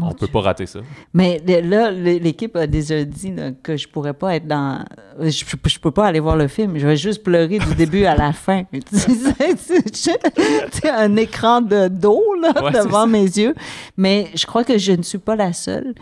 [0.00, 0.80] On peut pas rater ça.
[1.14, 4.84] Mais là, l'équipe a déjà dit là, que je pourrais pas être dans.
[5.20, 6.76] Je, je, peux pas aller voir le film.
[6.78, 8.64] Je vais juste pleurer du début à la fin.
[8.92, 13.54] C'est- un écran de d'eau là, Ouais, devant mes yeux.
[13.96, 15.94] Mais je crois que je ne suis pas la seule.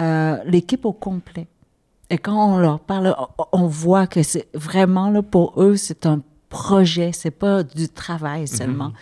[0.00, 1.46] Euh, l'équipe au complet.
[2.10, 6.06] Et quand on leur parle, on, on voit que c'est vraiment là pour eux, c'est
[6.06, 8.92] un projet, c'est pas du travail seulement.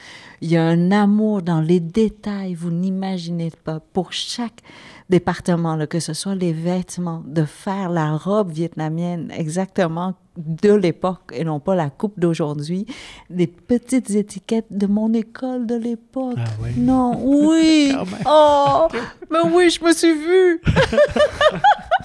[0.40, 4.60] Il y a un amour dans les détails, vous n'imaginez pas, pour chaque
[5.08, 11.32] département, là, que ce soit les vêtements, de faire la robe vietnamienne exactement de l'époque
[11.32, 12.86] et non pas la coupe d'aujourd'hui,
[13.30, 16.36] les petites étiquettes de mon école de l'époque.
[16.38, 16.70] Ah oui.
[16.76, 17.94] Non, oui.
[18.26, 18.88] Oh,
[19.30, 20.60] mais oui, je me suis vue.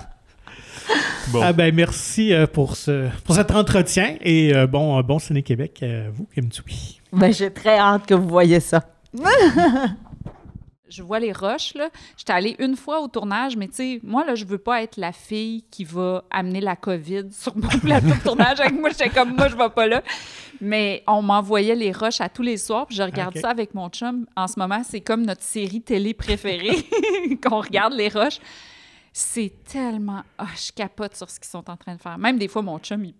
[1.32, 1.42] Bon.
[1.44, 5.44] Ah ben merci euh, pour, ce, pour cet entretien et euh, bon, euh, bon Ciné
[5.44, 7.00] Québec à vous, Kim Thuy.
[7.14, 8.84] Ben, j'ai très hâte que vous voyez ça.
[10.90, 11.90] je vois les roches, là.
[12.18, 14.98] J'étais allée une fois au tournage, mais tu sais, moi, là, je veux pas être
[14.98, 18.90] la fille qui va amener la COVID sur mon plateau de tournage avec moi.
[18.90, 20.02] J'étais comme, moi, je vais pas là.
[20.62, 23.90] Mais on m'envoyait les roches à tous les soirs, puis je regarde ça avec mon
[23.90, 24.26] chum.
[24.36, 26.86] En ce moment, c'est comme notre série télé préférée,
[27.44, 28.40] qu'on regarde les roches.
[29.14, 30.24] C'est tellement...
[30.38, 32.18] Ah, je capote sur ce qu'ils sont en train de faire.
[32.18, 33.16] Même des fois, mon chum, il,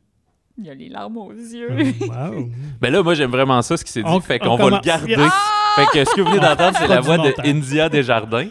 [0.64, 1.70] il a les larmes aux yeux.
[2.02, 2.50] Wow.
[2.82, 4.10] Ben là, moi, j'aime vraiment ça, ce qui s'est dit.
[4.10, 5.16] On- fait on qu'on va le garder.
[5.18, 5.32] Ah!
[5.76, 7.34] Fait que ce que vous venez d'entendre, c'est la voix de.
[7.46, 8.48] India Desjardins,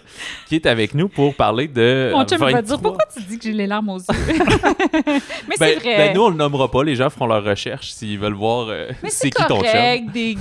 [0.46, 2.10] qui est avec nous pour parler de.
[2.12, 2.62] Mon chum, va 23.
[2.62, 4.04] dire, pourquoi tu dis que j'ai les larmes aux yeux?
[5.48, 5.96] Mais c'est Ben, vrai.
[5.96, 6.84] ben, nous, on le nommera pas.
[6.84, 10.12] Les gens feront leur recherche s'ils veulent voir euh, Mais c'est c'est qui ton chum.
[10.12, 10.36] Des...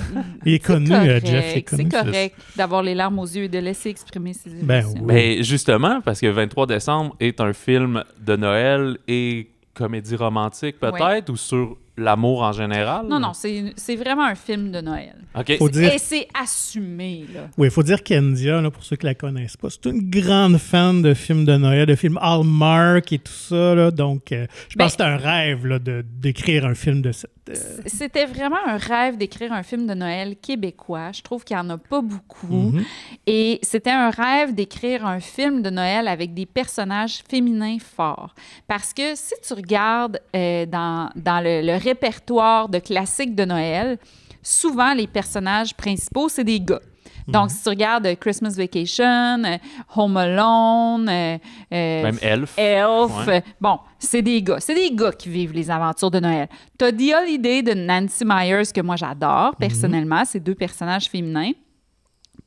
[0.45, 1.89] Il est c'est connu, euh, correct, Jeff, il est connu.
[1.91, 4.65] C'est correct d'avoir les larmes aux yeux et de laisser exprimer ses émotions.
[4.67, 5.01] Ben oui.
[5.37, 9.47] Ben, justement, parce que 23 décembre est un film de Noël et
[9.77, 13.07] comédie romantique, peut-être, ou sur l'amour en général.
[13.07, 15.15] Non, non, c'est c'est vraiment un film de Noël.
[15.37, 15.57] OK.
[15.57, 17.47] Faut dire, Et c'est assumé, là.
[17.57, 20.57] oui, il faut dire qu'India, là, pour ceux qui la connaissent pas, c'est une grande
[20.57, 23.75] fan de films de Noël, de films Hallmark et tout ça.
[23.75, 27.01] Là, donc, euh, je pense Ben- que c'est un rêve là, de- d'écrire un film
[27.01, 27.31] de cette.
[27.49, 27.53] euh,
[27.85, 31.11] C'était vraiment un rêve d'écrire un film de Noël québécois.
[31.13, 32.47] Je trouve qu'il n'y en a pas beaucoup.
[32.71, 32.83] mhm.
[33.25, 38.33] Et c'était un rêve d'écrire un film de Noël avec des personnages féminins forts.
[38.67, 43.97] Parce que si tu regardes euh, dans, dans le, le répertoire de classiques de Noël,
[44.41, 46.81] souvent les personnages principaux, c'est des gars.
[47.27, 49.57] Donc, si tu regardes Christmas Vacation, euh,
[49.95, 51.37] Home Alone, euh,
[51.73, 52.53] euh, Même Elf.
[52.57, 53.27] Elf.
[53.27, 53.43] Ouais.
[53.59, 54.59] Bon, c'est des gars.
[54.59, 56.47] C'est des gars qui vivent les aventures de Noël.
[56.77, 60.23] T'as The Holiday de Nancy Myers, que moi j'adore personnellement.
[60.25, 61.51] C'est deux personnages féminins.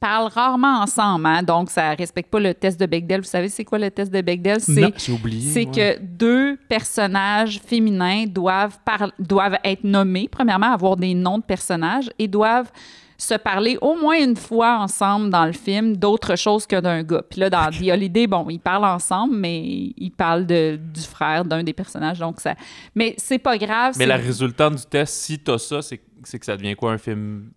[0.01, 3.21] Parlent rarement ensemble, hein, donc ça respecte pas le test de Bechdel.
[3.21, 4.59] Vous savez, c'est quoi le test de Bechdel?
[4.59, 4.91] C'est Non.
[4.97, 5.53] J'ai oublié.
[5.53, 11.45] c'est que deux personnages féminins doivent, par- doivent être nommés, premièrement, avoir des noms de
[11.45, 12.71] personnages et doivent
[13.19, 17.23] se parler au moins une fois ensemble dans le film d'autre chose que d'un gars.
[17.29, 19.61] Puis là, dans The Holiday, bon, ils parlent ensemble, mais
[19.99, 22.19] ils parlent de, du frère d'un des personnages.
[22.19, 22.55] Donc ça...
[22.95, 23.97] Mais c'est pas grave.
[23.99, 26.99] Mais la résultante du test, si t'as ça, c'est c'est que ça devient quoi un
[26.99, 27.51] film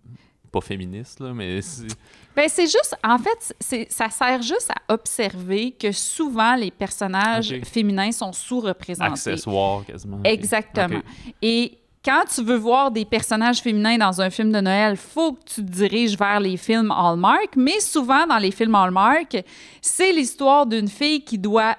[0.54, 1.88] pas féministe, là, mais c'est-
[2.36, 7.54] Ben, c'est juste, en fait, c'est, ça sert juste à observer que souvent les personnages
[7.66, 9.12] féminins sont sous-représentés.
[9.12, 10.20] accessoire quasiment.
[10.24, 11.02] Exactement.
[11.42, 15.44] Et quand tu veux voir des personnages féminins dans un film de Noël, faut que
[15.46, 17.56] tu te diriges vers les films Hallmark.
[17.56, 19.38] Mais souvent, dans les films Hallmark,
[19.82, 21.76] c'est l'histoire d'une fille qui doit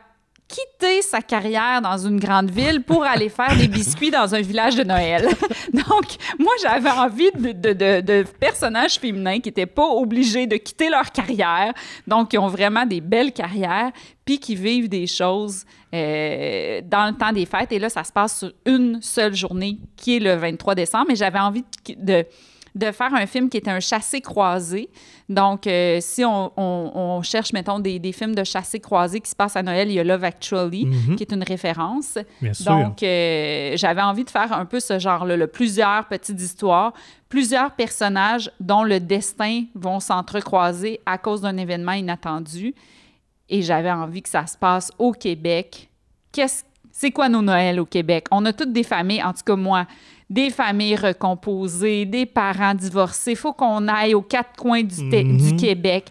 [0.46, 4.76] quitter sa carrière dans une grande ville pour aller faire des biscuits dans un village
[4.76, 5.26] de Noël.
[5.72, 11.10] Donc, moi, j'avais envie de, de- personnages féminins qui n'étaient pas obligés de quitter leur
[11.10, 11.72] carrière,
[12.06, 13.90] donc qui ont vraiment des belles carrières,
[14.24, 15.64] puis qui vivent des choses
[15.94, 17.72] euh, dans le temps des fêtes.
[17.72, 21.06] Et là, ça se passe sur une seule journée, qui est le 23 décembre.
[21.08, 21.64] Mais j'avais envie
[21.96, 22.24] de,
[22.74, 24.90] de faire un film qui était un chassé-croisé.
[25.28, 29.36] Donc, euh, si on, on- on cherche, mettons, des, des films de chassé-croisé qui se
[29.36, 31.14] passent à Noël, il y a Love Actually, Mhm.
[31.16, 32.18] qui est une référence.
[32.42, 32.72] Bien sûr.
[32.72, 35.46] Donc, euh, j'avais envie de faire un peu ce genre-là, là.
[35.46, 36.92] plusieurs petites histoires,
[37.28, 42.74] plusieurs personnages dont le destin vont s'entrecroiser à cause d'un événement inattendu.
[43.48, 45.88] Et j'avais envie que ça se passe au Québec.
[46.32, 46.64] Qu'est-ce
[46.96, 48.26] c'est quoi nos Noëls au Québec?
[48.30, 49.84] On a toutes des familles, en tout cas moi,
[50.34, 53.30] des familles recomposées, des parents divorcés.
[53.32, 55.36] Il faut qu'on aille aux quatre coins du, Mhm.
[55.36, 56.06] du Québec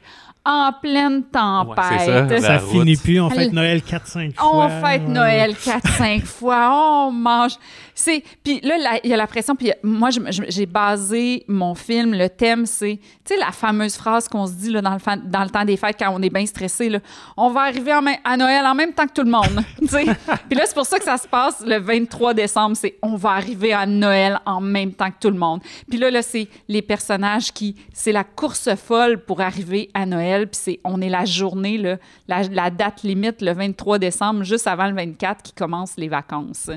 [0.46, 2.30] en pleine tempête.
[2.30, 2.60] Ouais, ça.
[2.60, 3.20] Finit plus.
[3.20, 4.70] On fête Noël 4-5 On fois.
[4.70, 5.08] fête Ouais.
[5.14, 7.54] Noël 4-5 fois, on mange.
[7.96, 12.28] C'est puis là il y a la pression puis moi j'ai basé mon film le
[12.28, 15.50] thème c'est tu sais la fameuse phrase qu'on se dit là dans le dans le
[15.50, 17.00] temps des fêtes quand on est bien stressé là,
[17.38, 19.64] on va arriver à Noël en même temps que tout le monde.
[19.78, 23.32] Puis là c'est pour ça que ça se passe le 23 décembre, c'est on va
[23.32, 25.62] arriver à Noël en même temps que tout le monde.
[25.90, 30.48] Puis là là c'est les personnages qui c'est la course folle pour arriver à Noël
[30.48, 34.88] puis c'est on est la journée là, la, date limite le 23 décembre juste avant
[34.88, 36.70] le 24 qui commencent les vacances.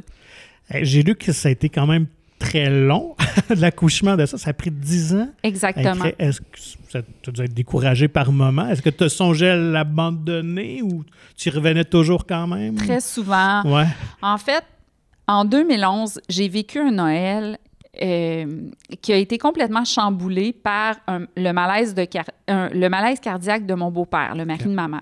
[0.73, 2.07] Eh, J'ai lu que ça a été quand même
[2.39, 3.15] très long,
[3.57, 4.37] l'accouchement de ça.
[4.39, 5.29] Ça a pris 10 ans.
[5.43, 5.91] Exactement.
[5.93, 6.47] Après, Est-ce que
[6.91, 8.69] ça tu dû être découragé par moment?
[8.69, 11.05] Est-ce que tu songeais à l'abandonner ou
[11.37, 12.75] tu revenais toujours quand même?
[12.77, 13.63] Très souvent.
[13.65, 13.87] Ouais.
[14.23, 14.65] En fait,
[15.27, 17.59] en 2011, j'ai vécu un Noël
[18.03, 18.69] euh,
[19.01, 23.65] qui a été complètement chamboulé par un- le, malaise de car- un- le malaise cardiaque
[23.65, 25.01] de mon beau-père, le mari de ma mère.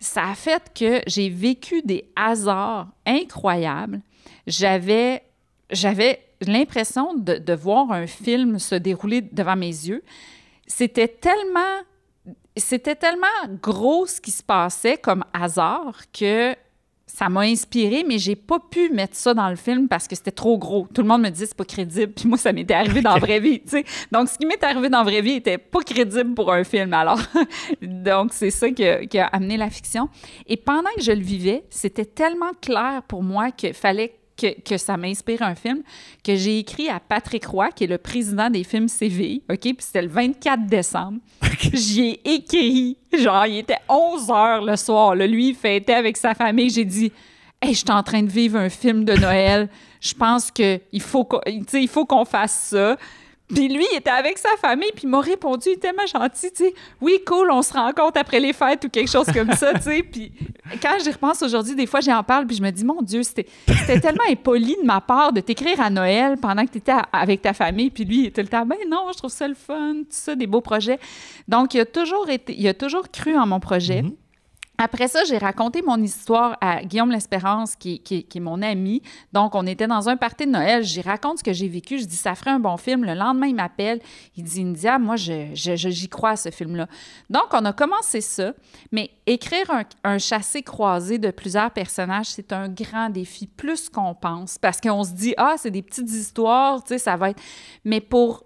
[0.00, 4.00] Ça a fait que j'ai vécu des hasards incroyables.
[4.46, 5.22] J'avais,
[5.70, 10.02] j'avais l'impression de, de voir un film se dérouler devant mes yeux.
[10.66, 11.82] C'était tellement,
[12.56, 13.26] c'était tellement
[13.62, 16.54] gros ce qui se passait comme hasard que
[17.08, 20.30] ça m'a inspiré, mais j'ai pas pu mettre ça dans le film parce que c'était
[20.30, 20.86] trop gros.
[20.92, 23.18] Tout le monde me disait c'est pas crédible, puis moi ça m'était arrivé dans la
[23.18, 23.84] vraie vie, tu sais.
[24.12, 26.92] Donc ce qui m'est arrivé dans la vraie vie était pas crédible pour un film.
[26.92, 27.18] Alors
[27.82, 30.08] donc c'est ça qui a, qui a amené la fiction.
[30.46, 34.78] Et pendant que je le vivais, c'était tellement clair pour moi qu'il fallait que, que
[34.78, 35.82] ça m'inspire un film,
[36.24, 39.60] que j'ai écrit à Patrick Roy, qui est le président des films CVI, OK?
[39.60, 41.18] Puis c'était le 24 décembre.
[41.72, 45.14] J'y ai écrit, genre, il était 11 heures le soir.
[45.14, 45.26] Là.
[45.26, 46.70] Lui, il fêtait avec sa famille.
[46.70, 47.12] J'ai dit,
[47.60, 49.68] hey, je suis en train de vivre un film de Noël.
[50.00, 52.96] Je pense qu'il faut qu'on il faut qu'on fasse ça.
[53.48, 56.64] Puis lui, il était avec sa famille, puis il m'a répondu, il tellement gentil, tu
[56.64, 56.74] sais.
[57.00, 60.02] Oui, cool, on se rencontre après les fêtes ou quelque chose comme ça, tu sais.
[60.02, 60.32] Puis
[60.82, 63.46] quand j'y repense aujourd'hui, des fois, j'en parle, puis je me dis, mon Dieu, c'était
[64.00, 67.54] tellement impoli de ma part de t'écrire à Noël pendant que tu étais avec ta
[67.54, 70.06] famille, puis lui, il était le temps, ben non, je trouve ça le fun, tout
[70.10, 70.98] ça, des beaux projets.
[71.46, 74.02] Donc, il a toujours été, il a toujours cru en mon projet.
[74.02, 74.12] Mhm.
[74.80, 79.02] Après ça, j'ai raconté mon histoire à Guillaume L'Espérance, qui, est mon ami.
[79.32, 80.84] Donc, on était dans un party de Noël.
[80.84, 81.98] J'y raconte ce que j'ai vécu.
[81.98, 83.04] Je dis, ça ferait un bon film.
[83.04, 84.00] Le lendemain, il m'appelle.
[84.36, 86.86] Il dit, India, moi, je, je- j'y crois à ce film-là.
[87.28, 88.52] Donc, on a commencé ça.
[88.92, 94.58] Mais écrire un, un chassé-croisé de plusieurs personnages, c'est un grand défi, plus qu'on pense.
[94.58, 97.42] Parce qu'on se dit, ah, c'est des petites histoires, tu sais, ça va être.
[97.84, 98.44] Mais pour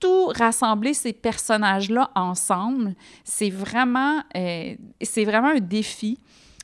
[0.00, 2.94] tout rassembler ces personnages-là ensemble,
[3.24, 6.18] c'est vraiment, euh, c'est vraiment un défi.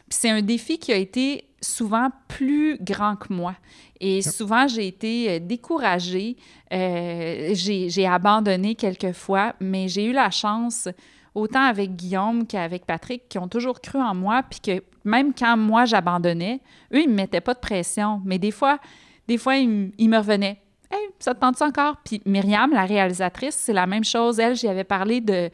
[0.09, 3.55] C'est un défi qui a été souvent plus grand que moi.
[4.01, 6.37] Et souvent, j'ai été euh, découragée.
[6.73, 10.89] Euh, j'ai j'ai abandonné quelquefois, mais j'ai eu la chance,
[11.35, 15.57] autant avec Guillaume qu'avec Patrick, qui ont toujours cru en moi, puis que même quand
[15.57, 16.61] moi, j'abandonnais,
[16.93, 18.21] eux, ils ne me mettaient pas de pression.
[18.25, 18.79] Mais des fois,
[19.27, 20.64] des fois ils, ils me revenaient.
[20.95, 21.97] Hey, ça te tente encore?
[22.05, 24.39] Puis Myriam, la réalisatrice, c'est la même chose.
[24.39, 25.51] Elle, j'y avais parlé de.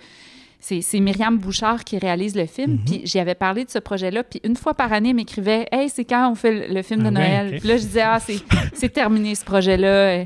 [0.60, 2.78] C'est Myriam Bouchard qui réalise le film.
[2.84, 4.22] Puis j'y avais parlé de ce projet-là.
[4.24, 7.00] Puis une fois par année, elle m'écrivait Hey, c'est quand on fait le, le film
[7.02, 7.56] de Ah Noël?
[7.58, 8.18] Puis là, je disais Ah,
[8.74, 10.24] c'est terminé ce projet-là.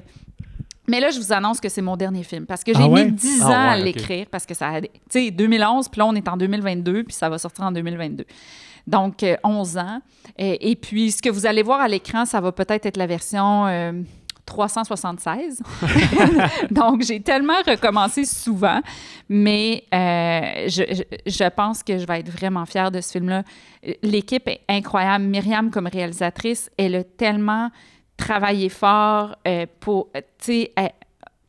[0.88, 3.04] Mais là, je vous annonce que c'est mon dernier film parce que j'ai Ah ouais?
[3.06, 4.80] mis 10 Ah ans à ouais, l'écrire parce que ça a.
[4.80, 8.24] Tu sais, 2011, puis là, on est en 2022, puis ça va sortir en 2022.
[8.88, 10.00] Donc, euh, 11 ans.
[10.36, 13.06] Et, et puis, ce que vous allez voir à l'écran, ça va peut-être être la
[13.06, 13.92] version euh,
[14.46, 15.62] 376.
[16.70, 18.80] Donc, j'ai tellement recommencé souvent,
[19.28, 23.42] mais euh, je, je- pense que je vais être vraiment fière de ce film-là.
[24.02, 25.24] L'équipe est incroyable.
[25.24, 27.70] Myriam, comme réalisatrice, elle a tellement
[28.16, 30.72] travaillé fort euh, pour, tu sais,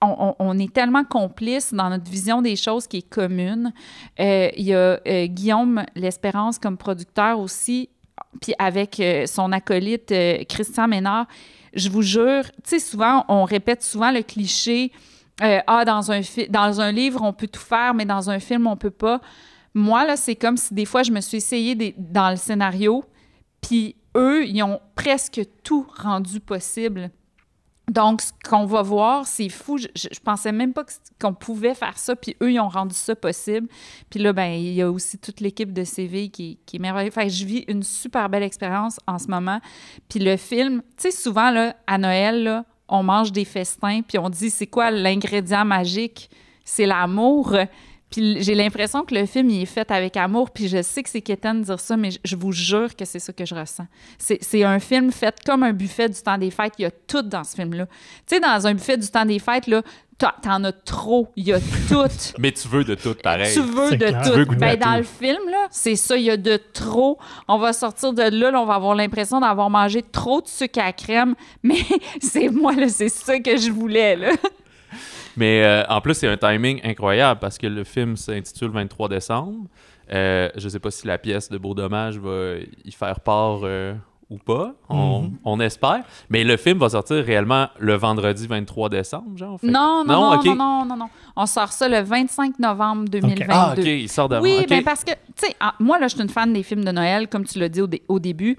[0.02, 3.72] on, on- est tellement complices dans notre vision des choses qui est commune.
[4.20, 7.90] Euh, Il y a Guillaume L'Espérance comme producteur aussi
[8.42, 10.14] puis avec son acolyte
[10.50, 11.26] Christian Ménard,
[11.76, 14.92] je vous jure, tu sais, souvent, on répète souvent le cliché
[15.42, 18.68] euh, Ah, dans un, dans un livre, on peut tout faire, mais dans un film,
[18.68, 19.22] on peut pas.
[19.74, 23.04] Moi, là, c'est comme si des fois, je me suis essayée dans le scénario,
[23.62, 27.12] puis eux, ils ont presque tout rendu possible.
[27.90, 29.78] Donc, ce qu'on va voir, c'est fou.
[29.78, 30.86] Je, je, pensais même pas
[31.22, 33.68] qu'on pouvait faire ça, puis eux, ils ont rendu ça possible.
[34.10, 37.14] Puis là, ben, il y a aussi toute l'équipe de CV qui, est merveilleuse.
[37.14, 39.60] Fait je vis une super belle expérience en ce moment.
[40.10, 44.30] Puis le film, tu sais, souvent, là, à Noël, on mange des festins, puis on
[44.30, 46.30] dit, c'est quoi l'ingrédient magique?
[46.64, 47.56] C'est l'amour.
[48.16, 50.52] Puis j'ai l'impression que le film, il est fait avec amour.
[50.52, 53.20] Puis je sais que c'est quétaine de dire ça, mais je, vous jure que c'est
[53.20, 53.88] ça que je ressens.
[54.18, 56.76] C'est c'est un film fait comme un buffet du temps des fêtes.
[56.80, 57.88] Il y a tout dans ce film-là.
[58.26, 59.82] Tu sais, dans un buffet du temps des fêtes, là,
[60.18, 61.28] t'en as trop.
[61.36, 61.60] Il y a
[61.90, 62.08] tout.
[62.40, 63.54] Mais tu veux de tout pareil.
[63.54, 64.22] Tu veux de clair.
[64.24, 64.32] tout.
[64.32, 64.98] Veux Ben, dans tout.
[65.00, 67.18] le film, là, c'est ça, il y a de trop.
[67.50, 70.80] On va sortir de là, là, on va avoir l'impression d'avoir mangé trop de sucre
[70.80, 71.36] à crème.
[71.64, 71.84] Mais
[72.22, 74.16] c'est moi, là, c'est ça que je voulais.
[74.16, 74.32] Là.
[75.38, 79.68] Mais euh, en plus, c'est un timing incroyable parce que le film s'intitule 23 décembre.
[80.14, 83.96] Euh, je sais pas si la pièce de Beau Dommage va y faire part euh,
[84.30, 84.74] ou pas.
[84.90, 85.32] On, Mhm.
[85.46, 86.04] on espère.
[86.30, 89.60] Mais le film va sortir réellement le vendredi 23 décembre, genre.
[89.60, 91.10] fait Non, non, non, non, non, non, non.
[91.36, 93.46] On sort ça le 25 novembre 2022.
[93.50, 94.44] Ah, ok, il sort d'avant.
[94.44, 94.68] Oui, ok.
[94.70, 96.92] ben parce que, tu sais, ah, moi, là, je suis une fan des films de
[96.92, 98.58] Noël, comme tu l'as dit au, dé- au début.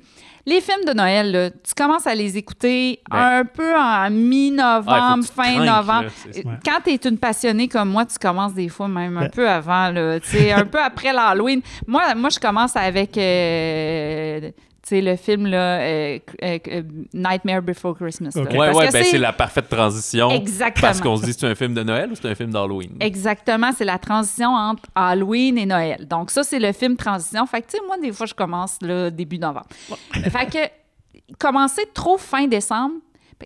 [0.48, 3.40] Les films de Noël, là, tu commences à les écouter Ben.
[3.40, 6.05] un peu en Ah, mi-novembre, tu fin trinques, novembre.
[6.44, 6.59] là.
[6.64, 9.30] Quand tu es une passionnée comme moi, tu commences des fois même un Ben.
[9.30, 11.60] peu avant, là, tu sais, un peu après l'Halloween.
[11.88, 14.51] Moi, moi, je commence avec euh,
[14.89, 16.83] sais, le film là, euh, euh, euh,
[17.13, 18.33] Nightmare Before Christmas.
[18.35, 18.43] là.
[18.43, 18.51] Ok.
[18.51, 20.31] Ouais, Parce ouais, que ben c'est la parfaite transition.
[20.31, 20.81] Exactement.
[20.81, 22.97] Parce qu'on se dit, c'est un film de Noël ou c'est un film d'Halloween?
[23.01, 26.07] Exactement, c'est la transition entre Halloween et Noël.
[26.07, 27.47] Donc ça, c'est le film transition.
[27.47, 29.67] Fait que, tu sais, moi, des fois, je commence là, début novembre.
[30.13, 32.95] fait que, commencer trop fin décembre,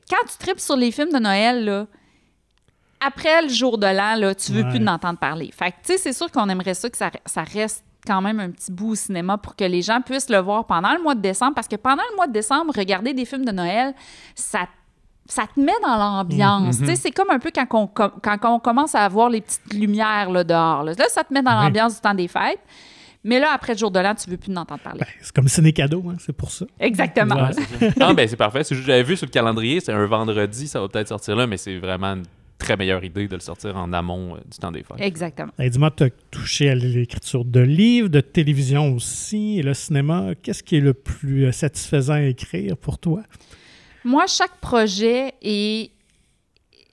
[0.08, 1.86] quand tu tripes sur les films de Noël, là,
[3.00, 4.68] après le jour de l'an, là, tu veux Ouais.
[4.70, 5.50] plus d'entendre parler.
[5.56, 8.40] Fait que, tu sais, c'est sûr qu'on aimerait ça que ça, ça reste quand même
[8.40, 11.14] un petit bout au cinéma pour que les gens puissent le voir pendant le mois
[11.14, 11.54] de décembre.
[11.54, 13.94] Parce que pendant le mois de décembre, regarder des films de Noël,
[14.34, 14.66] ça
[15.26, 16.80] ça te met dans l'ambiance.
[16.80, 16.86] Mhm.
[16.88, 19.72] Tu sais, C'est comme un peu quand on, quand on commence à avoir les petites
[19.74, 20.82] lumières là, dehors.
[20.82, 21.64] Là, Là, ça te met dans Oui.
[21.66, 22.58] l'ambiance du temps des fêtes.
[23.22, 25.00] Mais là, après le jour de l'an, tu veux plus d'entendre parler.
[25.00, 26.64] Ben, c'est comme ciné cadeau, hein, c'est pour ça.
[26.80, 27.34] Exactement.
[27.36, 27.90] Ouais.
[28.00, 28.64] Ah, ben c'est parfait.
[28.64, 31.36] C'est juste que j'avais vu sur le calendrier, c'est un vendredi, ça va peut-être sortir
[31.36, 32.24] là, mais c'est vraiment une
[32.60, 35.00] très meilleure idée de le sortir en amont euh, du temps des fêtes.
[35.00, 35.52] Exactement.
[35.58, 40.34] Ben, Dis-moi, tu as touché à l'écriture de livres, de télévision aussi, et le cinéma.
[40.40, 43.22] Qu'est-ce qui est le plus euh, satisfaisant à écrire pour toi?
[44.04, 45.90] Moi, chaque projet est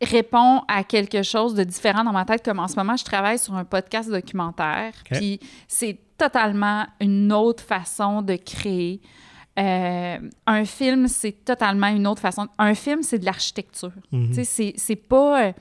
[0.02, 2.44] répond à quelque chose de différent dans ma tête.
[2.44, 4.94] Comme en ce moment, je travaille sur un podcast documentaire.
[5.12, 9.02] Puis c'est totalement une autre façon de créer.
[9.58, 12.48] Euh, un film, c'est totalement une autre façon.
[12.58, 13.92] Un film, c'est de l'architecture.
[14.12, 15.48] Tu sais, c'est- pas.
[15.48, 15.52] euh,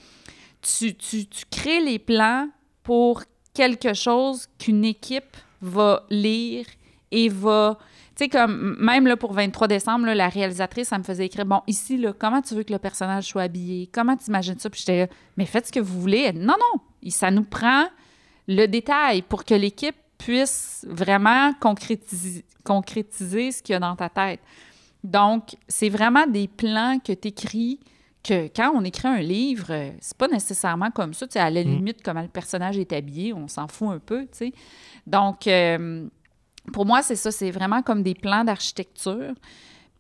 [0.60, 2.48] tu, tu- tu crées les plans
[2.82, 3.22] pour
[3.54, 6.66] quelque chose qu'une équipe va lire
[7.10, 7.78] et va.
[8.16, 11.46] Tu sais, comme même là, pour 23 décembre, là, la réalisatrice, ça me faisait écrire
[11.46, 13.88] Bon, ici, là, comment tu veux que le personnage soit habillé?
[13.92, 14.68] Comment tu imagines ça?
[14.70, 15.06] Puis j'étais là,
[15.36, 16.18] Mais faites ce que vous voulez.
[16.20, 17.86] Elle Non, non, ça nous prend
[18.48, 24.08] le détail pour que l'équipe puisse vraiment concrétiser, concrétiser ce qu'il y a dans ta
[24.08, 24.40] tête.
[25.04, 27.80] Donc, c'est vraiment des plans que tu écris
[28.24, 31.26] que quand on écrit un livre, euh, c'est pas nécessairement comme ça.
[31.28, 31.68] Tu sais, à la Mm.
[31.76, 34.52] limite, comment le personnage est habillé, on s'en fout un peu, tu sais.
[35.06, 36.08] Donc, euh,
[36.72, 37.30] pour moi, c'est ça.
[37.30, 39.32] C'est vraiment comme des plans d'architecture.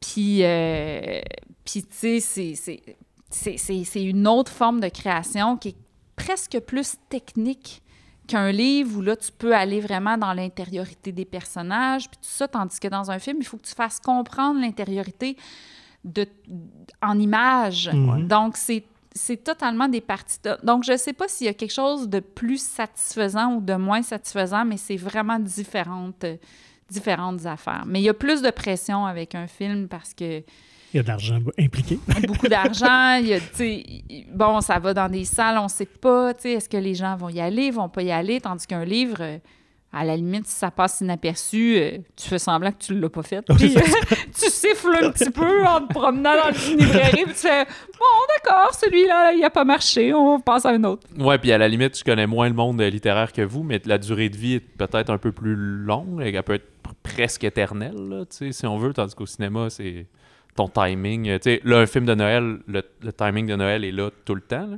[0.00, 1.20] Puis, euh,
[1.64, 2.54] puis tu sais,
[3.30, 5.76] c'est une autre forme de création qui est
[6.16, 7.82] presque plus technique
[8.26, 12.48] qu'un livre où là, tu peux aller vraiment dans l'intériorité des personnages, puis tout ça,
[12.48, 15.36] tandis que dans un film, il faut que tu fasses comprendre l'intériorité
[16.04, 16.26] de,
[17.02, 17.90] en images.
[18.24, 18.84] Donc, c'est
[19.18, 20.36] c'est totalement des parties.
[20.44, 23.60] de- Donc, je ne sais pas s'il y a quelque chose de plus satisfaisant ou
[23.62, 26.26] de moins satisfaisant, mais c'est vraiment différentes,
[26.90, 27.84] différentes affaires.
[27.86, 30.42] Mais il y a plus de pression avec un film parce que
[30.94, 31.98] Il y a de l'argent impliqué.
[32.26, 33.16] beaucoup d'argent.
[33.20, 35.86] Il y a, tu sais, il- bon, ça va dans des salles, on ne sait
[35.86, 36.32] pas.
[36.34, 38.40] tu sais, Est-ce que les gens vont y aller, vont pas y aller?
[38.40, 39.38] Tandis qu'un livre, euh,
[39.92, 43.08] à la limite, si ça passe inaperçu, euh, tu fais semblant que tu ne l'as
[43.08, 43.40] pas fait.
[43.58, 43.80] Puis, euh,
[44.38, 48.44] tu siffles un petit peu en te promenant dans une librairie, puis tu fais Bon,
[48.44, 51.06] d'accord, celui-là, il n'a pas marché, on passe à un autre.
[51.18, 53.96] Ouais, puis à la limite, je connais moins le monde littéraire que vous, mais la
[53.98, 57.94] durée de vie est peut-être un peu plus longue, elle peut être pr- presque éternelle,
[57.96, 60.06] là, tu si on veut, tandis qu'au cinéma, c'est
[60.56, 61.28] ton timing.
[61.28, 64.10] euh, Tu sais, là, un film de Noël, le, le timing de Noël est là
[64.24, 64.76] tout le temps, là.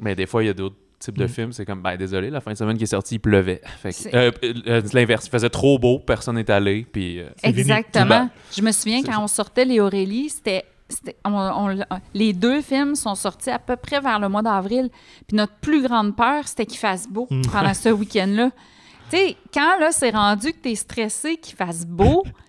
[0.00, 0.76] mais des fois, il y a d'autres.
[0.98, 1.28] Tu type de Mm.
[1.28, 3.60] film, c'est comme, ben désolé, la fin de semaine qui est sortie, il pleuvait.
[4.14, 4.30] Euh,
[4.66, 7.28] euh, l'inverse, il faisait trop beau, personne n'est allé, puis euh.
[7.42, 8.30] Exactement.
[8.56, 10.64] Je me souviens quand on sortait les Aurélie, c'était.
[10.88, 11.32] c'était- on-
[11.80, 11.84] on-
[12.14, 14.88] les deux films sont sortis à peu près vers le mois d'avril.
[15.28, 17.42] Puis notre plus grande peur, c'était qu'il fasse beau Mm.
[17.52, 18.50] pendant ce week-end-là.
[19.10, 22.22] Tu sais, quand là, c'est rendu que tu es stressé qu'il fasse beau,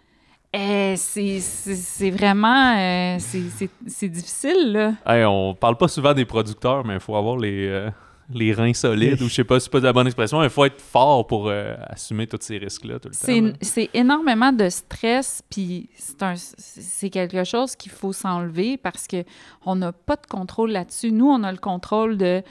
[0.55, 2.75] euh, c'est vraiment.
[2.77, 4.93] euh, c'est- difficile, là.
[5.05, 7.89] hey, on parle pas souvent des producteurs, mais il faut avoir les, euh,
[8.33, 10.49] les reins solides, ou je sais pas si c'est pas la bonne expression, mais il
[10.49, 13.19] faut être fort pour euh, assumer tous ces risques-là tout le temps.
[13.21, 13.51] C'est là.
[13.61, 19.23] c'est énormément de stress, puis c'est un- c'est quelque chose qu'il faut s'enlever parce que
[19.65, 21.11] on n'a pas de contrôle là-dessus.
[21.11, 22.41] Nous, on a le contrôle de,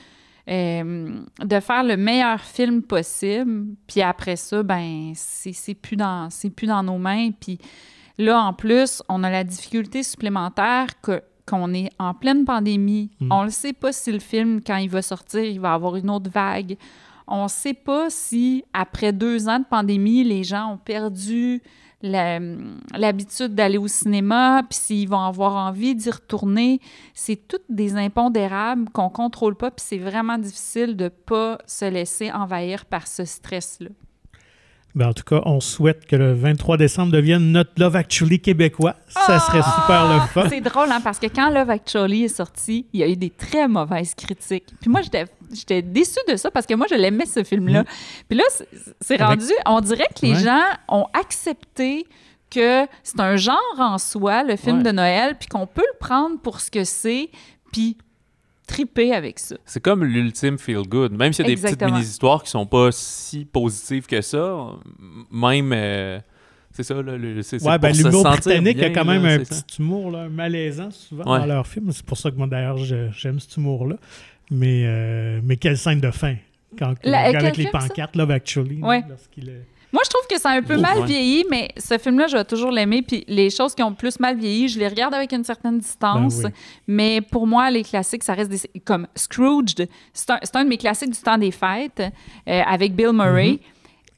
[0.49, 6.51] euh, de faire le meilleur film possible, puis après ça, ben c'est plus, dans- c'est
[6.51, 7.31] plus dans nos mains.
[7.33, 7.59] Puis
[8.19, 13.11] là, en plus, on a la difficulté supplémentaire que qu'on est en pleine pandémie.
[13.21, 13.31] Mm.
[13.31, 16.11] On ne sait pas si le film, quand il va sortir, il va avoir une
[16.11, 16.77] autre vague.
[17.29, 21.63] On ne sait pas si, après deux ans de pandémie, les gens ont perdu
[22.03, 26.81] l'habitude d'aller au cinéma, puis s'ils vont avoir envie d'y retourner.
[27.15, 32.31] C'est toutes des impondérables qu'on contrôle pas, puis c'est vraiment difficile de pas se laisser
[32.31, 33.91] envahir par ce stress-là.
[34.97, 38.97] Ben, en tout cas, on souhaite que le 23 décembre devienne notre Love Actually québécois.
[39.09, 40.49] Ça serait super le fun.
[40.49, 43.29] C'est drôle, hein, parce que quand Love Actually est sorti, il y a eu des
[43.29, 44.65] très mauvaises critiques.
[44.81, 47.85] Puis moi, j'étais déçue de ça parce que moi, je l'aimais, ce film-là.
[48.27, 48.45] Puis là,
[49.03, 49.45] c'est- rendu...
[49.67, 50.41] On dirait que les Ouais.
[50.43, 52.07] gens ont accepté
[52.51, 54.83] que c'est un genre en soi, le film Ouais.
[54.85, 57.29] de Noël, puis qu'on peut le prendre pour ce que c'est,
[57.71, 57.99] puis
[58.67, 59.57] triper avec ça.
[59.65, 61.13] C'est comme l'ultime feel good.
[61.13, 64.57] Même s'il y a des petites mini-histoires qui sont pas si positives que ça,
[65.31, 65.73] même.
[65.73, 66.19] euh,
[66.73, 67.17] c'est ça, là.
[67.17, 69.63] le- Ouais, ben, pour se l'humour sentir britannique a bien, quand même là, un ça.
[69.63, 71.39] petit humour, là, malaisant souvent Ouais.
[71.41, 71.91] dans leurs films.
[71.93, 73.97] C'est pour ça que moi, d'ailleurs, j'aime cet humour-là.
[74.51, 76.37] Mais, euh, mais quelle scène de fin!
[76.79, 77.79] Quand, La- avec les film, ça?
[77.79, 78.83] pancartes, Love Actually.
[78.83, 79.03] Ouais.
[79.09, 79.67] lorsqu'il est-
[79.97, 81.07] Moi, je trouve que c'est un peu Oh, mal ouais.
[81.07, 83.01] vieilli, mais ce film-là, je vais toujours l'aimer.
[83.01, 86.41] Puis les choses qui ont plus mal vieilli, je les regarde avec une certaine distance.
[86.43, 86.55] Ben oui.
[86.87, 88.61] Mais pour moi, les classiques, ça reste des...
[88.81, 89.89] comme Scrooged.
[90.13, 92.03] C'est un, un de mes classiques du temps des fêtes
[92.47, 93.53] euh, avec Bill Murray.
[93.53, 93.59] Mhm.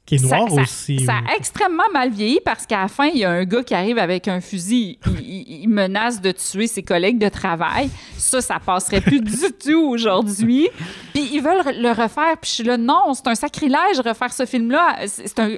[0.08, 1.04] Qui est noir ça, ça- aussi.
[1.04, 3.74] Ça a extrêmement mal vieilli parce qu'à la fin, il y a un gars qui
[3.74, 4.98] arrive avec un fusil.
[5.22, 7.90] Il, menace de tuer ses collègues de travail.
[8.16, 10.70] Ça, ça passerait plus du tout aujourd'hui.
[11.12, 12.38] Puis ils veulent le refaire.
[12.40, 14.96] Puis je suis là, non, c'est un sacrilège refaire ce film-là.
[15.06, 15.50] C'est un,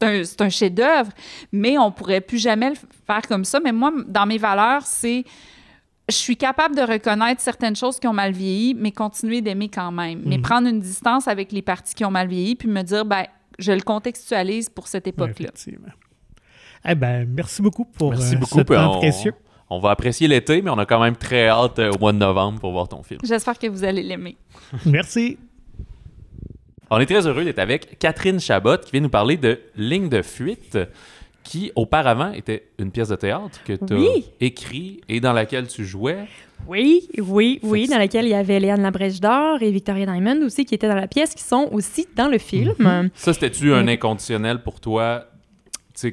[0.00, 1.10] un, un chef-d'œuvre.
[1.52, 3.60] Mais on pourrait plus jamais le faire comme ça.
[3.62, 5.24] Mais moi, dans mes valeurs, c'est
[6.08, 9.92] je suis capable de reconnaître certaines choses qui ont mal vieilli, mais continuer d'aimer quand
[9.92, 10.22] même.
[10.26, 10.42] Mais Mhm.
[10.42, 13.26] prendre une distance avec les parties qui ont mal vieilli, puis me dire, ben,
[13.60, 15.48] je le contextualise pour cette époque-là.
[15.50, 15.92] effectivement.
[16.88, 18.58] Eh ben, merci beaucoup pour Merci euh, beaucoup.
[18.58, 19.34] ce temps on, précieux.
[19.68, 22.18] on va apprécier l'été, mais on a quand même très hâte euh, au mois de
[22.18, 23.20] novembre pour voir ton film.
[23.22, 24.36] J'espère que vous allez l'aimer.
[24.86, 25.38] Merci.
[26.90, 30.22] On est très heureux d'être avec Catherine Chabot qui vient nous parler de Ligne de
[30.22, 30.76] fuite
[31.42, 34.26] qui auparavant était une pièce de théâtre que tu as Oui.
[35.08, 36.26] et dans laquelle tu jouais.
[36.68, 40.42] Oui, oui, oui, que dans laquelle il y avait Léane Labrèche d'Or et Victoria Diamond
[40.44, 42.74] aussi qui étaient dans la pièce, qui sont aussi dans le film.
[43.14, 45.24] Ça, c'était-tu un inconditionnel pour toi,
[45.94, 46.12] tu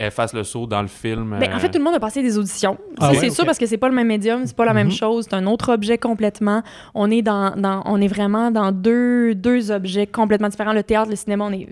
[0.00, 1.36] qu'elle fasse le saut dans le film?
[1.38, 2.78] Ben, en euh, fait, tout le monde a passé des auditions.
[2.98, 4.72] Ah Ça, ouais, c'est sûr parce que c'est pas le même médium, c'est pas la
[4.74, 4.92] même Mhm.
[4.92, 6.62] chose, c'est un autre objet complètement.
[6.94, 10.72] On est dans, dans- on est vraiment dans deux, deux objets complètement différents.
[10.72, 11.68] Le théâtre, le cinéma, on est,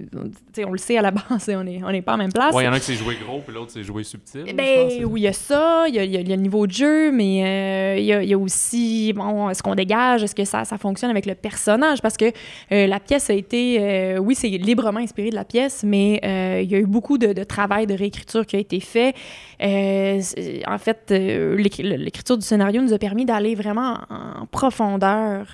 [0.66, 2.54] on le sait à la base, on est, on n'est pas en même place.
[2.54, 4.42] Ouais, il y en a qui s'est joué gros, puis l'autre s'est joué subtil.
[4.46, 6.28] je pense, Ben oui, il y a ça, il y a, il y a- il
[6.28, 9.12] y a le niveau de jeu, mais euh, il y, a, il y a aussi,
[9.14, 12.02] bon, est-ce qu'on dégage, est-ce que ça, ça fonctionne avec le personnage?
[12.02, 12.26] Parce que
[12.72, 16.60] euh, la pièce a été, euh, oui, c'est librement inspiré de la pièce, mais euh,
[16.62, 19.14] il y a eu beaucoup de, de travail de réécriture qui a été fait.
[19.62, 20.20] Euh,
[20.66, 25.46] en fait, euh, l'écri- l'écriture du scénario nous a permis d'aller vraiment en profondeur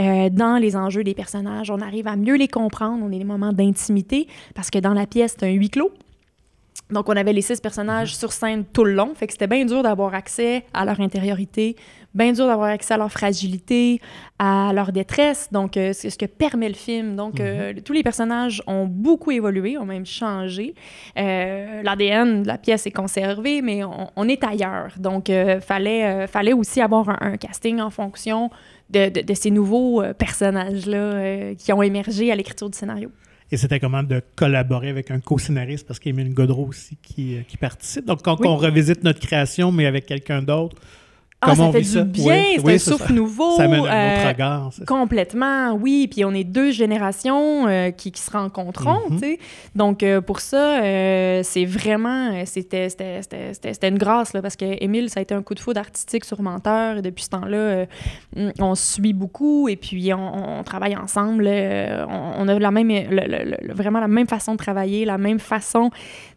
[0.00, 1.70] euh, dans les enjeux des personnages.
[1.70, 5.06] On arrive à mieux les comprendre, on a des moments d'intimité, parce que dans la
[5.06, 5.92] pièce, c'est un huis clos.
[6.90, 9.14] Donc, on avait les six personnages sur scène tout le long.
[9.14, 11.74] Fait que c'était bien dur d'avoir accès à leur intériorité,
[12.14, 13.98] bien dur d'avoir accès à leur fragilité,
[14.38, 15.48] à leur détresse.
[15.52, 17.16] Donc, euh, c'est ce que permet le film.
[17.16, 20.74] Donc, euh, tous les personnages ont beaucoup évolué, ont même changé.
[21.18, 24.92] Euh, L'ADN de la pièce est conservé, mais on, on est ailleurs.
[24.98, 25.30] Donc,
[25.62, 28.50] fallait, fallait aussi avoir un, un casting en fonction
[28.90, 33.10] de, de- de ces nouveaux personnages-là qui ont émergé à l'écriture du scénario.
[33.52, 37.58] Et c'était comment de collaborer avec un co-scénariste parce qu'Émile Godreau aussi qui, euh, qui
[37.58, 38.06] participe.
[38.06, 38.46] Donc, quand Oui.
[38.48, 40.76] on revisite notre création, mais avec quelqu'un d'autre,
[41.44, 42.02] Ah, ça on fait du ça?
[42.04, 43.12] bien, Oui, c'est oui, un souffle ça.
[43.12, 43.56] nouveau.
[43.56, 44.72] Ça amène un euh, autre regard.
[44.72, 44.84] ça.
[44.84, 46.08] Complètement, oui.
[46.10, 49.20] Puis on est deux générations euh, qui, qui se rencontreront, Mhm.
[49.20, 49.38] tu sais.
[49.74, 52.88] Donc euh, pour ça, euh, c'est vraiment, euh, c'était,
[53.88, 56.40] une grâce, là, parce que Émile, ça a été un coup de foudre artistique sur
[56.42, 56.98] Menteur.
[56.98, 57.86] Et depuis ce temps-là, euh,
[58.60, 61.46] on se suit beaucoup et puis on, on travaille ensemble.
[61.48, 65.04] euh, on, on a la même, le- le- le- vraiment la même façon de travailler,
[65.04, 65.90] la même façon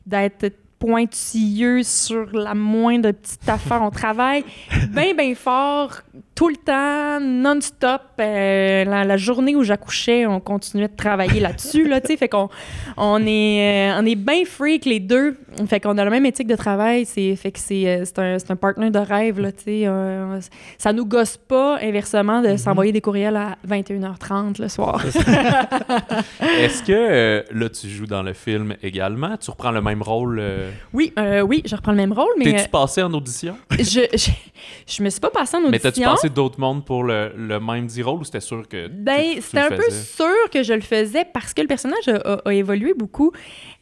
[0.05, 3.81] d'être pointilleux sur la moindre petite affaire.
[3.81, 4.43] On travaille
[4.89, 6.01] bien, bien fort,
[6.35, 8.01] tout le temps, non-stop.
[8.19, 12.01] Euh, la, la journée où j'accouchais, on continuait de travailler là-dessus, là.
[12.01, 12.49] Fait qu'on
[12.97, 15.37] on est, euh, on est bien freak, les deux.
[15.67, 17.05] Fait qu'on a la même éthique de travail.
[17.05, 19.49] C'est, fait que c'est, euh, c'est un, c'est un partner de rêve, là.
[19.67, 20.39] Euh,
[20.77, 25.03] ça nous gosse pas, inversement, de s'envoyer des courriels à 21h30 le soir.
[26.59, 29.37] Est-ce que là, tu joues dans le film également?
[29.37, 30.41] Tu reprends le même rôle?
[30.93, 31.13] Oui,
[31.47, 33.57] oui, je reprends le même rôle, mais T'es-tu passé en audition?
[33.71, 34.31] je, je,
[34.87, 35.71] je me suis pas passée en audition.
[35.71, 38.87] Mais t'as-tu passé d'autres mondes pour le, le même dit rôle ou c'était sûr que
[38.87, 42.41] Ben, c'était un peu sûr que je le faisais parce que le personnage a, a-
[42.49, 43.31] a évolué beaucoup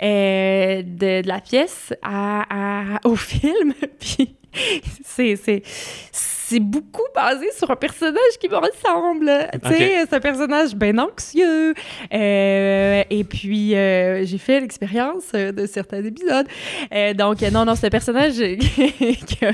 [0.01, 3.73] euh, de, de la pièce à, à- au film.
[3.99, 4.35] Puis
[5.05, 9.31] c'est, beaucoup basé sur un personnage qui me ressemble.
[9.63, 11.73] Tu sais, c'est un personnage bien anxieux.
[12.13, 16.47] Euh, et puis, euh, j'ai fait l'expérience euh, de certains épisodes.
[16.93, 19.53] Euh, donc, non, non, c'est un personnage qui a,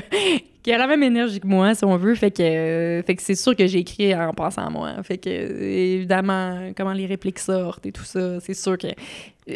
[0.62, 2.14] qui a la même énergie que moi, si on veut.
[2.14, 5.02] Fait que, fait que c'est sûr que j'ai écrit en pensant à moi.
[5.02, 8.88] Fait que, évidemment, comment les répliques sortent et tout ça, c'est sûr que.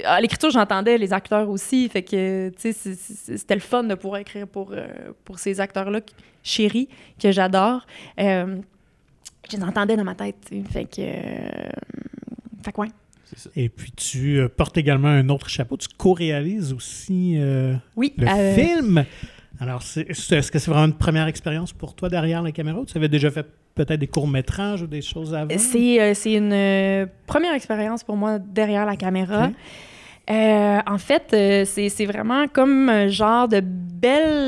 [0.05, 1.89] À l'écriture, j'entendais les acteurs aussi.
[1.89, 4.87] Fait que, tu sais, c'était le fun de pouvoir écrire pour, euh,
[5.25, 6.01] pour ces acteurs-là,
[6.43, 6.89] chéris,
[7.21, 7.87] que j'adore.
[8.19, 8.57] Euh,
[9.51, 10.51] je les entendais dans ma tête.
[10.71, 11.01] Fait que.
[11.01, 11.69] euh,
[12.65, 12.89] fait que, ouais.
[13.25, 13.51] C'est ça.
[13.57, 15.77] Et puis, tu euh, portes également un autre chapeau.
[15.77, 18.15] Tu co-réalises aussi euh, Oui.
[18.17, 19.05] le euh, film.
[19.61, 22.97] Alors, est-ce que c'est vraiment une première expérience pour toi derrière la caméra ou tu
[22.97, 25.55] avais déjà fait peut-être des courts-métrages ou des choses avant?
[25.59, 29.51] C'est euh, c'est une euh, première expérience pour moi derrière la caméra.
[30.31, 33.61] Euh, en fait, euh, c'est c'est vraiment comme un genre de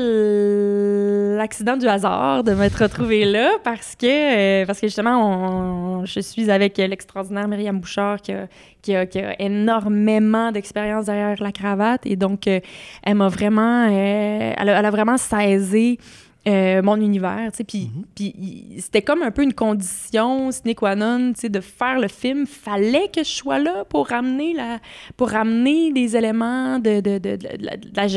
[0.07, 6.05] bel accident du hasard de m'être retrouvée là parce que, euh, parce que justement, on-
[6.05, 8.47] je suis avec l'extraordinaire Myriam Bouchard qui a,
[8.81, 14.69] qui a- qui a énormément d'expérience derrière la cravate et donc elle m'a vraiment, elle,
[14.69, 15.99] a, elle a vraiment saisi
[16.47, 18.79] euh, mon univers, tu sais, puis Mhm.
[18.79, 22.45] c'était comme un peu une condition sine qua non, tu sais, de faire le film.
[22.47, 24.79] Fallait que je sois là pour ramener la,
[25.17, 27.47] pour ramener des éléments de, de, de, de
[27.93, 28.07] la,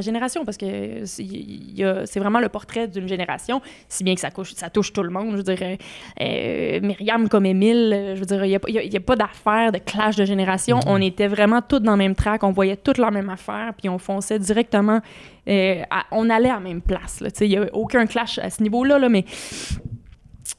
[0.00, 4.70] génération, parce que c'est vraiment le portrait d'une génération, si bien que ça, couche, ça
[4.70, 5.32] touche tout le monde.
[5.32, 5.76] Je veux dire,
[6.20, 8.92] euh, Myriam comme Émile, je veux dire, il n'y a, pas- il y a- il
[8.92, 10.78] y a pas d'affaire de clash de génération.
[10.86, 13.88] On était vraiment toutes dans le même track, on voyait toutes la même affaire, puis
[13.88, 15.00] on fonçait directement,
[15.48, 17.22] euh, on allait à la même place.
[17.40, 19.24] Il n'y a aucun clash à ce niveau-là, là, mais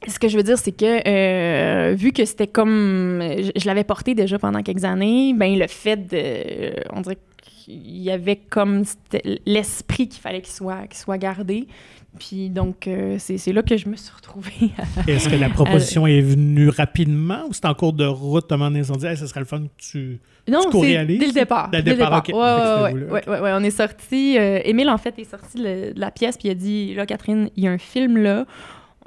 [0.07, 3.20] ce que je veux dire, c'est que euh, vu que c'était comme.
[3.22, 6.74] Je, je l'avais porté déjà pendant quelques années, ben le fait de.
[6.94, 7.18] on dirait
[7.65, 8.83] qu'il y avait comme
[9.45, 11.67] l'esprit qu'il fallait qu'il soit, qu'il soit gardé.
[12.17, 14.71] Puis donc, euh, c'est là que je me suis retrouvée.
[15.05, 18.49] Est-ce que la proposition est venue rapidement ou c'est en cours de route?
[18.49, 20.19] Donné, ils se sont dit, Hey, ce serait le fun que tu.
[20.47, 21.19] Non, Tu c'est co-réalises?
[21.19, 21.69] dès le départ.
[21.71, 22.39] Dès le Dès le départ, départ.
[22.93, 23.11] ok.
[23.11, 23.51] Ouais, ouais, ouais.
[23.53, 24.37] On est sorti.
[24.37, 27.49] euh, Émile, en fait, est sorti de la pièce puis il a dit Là, Catherine,
[27.57, 28.45] il y a un film là.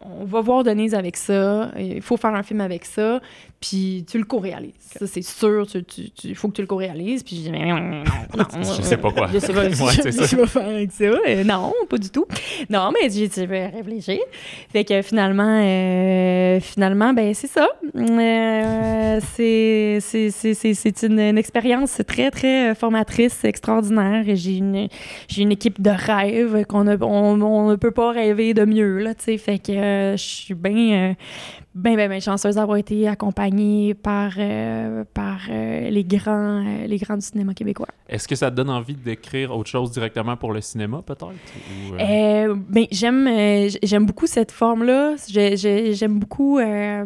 [0.04, 1.72] On va voir Denise avec ça.
[1.76, 3.20] Il faut faire un film avec ça.
[3.60, 4.72] Puis tu le co-réalises.
[4.78, 5.66] Ça, c'est sûr.
[6.22, 7.24] Il faut que tu le co-réalises.
[7.24, 8.04] Puis j'ai dit Mais non, non,
[8.36, 8.44] non,
[8.76, 9.28] Je sais pas quoi.
[9.32, 10.36] Je sais pas, Ouais, je- je ça.
[10.36, 11.04] vais faire avec ça.
[11.04, 12.26] Euh, non, pas du tout.
[12.70, 13.40] Non, mais j'ai Je
[13.76, 14.18] réfléchir.
[14.72, 17.68] Fait que finalement, euh, finalement, ben c'est ça.
[17.96, 24.24] Euh, c'est une, expérience très, très formatrice, extraordinaire.
[24.26, 24.88] J'ai une,
[25.36, 28.98] une équipe de rêve qu'on ne on, on ne peut pas rêver de mieux.
[28.98, 31.14] Là, fait que euh, je suis bien
[31.78, 36.96] bien, bien, bien chanceuse d'avoir été accompagnée par, euh, par euh, les, grands, euh, les
[36.98, 37.86] grands du cinéma québécois.
[38.08, 41.32] Est-ce que ça te donne envie d'écrire autre chose directement pour le cinéma, peut-être?
[41.98, 43.28] Ben, j'aime,
[43.82, 45.14] j'aime beaucoup cette forme-là.
[45.28, 46.58] J'ai- j'ai- J'aime beaucoup.
[46.58, 47.04] ouais,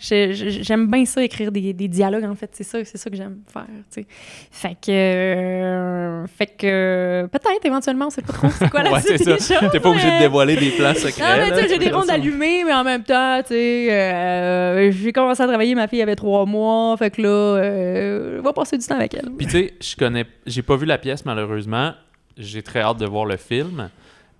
[0.00, 2.50] j'ai- j'ai- j'aime bien ça, écrire des, des dialogues, en fait.
[2.52, 3.66] C'est ça, c'est ça que j'aime faire.
[3.92, 4.06] tu sais.
[4.50, 6.24] Fait que.
[6.36, 7.26] fait que.
[7.30, 9.60] Peut-être, éventuellement, on sait pas trop c'est quoi la ouais, c'est suite des ça.
[9.60, 11.68] choses, T'es pas obligé de dévoiler des plans secrets.
[11.68, 15.74] j'ai des rondes allumées, mais en même temps, tu sais, euh, j'ai commencé à travailler,
[15.74, 19.14] ma fille avait trois mois, fait que là, euh, on va passer du temps avec
[19.14, 19.30] elle.
[19.36, 21.92] Puis tu sais, je connais, j'ai pas vu la pièce malheureusement.
[22.36, 23.88] J'ai très hâte de voir le film.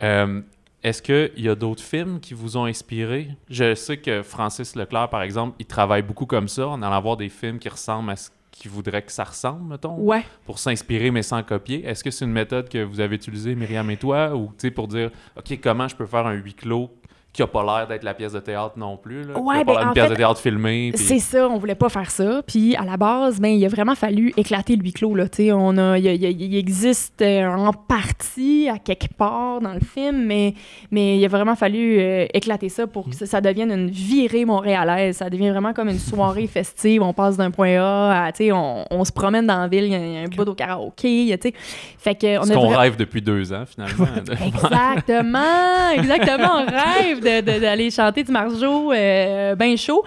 [0.03, 0.41] Euh,
[0.83, 3.29] Est-ce qu'il y a d'autres films qui vous ont inspiré?
[3.51, 7.17] Je sais que Francis Leclerc, par exemple, il travaille beaucoup comme ça, en allant voir
[7.17, 10.25] des films qui ressemblent à ce qui voudrait que ça ressemble, mettons, Ouais.
[10.47, 11.85] pour s'inspirer mais sans copier.
[11.87, 14.71] Est-ce que c'est une méthode que vous avez utilisée, Myriam et toi, ou tu sais,
[14.71, 16.91] pour dire, OK, comment je peux faire un huis clos
[17.37, 19.89] qui a pas l'air d'être la pièce de théâtre non plus, là, Ouais, pas ben,
[19.89, 20.91] en pièce fait, de théâtre filmée.
[20.95, 22.43] puis- C'est ça, on voulait pas faire ça.
[22.47, 25.15] Puis à la base, ben, il a vraiment fallu éclater le huis clos.
[25.15, 25.53] Là, tu sais.
[25.53, 30.55] on a, il, existe euh, en partie à quelque part dans le film, mais,
[30.91, 34.45] mais il a vraiment fallu euh, éclater ça pour que ça, ça devienne une virée
[34.45, 35.17] montréalaise.
[35.19, 37.03] Ça devient vraiment comme une soirée festive.
[37.03, 39.85] On passe d'un point A à, tu sais, on, on se promène dans la ville,
[39.85, 41.09] il y a, il y a un bout au karaoké.
[41.23, 41.55] il y a, tu sais.
[41.99, 44.07] Fait que on Ce a qu'on vra- rêve depuis deux ans, finalement.
[44.47, 46.63] Exactement, exactement.
[46.63, 50.03] On rêve d'aller chanter du Marjo euh, bien chaud.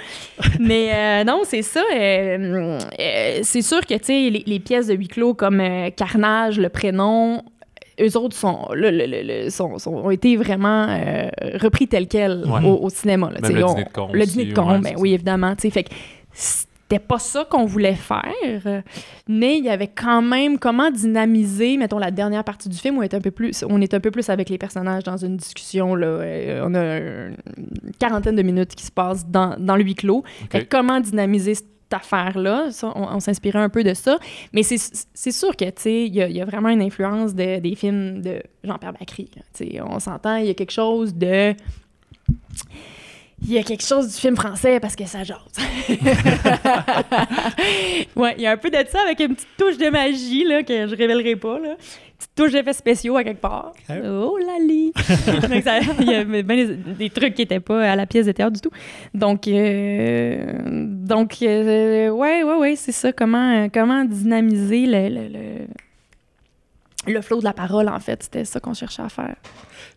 [0.59, 1.81] Mais euh, non, c'est ça.
[1.93, 5.61] euh, euh, c'est sûr que, tu sais, les, les pièces de huis clos comme
[5.95, 7.41] Carnage, le prénom,
[8.01, 9.05] eux autres sont, le- le-
[9.45, 11.27] le- sont- sont- ont été vraiment euh,
[11.61, 12.65] repris tels quels Ouais.
[12.65, 13.29] au, au cinéma.
[13.33, 15.53] là, Même le On- dîner de con Le dîner de con, ouais, ben oui, évidemment.
[15.55, 15.69] tu sais.
[15.69, 15.89] Fait que
[16.91, 18.81] c'était pas ça qu'on voulait faire,
[19.27, 23.01] mais il y avait quand même comment dynamiser, mettons, la dernière partie du film où
[23.01, 25.37] on est un peu plus, on est un peu plus avec les personnages dans une
[25.37, 25.93] discussion.
[25.93, 29.93] Là, euh, on a une quarantaine de minutes qui se passent dans, dans le huis
[29.93, 30.23] clos.
[30.49, 34.17] Fait que comment dynamiser cette affaire-là, on, on s'inspirait un peu de ça.
[34.53, 37.35] Mais c'est sûr que, tu sais, il y, a- il y a vraiment une influence
[37.35, 39.29] de- des films de Jean-Pierre Bacry.
[39.35, 39.85] là.
[39.87, 41.53] On s'entend, il y a quelque chose de...
[43.41, 45.39] Il y a quelque chose du film français parce que ça jase.
[48.15, 50.61] ouais, il y a un peu de ça avec une petite touche de magie là,
[50.63, 51.57] que je révélerai pas.
[51.57, 51.75] Là.
[52.17, 53.71] Petite touche d'effets spéciaux à quelque part.
[53.89, 53.95] Ok.
[54.05, 54.91] Oh lali!
[56.01, 58.53] Il y avait bien des, des trucs qui n'étaient pas à la pièce de théâtre
[58.53, 58.71] du tout.
[59.13, 63.13] Donc, euh, donc euh, ouais, ouais, ouais, c'est ça.
[63.13, 68.21] Comment, euh, comment dynamiser le, le, le, le flow de la parole, en fait.
[68.23, 69.35] C'était ça qu'on cherchait à faire.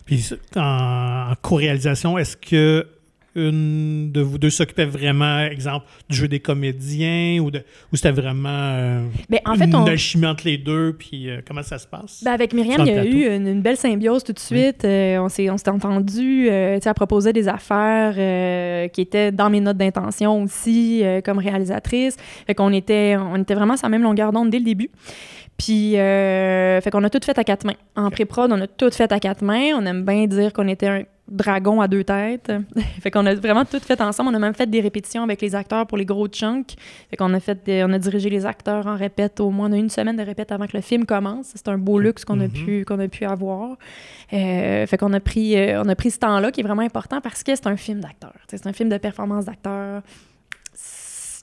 [0.05, 2.87] Puis en, en co-réalisation, est-ce que
[3.35, 8.11] une de vous deux s'occupait vraiment, exemple, du jeu des comédiens ou, de, ou c'était
[8.11, 11.79] vraiment euh, Ben, en une fait, on, alchimie entre les deux, puis euh, comment ça
[11.79, 12.23] se passe?
[12.23, 14.85] Ben, avec Myriam, il y a eu une, une belle symbiose tout de suite.
[14.85, 16.47] Euh, on s'est on s'est entendu.
[16.49, 22.17] Euh, elle proposait des affaires euh, qui étaient dans mes notes d'intention aussi, comme réalisatrice.
[22.45, 24.89] Fait qu'on était, on était vraiment sur la même longueur d'onde dès le début.
[25.57, 27.75] Puis, euh, fait qu'on a tout fait à quatre mains.
[27.95, 29.71] En pré-prod, on a tout fait à quatre mains.
[29.75, 32.51] On aime bien dire qu'on était un dragon à deux têtes.
[33.01, 34.29] fait qu'on a vraiment tout fait ensemble.
[34.31, 36.75] On a même fait des répétitions avec les acteurs pour les gros chunks.
[37.09, 39.69] Fait qu'on a fait, des- on a dirigé les acteurs en répète au moins.
[39.69, 41.51] On a une semaine de répète avant que le film commence.
[41.55, 42.51] C'est un beau luxe qu'on a Mhm.
[42.51, 43.77] pu, qu'on a pu avoir.
[44.33, 47.21] Euh, fait qu'on a pris, euh, on a pris ce temps-là qui est vraiment important
[47.21, 48.33] parce que c'est un film d'acteur.
[48.47, 50.01] C'est un film de performance d'acteur.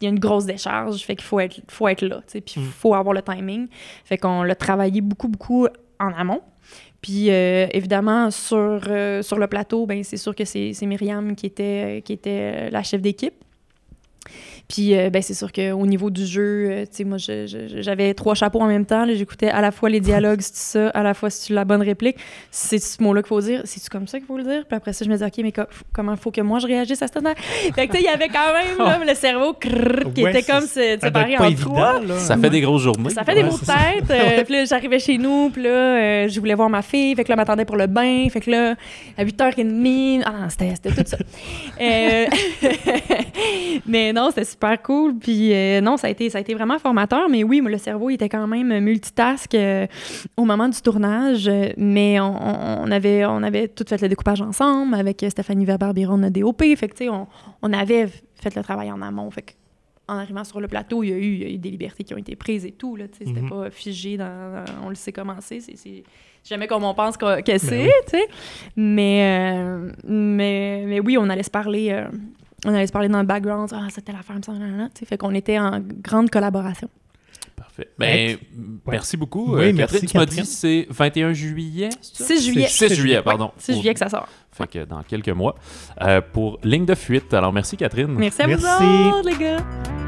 [0.02, 2.62] Il y a une grosse décharge, fait qu'il faut être, faut être là, puis il
[2.62, 2.66] Mm.
[2.66, 3.68] faut avoir le timing.
[4.04, 5.66] Fait qu'on l'a travaillé beaucoup, beaucoup
[5.98, 6.40] en amont.
[7.02, 11.46] Puis euh, évidemment, sur, euh, sur le plateau, ben, c'est sûr que c'est Myriam qui
[11.46, 13.34] était, qui était la chef d'équipe.
[14.72, 17.82] Puis euh, ben, c'est sûr qu'au niveau du jeu, euh, tu sais, moi, je- je-
[17.82, 19.04] j'avais trois chapeaux en même temps.
[19.04, 19.14] là.
[19.14, 22.16] J'écoutais à la fois les dialogues, c'est ça, à la fois c'est la bonne réplique?
[22.52, 23.62] C'est ce mot-là qu'il faut dire.
[23.64, 24.64] C'est-tu comme ça qu'il faut le dire?
[24.68, 27.02] Puis après ça, je me disais, OK, mais co- comment faut que moi je réagisse
[27.02, 27.34] à cette affaire?
[27.74, 30.30] Fait que tu sais, il y avait quand même là, le cerveau crrr, qui Ouais,
[30.30, 32.00] était comme séparé en évident, trois.
[32.00, 32.18] là.
[32.18, 33.10] Ça fait des grosses journées.
[33.10, 34.10] Ça fait des Ouais, mots de tête.
[34.10, 37.14] Euh, puis là, j'arrivais chez nous, puis là, euh, je voulais voir ma fille.
[37.16, 38.28] Fait que là, elle m'attendait pour le bain.
[38.30, 38.74] Fait que là,
[39.18, 41.16] à 8h30, ah non, c'était c'était tout ça.
[41.80, 42.26] Euh,
[43.86, 45.16] mais non, c'était super cool.
[45.18, 47.28] Puis euh, non, ça a, été, ça a été vraiment formateur.
[47.28, 49.86] Mais oui, moi, le cerveau il était quand même multitask euh,
[50.36, 51.48] au moment du tournage.
[51.48, 56.18] Euh, Mais on, avait, on avait tout fait le découpage ensemble avec euh, Stéphanie Weber-Biron,
[56.18, 56.62] notre DOP.
[56.76, 57.26] Fait que, tu sais, on,
[57.62, 59.30] on avait fait le travail en amont.
[59.30, 59.52] Fait que
[60.08, 62.02] en arrivant sur le plateau, il y a eu, il y a eu des libertés
[62.02, 62.96] qui ont été prises et tout.
[62.96, 63.48] Là, C'était Mhm.
[63.48, 65.60] pas figé dans, On le sait comment c'est.
[66.42, 67.82] jamais comme on pense que, que c'est.
[67.84, 67.90] oui.
[68.06, 68.24] tu sais.
[68.74, 71.90] Mais, euh, mais, mais oui, on allait se parler.
[71.92, 72.06] euh,
[72.66, 73.70] on allait se parler dans le background.
[73.72, 74.36] Ah, c'était l'affaire,
[74.98, 75.06] sais.
[75.06, 76.88] Fait qu'on était en grande collaboration.
[77.56, 77.88] Parfait.
[77.98, 78.38] Ben, Ouais.
[78.86, 80.08] merci beaucoup, Oui, euh, merci, Catherine.
[80.10, 81.90] Tu m'as dit c'est 21 juillet?
[82.00, 82.24] c'est ça?
[82.34, 82.66] 6 juillet.
[82.68, 83.52] 6 juillet, pardon.
[83.58, 84.28] 6 juillet que ça sort.
[84.52, 85.54] Fait que dans quelques mois.
[86.02, 87.32] Euh, pour Ligne de fuite.
[87.34, 88.08] Alors, merci, Catherine.
[88.08, 88.64] Merci à Merci.
[88.64, 89.99] vous autres, les gars.